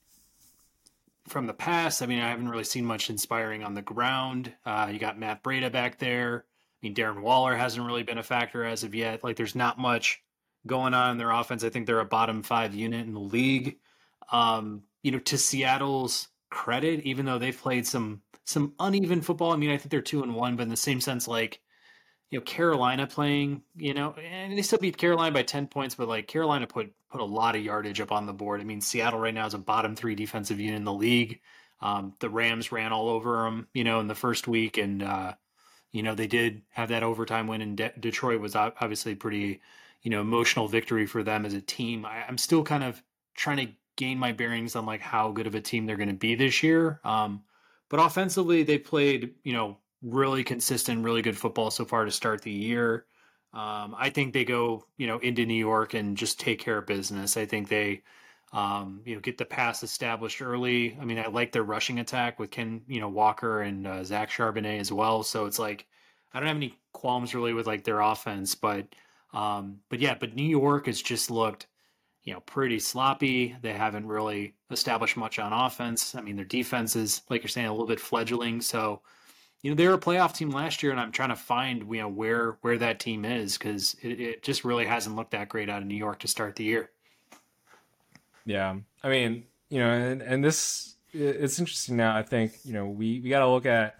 [1.28, 2.02] from the past.
[2.02, 4.52] I mean, I haven't really seen much inspiring on the ground.
[4.64, 6.44] Uh, you got Matt Breida back there.
[6.46, 9.24] I mean, Darren Waller hasn't really been a factor as of yet.
[9.24, 10.22] Like, there's not much
[10.66, 11.64] going on in their offense.
[11.64, 13.78] I think they're a bottom five unit in the league.
[14.30, 19.52] Um, you know, to Seattle's credit, even though they've played some some uneven football.
[19.52, 21.60] I mean, I think they're two and one, but in the same sense, like
[22.30, 26.09] you know, Carolina playing, you know, and they still beat Carolina by ten points, but
[26.09, 28.60] like Carolina put put a lot of yardage up on the board.
[28.60, 31.40] I mean, Seattle right now is a bottom three defensive unit in the league.
[31.80, 35.34] Um, the Rams ran all over them, you know, in the first week, and uh,
[35.92, 39.60] you know they did have that overtime win, and De- Detroit was obviously pretty,
[40.02, 42.05] you know, emotional victory for them as a team.
[42.05, 43.02] I, am still kind of
[43.34, 46.14] trying to gain my bearings on like how good of a team they're going to
[46.14, 47.01] be this year.
[47.05, 47.44] Um,
[47.88, 52.43] but offensively, they played, you know, really consistent, really good football so far to start
[52.43, 53.06] the year.
[53.52, 56.86] Um, I think they go, you know, into New York and just take care of
[56.86, 57.36] business.
[57.36, 58.02] I think they
[58.55, 60.97] um, you know, get the pass established early.
[61.01, 64.31] I mean, I like their rushing attack with Ken, you know, Walker and uh, Zach
[64.31, 65.24] Charbonnet as well.
[65.24, 65.86] So it's like
[66.32, 68.86] I don't have any qualms really with like their offense, but
[69.32, 71.66] um, but yeah, but New York has just looked,
[72.22, 73.56] you know, pretty sloppy.
[73.60, 76.14] They haven't really established much on offense.
[76.14, 78.60] I mean, their defense is like you're saying a little bit fledgling.
[78.60, 79.02] So
[79.65, 82.03] you know, they were a playoff team last year, and I'm trying to find you
[82.03, 85.70] know where where that team is because it, it just really hasn't looked that great
[85.70, 86.91] out of New York to start the year.
[88.45, 92.15] Yeah, I mean, you know, and and this it's interesting now.
[92.15, 93.97] I think you know we we got to look at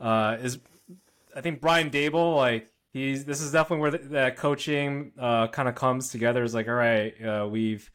[0.00, 0.58] uh is
[1.36, 5.68] I think Brian Daboll like he's this is definitely where the, that coaching uh kind
[5.68, 6.42] of comes together.
[6.42, 7.88] Is like all right, uh, we've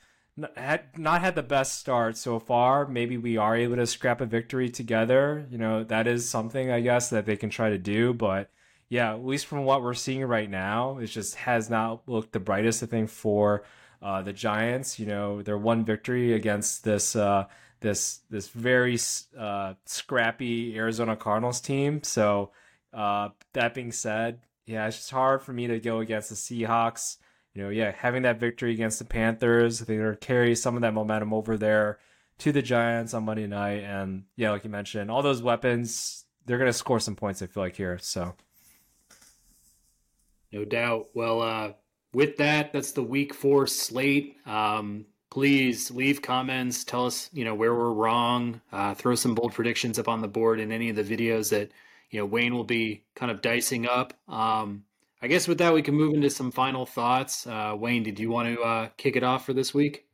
[0.55, 2.87] had not had the best start so far.
[2.87, 5.47] Maybe we are able to scrap a victory together.
[5.49, 8.49] You know, that is something I guess that they can try to do, but
[8.89, 12.39] yeah, at least from what we're seeing right now, it just has not looked the
[12.39, 12.83] brightest.
[12.83, 13.63] I think for
[14.01, 17.45] uh, the Giants, you know, their one victory against this uh,
[17.81, 18.97] this this very
[19.37, 22.01] uh, scrappy Arizona Cardinals team.
[22.03, 22.51] So
[22.93, 27.17] uh, that being said, yeah, it's just hard for me to go against the Seahawks.
[27.57, 30.83] You know, yeah, having that victory against the Panthers, they're going to carry some of
[30.83, 31.97] that momentum over there
[32.37, 33.83] to the Giants on Monday night.
[33.83, 37.41] And yeah, like you mentioned, all those weapons, they're gonna score some points.
[37.41, 37.97] I feel like here.
[37.99, 38.35] So.
[40.51, 41.07] No doubt.
[41.15, 41.71] Well, uh,
[42.13, 44.35] with that, that's the week four slate.
[44.45, 46.83] Um, please leave comments.
[46.83, 48.61] Tell us, you know, where we're wrong.
[48.71, 51.71] Uh, throw some bold predictions up on the board in any of the videos that
[52.11, 54.13] you know Wayne will be kind of dicing up.
[54.27, 54.83] Um,
[55.21, 57.47] I guess with that, we can move into some final thoughts.
[57.47, 60.05] Uh, Wayne, did you want to uh, kick it off for this week?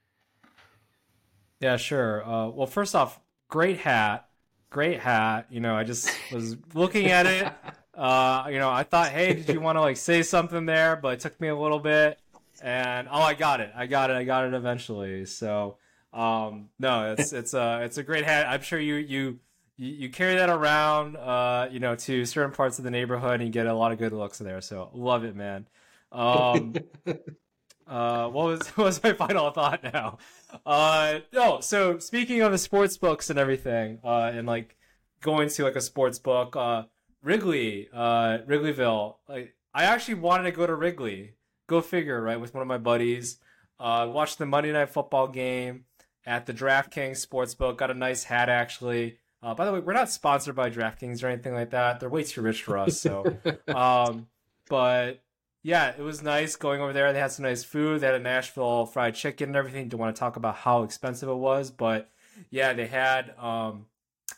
[1.60, 2.26] Yeah, sure.
[2.26, 3.20] Uh, well, first off,
[3.50, 4.30] great hat,
[4.70, 5.48] great hat.
[5.50, 7.52] You know, I just was looking at it.
[7.94, 10.96] Uh, you know, I thought, hey, did you want to like say something there?
[10.96, 12.18] But it took me a little bit,
[12.62, 15.26] and oh, I got it, I got it, I got it eventually.
[15.26, 15.78] So,
[16.14, 18.48] um, no, it's it's a it's a great hat.
[18.48, 19.40] I'm sure you you
[19.78, 23.50] you, carry that around, uh, you know, to certain parts of the neighborhood, and you
[23.50, 24.62] get a lot of good looks there.
[24.62, 25.68] So, love it, man.
[26.12, 26.76] Um,
[27.88, 30.18] uh, what was what was my final thought now?
[30.66, 34.78] Uh, no, so speaking of the sports books and everything, uh, and like
[35.22, 36.84] going to like a sports book, uh
[37.24, 39.16] Wrigley, uh, Wrigleyville.
[39.28, 41.36] Like, I actually wanted to go to Wrigley.
[41.68, 42.40] Go figure, right?
[42.40, 43.40] With one of my buddies.
[43.80, 45.86] Uh, watched the Monday Night Football game
[46.26, 47.78] at the DraftKings Sportsbook.
[47.78, 49.20] Got a nice hat, actually.
[49.44, 52.00] Uh, by the way, we're not sponsored by DraftKings or anything like that.
[52.00, 53.00] They're way too rich for us.
[53.00, 53.38] So,
[53.68, 54.28] um,
[54.70, 55.22] but
[55.64, 57.12] yeah, it was nice going over there.
[57.12, 58.00] They had some nice food.
[58.00, 59.90] They had a Nashville fried chicken and everything.
[59.90, 62.10] Don't want to talk about how expensive it was, but
[62.52, 63.88] yeah, they had um,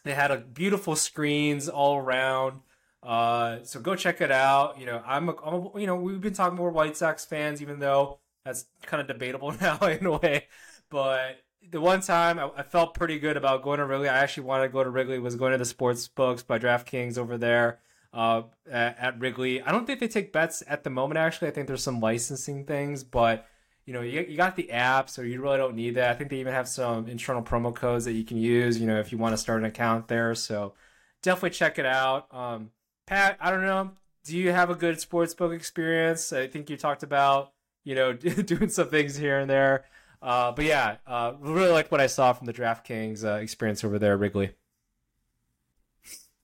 [0.03, 2.61] they had a beautiful screens all around.
[3.03, 4.79] Uh, so go check it out.
[4.79, 7.61] You know, I'm, a, I'm a, you know, we've been talking more White Sox fans,
[7.61, 10.47] even though that's kind of debatable now in a way.
[10.89, 14.09] But the one time I, I, felt pretty good about going to Wrigley.
[14.09, 15.19] I actually wanted to go to Wrigley.
[15.19, 17.79] Was going to the sports books by DraftKings over there
[18.13, 19.61] uh, at, at, Wrigley.
[19.61, 21.17] I don't think they take bets at the moment.
[21.17, 23.47] Actually, I think there's some licensing things, but
[23.85, 26.09] you know, you, you got the app, so you really don't need that.
[26.09, 28.79] I think they even have some internal promo codes that you can use.
[28.79, 30.33] You know, if you want to start an account there.
[30.33, 30.73] So
[31.21, 32.33] definitely check it out.
[32.33, 32.71] Um,
[33.05, 33.91] Pat, I don't know.
[34.23, 36.33] Do you have a good sports book experience?
[36.33, 37.51] I think you talked about,
[37.83, 39.85] you know, doing some things here and there.
[40.25, 43.99] Uh, but yeah, uh, really like what I saw from the DraftKings uh, experience over
[43.99, 44.55] there, Wrigley.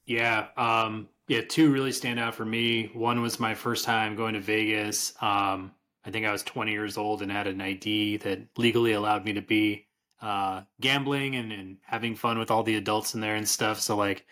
[0.06, 2.92] Yeah, um, yeah, two really stand out for me.
[2.94, 5.14] One was my first time going to Vegas.
[5.22, 5.72] Um,
[6.06, 9.34] I think I was 20 years old and had an ID that legally allowed me
[9.34, 9.88] to be
[10.22, 13.82] uh, gambling and, and having fun with all the adults in there and stuff.
[13.82, 14.28] So like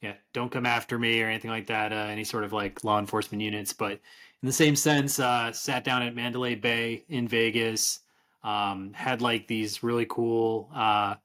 [0.00, 1.92] yeah, don't come after me or anything like that.
[1.92, 5.84] Uh, any sort of like law enforcement units, but in the same sense, uh, sat
[5.84, 8.00] down at Mandalay Bay in Vegas.
[8.42, 11.16] Um, had like these really cool, uh,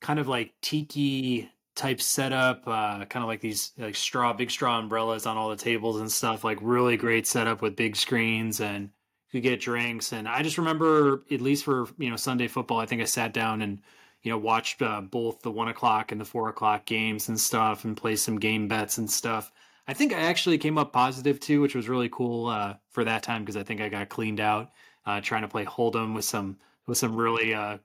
[0.00, 4.78] kind of like tiki type setup, uh, kind of like these like straw, big straw
[4.78, 6.44] umbrellas on all the tables and stuff.
[6.44, 8.90] Like really great setup with big screens and
[9.30, 10.12] you get drinks.
[10.12, 13.32] And I just remember, at least for you know Sunday football, I think I sat
[13.32, 13.80] down and
[14.22, 17.84] you know, watched uh, both the one o'clock and the four o'clock games and stuff,
[17.84, 19.50] and play some game bets and stuff.
[19.88, 23.24] I think I actually came up positive too, which was really cool uh, for that
[23.24, 24.70] time because I think I got cleaned out
[25.06, 27.78] uh, trying to play hold'em with some with some really uh,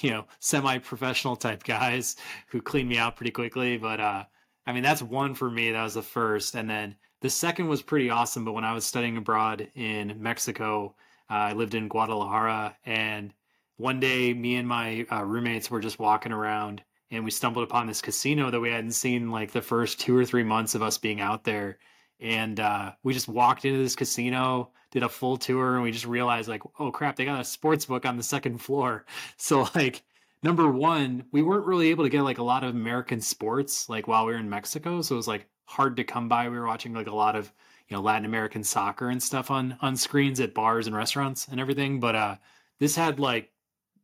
[0.00, 2.16] you know semi-professional type guys
[2.48, 3.76] who cleaned me out pretty quickly.
[3.76, 4.24] But uh,
[4.66, 5.72] I mean, that's one for me.
[5.72, 8.44] That was the first, and then the second was pretty awesome.
[8.44, 10.94] But when I was studying abroad in Mexico,
[11.30, 13.32] uh, I lived in Guadalajara, and
[13.76, 17.86] one day me and my uh, roommates were just walking around and we stumbled upon
[17.86, 20.98] this casino that we hadn't seen like the first two or three months of us
[20.98, 21.78] being out there
[22.20, 26.06] and uh, we just walked into this casino did a full tour and we just
[26.06, 29.04] realized like oh crap they got a sports book on the second floor.
[29.36, 30.02] So like
[30.42, 34.06] number one we weren't really able to get like a lot of american sports like
[34.06, 35.02] while we were in mexico.
[35.02, 36.48] So it was like hard to come by.
[36.48, 37.52] We were watching like a lot of
[37.88, 41.60] you know latin american soccer and stuff on on screens at bars and restaurants and
[41.60, 42.00] everything.
[42.00, 42.36] But uh
[42.78, 43.50] this had like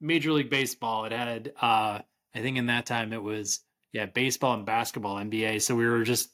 [0.00, 1.04] major league baseball.
[1.04, 2.00] It had uh
[2.34, 3.60] I think in that time it was
[3.92, 5.62] yeah baseball and basketball NBA.
[5.62, 6.30] So we were just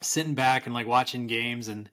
[0.00, 1.90] sitting back and like watching games and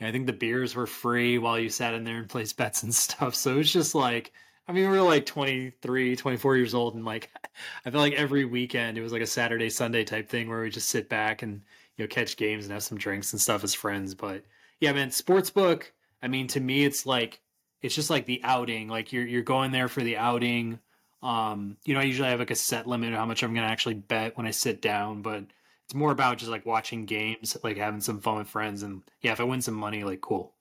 [0.00, 2.94] I think the beers were free while you sat in there and placed bets and
[2.94, 3.34] stuff.
[3.34, 4.32] So it was just like
[4.66, 7.30] I mean we were like 23, 24 years old and like
[7.84, 10.70] I feel like every weekend it was like a Saturday Sunday type thing where we
[10.70, 11.62] just sit back and
[11.96, 14.14] you know catch games and have some drinks and stuff as friends.
[14.14, 14.44] But
[14.80, 15.92] yeah, man, sports book.
[16.22, 17.40] I mean, to me, it's like
[17.82, 18.88] it's just like the outing.
[18.88, 20.78] Like you're you're going there for the outing.
[21.22, 23.66] Um, you know, I usually have like a set limit of how much I'm going
[23.66, 25.44] to actually bet when I sit down, but
[25.88, 28.82] it's more about just like watching games, like having some fun with friends.
[28.82, 30.52] And yeah, if I win some money, like cool.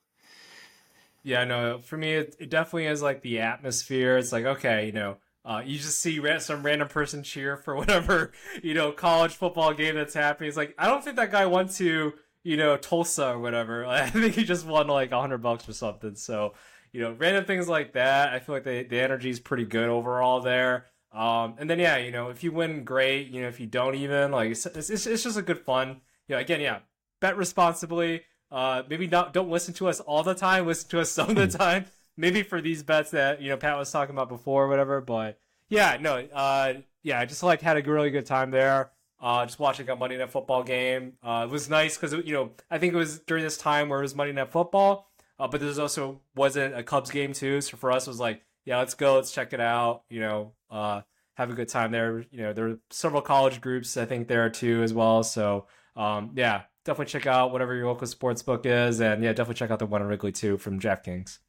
[1.22, 4.18] Yeah, no, for me, it, it definitely is like the atmosphere.
[4.18, 8.32] It's like, okay, you know, uh, you just see some random person cheer for whatever,
[8.64, 10.48] you know, college football game that's happening.
[10.48, 12.14] It's like, I don't think that guy went to,
[12.44, 13.86] you know, Tulsa or whatever.
[13.86, 16.16] I think he just won like a hundred bucks or something.
[16.16, 16.54] So,
[16.94, 18.34] you know, random things like that.
[18.34, 20.86] I feel like the the energy is pretty good overall there.
[21.18, 23.30] Um, and then yeah, you know, if you win, great.
[23.30, 26.02] You know, if you don't even, like, it's it's, it's just a good fun.
[26.27, 26.80] You know, again, yeah,
[27.19, 28.22] bet responsibly.
[28.52, 30.68] Uh, maybe not don't listen to us all the time.
[30.68, 31.64] Listen to us some of the hmm.
[31.64, 31.85] time.
[32.19, 35.02] Maybe for these bets that you know Pat was talking about before, or whatever.
[35.02, 35.39] But
[35.69, 36.73] yeah, no, uh,
[37.03, 38.91] yeah, I just like had a really good time there.
[39.19, 41.14] Uh, just watching a Monday Night Football game.
[41.22, 43.99] Uh, it was nice because you know I think it was during this time where
[43.99, 47.61] it was Monday Night Football, uh, but there's also wasn't a Cubs game too.
[47.61, 50.03] So for us, it was like, yeah, let's go, let's check it out.
[50.10, 51.02] You know, uh,
[51.35, 52.26] have a good time there.
[52.31, 55.23] You know, there are several college groups I think there too as well.
[55.23, 59.56] So um, yeah, definitely check out whatever your local sports book is, and yeah, definitely
[59.56, 61.39] check out the one in Wrigley too from DraftKings.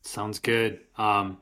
[0.00, 0.80] Sounds good.
[0.96, 1.38] Um,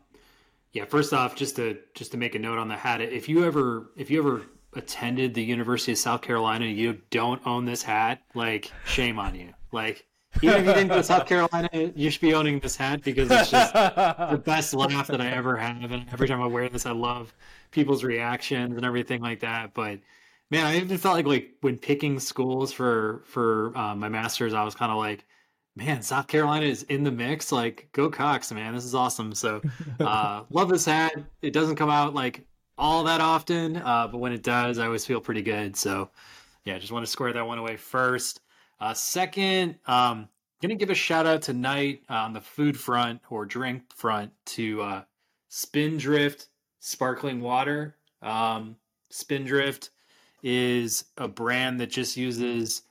[0.72, 3.46] yeah, first off, just to just to make a note on the hat, if you
[3.46, 4.42] ever if you ever
[4.74, 9.54] attended the University of South Carolina, you don't own this hat, like shame on you.
[9.72, 10.04] Like
[10.42, 13.30] even if you didn't go to South Carolina, you should be owning this hat because
[13.30, 15.90] it's just the best laugh that I ever have.
[15.90, 17.34] And every time I wear this, I love
[17.70, 19.74] people's reactions and everything like that.
[19.74, 19.98] But
[20.50, 24.64] man, I even felt like like when picking schools for for uh, my masters, I
[24.64, 25.24] was kind of like,
[25.76, 27.52] man, South Carolina is in the mix.
[27.52, 29.34] Like, go Cox, man, this is awesome.
[29.34, 29.60] So,
[30.00, 31.14] uh, love this hat.
[31.42, 32.46] It doesn't come out like
[32.78, 35.76] all that often, uh, but when it does, I always feel pretty good.
[35.76, 36.10] So,
[36.64, 38.40] yeah, just want to square that one away first.
[38.80, 40.28] Uh, second, um,
[40.62, 44.80] gonna give a shout out tonight uh, on the food front or drink front to
[44.82, 45.02] uh,
[45.48, 46.48] Spindrift
[46.78, 47.96] sparkling water.
[48.22, 48.76] Um,
[49.10, 49.90] Spindrift
[50.42, 52.82] is a brand that just uses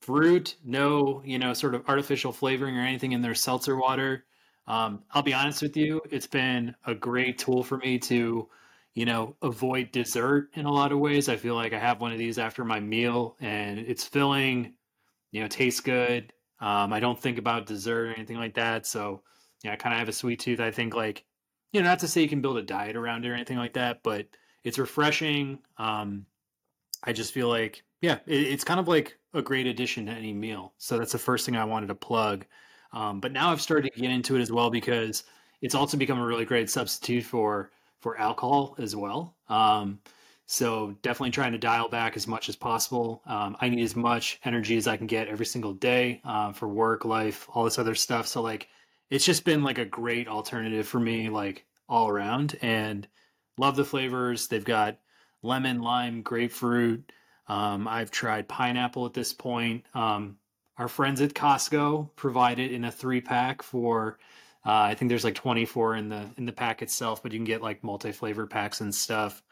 [0.00, 4.24] fruit, no, you know, sort of artificial flavoring or anything in their seltzer water.
[4.66, 8.48] Um, I'll be honest with you, it's been a great tool for me to,
[8.94, 11.28] you know, avoid dessert in a lot of ways.
[11.28, 14.74] I feel like I have one of these after my meal and it's filling
[15.32, 16.32] you know, tastes good.
[16.60, 18.86] Um, I don't think about dessert or anything like that.
[18.86, 19.22] So,
[19.64, 20.60] yeah, I kind of have a sweet tooth.
[20.60, 21.24] I think, like,
[21.72, 23.72] you know, not to say you can build a diet around it or anything like
[23.72, 24.26] that, but
[24.62, 25.58] it's refreshing.
[25.78, 26.26] Um,
[27.02, 30.32] I just feel like, yeah, it, it's kind of like a great addition to any
[30.32, 30.74] meal.
[30.78, 32.44] So that's the first thing I wanted to plug.
[32.92, 35.24] Um, but now I've started to get into it as well because
[35.62, 39.36] it's also become a really great substitute for for alcohol as well.
[39.48, 40.00] Um,
[40.52, 43.22] so definitely trying to dial back as much as possible.
[43.24, 46.68] Um, I need as much energy as I can get every single day uh, for
[46.68, 48.26] work, life, all this other stuff.
[48.26, 48.68] So like,
[49.08, 53.08] it's just been like a great alternative for me, like all around, and
[53.56, 54.46] love the flavors.
[54.48, 54.98] They've got
[55.40, 57.10] lemon, lime, grapefruit.
[57.48, 59.86] Um, I've tried pineapple at this point.
[59.94, 60.36] Um,
[60.76, 64.18] our friends at Costco provide it in a three pack for.
[64.66, 67.46] Uh, I think there's like 24 in the in the pack itself, but you can
[67.46, 69.42] get like multi flavor packs and stuff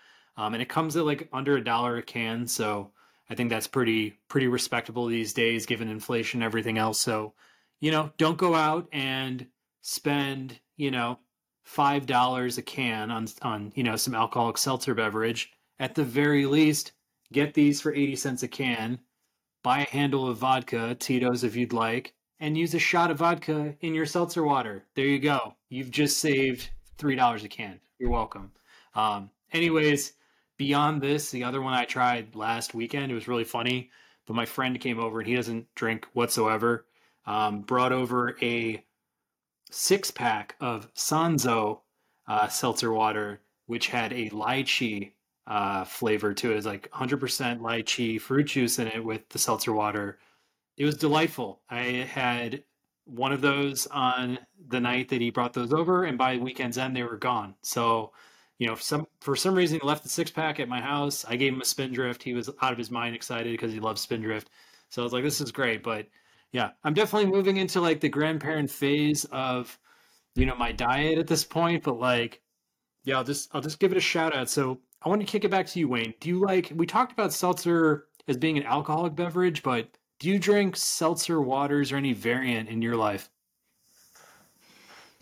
[0.41, 2.47] um, and it comes at like under a dollar a can.
[2.47, 2.93] So
[3.29, 6.99] I think that's pretty pretty respectable these days, given inflation and everything else.
[6.99, 7.35] So
[7.79, 9.47] you know, don't go out and
[9.83, 11.19] spend you know
[11.63, 15.53] five dollars a can on on you know some alcoholic seltzer beverage.
[15.79, 16.93] At the very least,
[17.33, 18.99] get these for eighty cents a can.
[19.63, 23.75] Buy a handle of vodka, Tito's if you'd like, and use a shot of vodka
[23.83, 24.87] in your seltzer water.
[24.95, 25.55] There you go.
[25.69, 27.79] You've just saved three dollars a can.
[27.99, 28.53] You're welcome.
[28.95, 30.15] Um, anyways,
[30.61, 33.91] beyond this, the other one I tried last weekend, it was really funny.
[34.27, 36.85] But my friend came over and he doesn't drink whatsoever.
[37.25, 38.85] Um, brought over a
[39.71, 41.81] six pack of Sanzo
[42.29, 45.13] uh, seltzer water, which had a lychee
[45.47, 46.59] uh, flavor to it.
[46.59, 50.19] It's like 100% lychee fruit juice in it with the seltzer water.
[50.77, 51.63] It was delightful.
[51.71, 52.65] I had
[53.07, 54.39] one of those on
[54.69, 57.55] the night that he brought those over, and by weekend's end, they were gone.
[57.63, 58.13] So,
[58.61, 61.25] you know, for some for some reason, he left the six pack at my house.
[61.27, 62.23] I gave him a Spindrift.
[62.23, 64.51] He was out of his mind excited because he loves Spindrift.
[64.91, 65.83] So I was like, this is great.
[65.83, 66.07] But
[66.53, 69.79] yeah, I'm definitely moving into like the grandparent phase of,
[70.35, 71.85] you know, my diet at this point.
[71.85, 72.43] But like,
[73.05, 74.51] yeah, I'll just I'll just give it a shout out.
[74.51, 76.13] So I want to kick it back to you, Wayne.
[76.21, 76.71] Do you like?
[76.77, 79.89] We talked about seltzer as being an alcoholic beverage, but
[80.19, 83.31] do you drink seltzer waters or any variant in your life?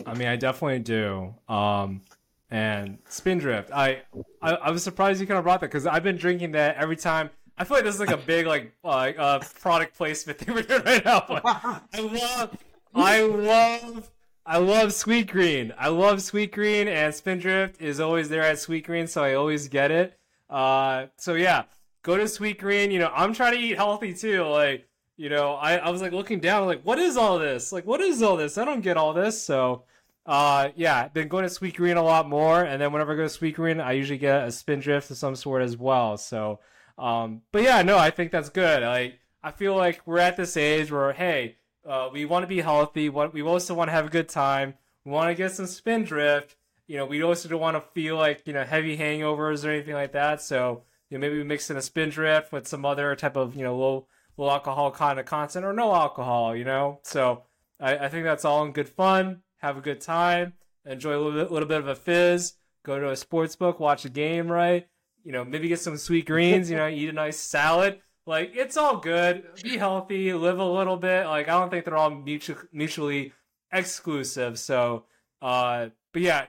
[0.05, 1.35] I mean, I definitely do.
[1.49, 2.03] Um,
[2.51, 4.03] and Spindrift, I,
[4.41, 6.97] I, I was surprised you kind of brought that because I've been drinking that every
[6.97, 7.31] time.
[7.59, 10.63] I feel like this is like a big like uh, uh product placement thing we're
[10.63, 11.25] doing right now.
[11.27, 12.59] But I love,
[12.95, 14.11] I love,
[14.47, 15.75] I love Sweetgreen.
[15.77, 20.19] I love Sweetgreen, and Spindrift is always there at Sweetgreen, so I always get it.
[20.49, 21.65] Uh, so yeah,
[22.03, 22.91] go to Sweetgreen.
[22.91, 24.45] You know, I'm trying to eat healthy too.
[24.45, 27.73] Like, you know, I, I was like looking down, like, what is all this?
[27.73, 28.57] Like, what is all this?
[28.57, 29.43] I don't get all this.
[29.43, 29.85] So,
[30.29, 32.63] uh, yeah, been going to Sweetgreen a lot more.
[32.63, 35.63] And then whenever I go to Sweetgreen, I usually get a Spindrift of some sort
[35.63, 36.19] as well.
[36.19, 36.61] So,
[36.99, 38.83] um, but yeah, no, I think that's good.
[38.83, 41.57] Like, I feel like we're at this age where, hey,
[41.89, 43.09] uh, we want to be healthy.
[43.09, 44.75] What We also want to have a good time.
[45.03, 46.57] We want to get some Spindrift.
[46.87, 49.95] You know, we also don't want to feel like you know heavy hangovers or anything
[49.95, 50.43] like that.
[50.43, 53.63] So, you know, maybe we mix in a Spindrift with some other type of you
[53.63, 54.07] know low
[54.37, 56.55] low alcohol kind of content or no alcohol.
[56.55, 57.45] You know, so
[57.81, 59.43] I, I think that's all in good fun.
[59.59, 60.55] Have a good time.
[60.85, 62.55] Enjoy a little bit, little bit of a fizz.
[62.85, 64.87] Go to a sports book, watch a game, right?
[65.25, 68.01] You know, maybe get some sweet greens, You know, eat a nice salad.
[68.27, 69.45] Like it's all good.
[69.63, 70.33] Be healthy.
[70.33, 71.27] Live a little bit.
[71.27, 73.33] Like I don't think they're all mutually mutually
[73.73, 74.59] exclusive.
[74.59, 75.05] So,
[75.41, 76.47] uh, but yeah,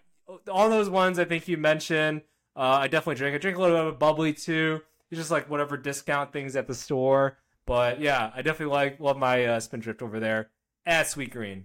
[0.52, 2.22] all those ones I think you mentioned
[2.60, 3.36] uh, I definitely drink.
[3.36, 4.82] I drink a little bit of bubbly too.
[5.10, 7.38] It's just like whatever discount things at the store.
[7.66, 10.50] But yeah, I definitely like love my uh, Spindrift over there
[10.86, 11.64] at Sweetgreen.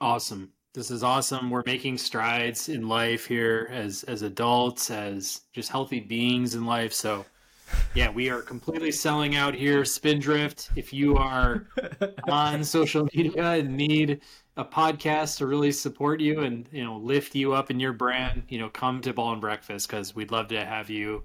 [0.00, 0.52] Awesome.
[0.72, 1.50] This is awesome.
[1.50, 6.92] We're making strides in life here as as adults, as just healthy beings in life.
[6.92, 7.26] So
[7.94, 9.84] yeah, we are completely selling out here.
[9.84, 10.70] Spindrift.
[10.76, 11.66] If you are
[12.28, 14.20] on social media and need
[14.56, 18.44] a podcast to really support you and you know lift you up in your brand,
[18.48, 21.24] you know, come to Ball and Breakfast because we'd love to have you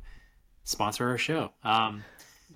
[0.64, 1.52] sponsor our show.
[1.64, 2.04] Um,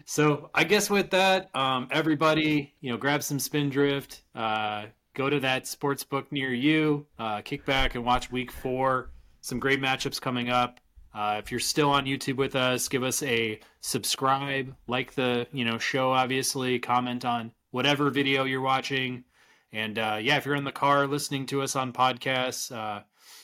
[0.06, 4.88] so I guess with that, um, everybody, you know, grab some Spindrift, uh,
[5.20, 9.12] go to that sports book near you, uh, kick back and watch Week Four.
[9.41, 10.80] Some great matchups coming up.
[11.14, 15.66] Uh, if you're still on YouTube with us, give us a subscribe, like the you
[15.66, 19.26] know show, obviously, comment on whatever video you're watching,
[19.74, 23.02] and uh, yeah, if you're in the car listening to us on podcasts, uh,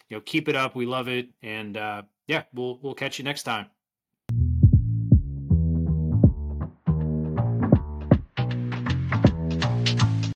[0.07, 0.77] you know, keep it up.
[0.77, 3.74] We love it, and uh, yeah, we'll we'll catch you next time.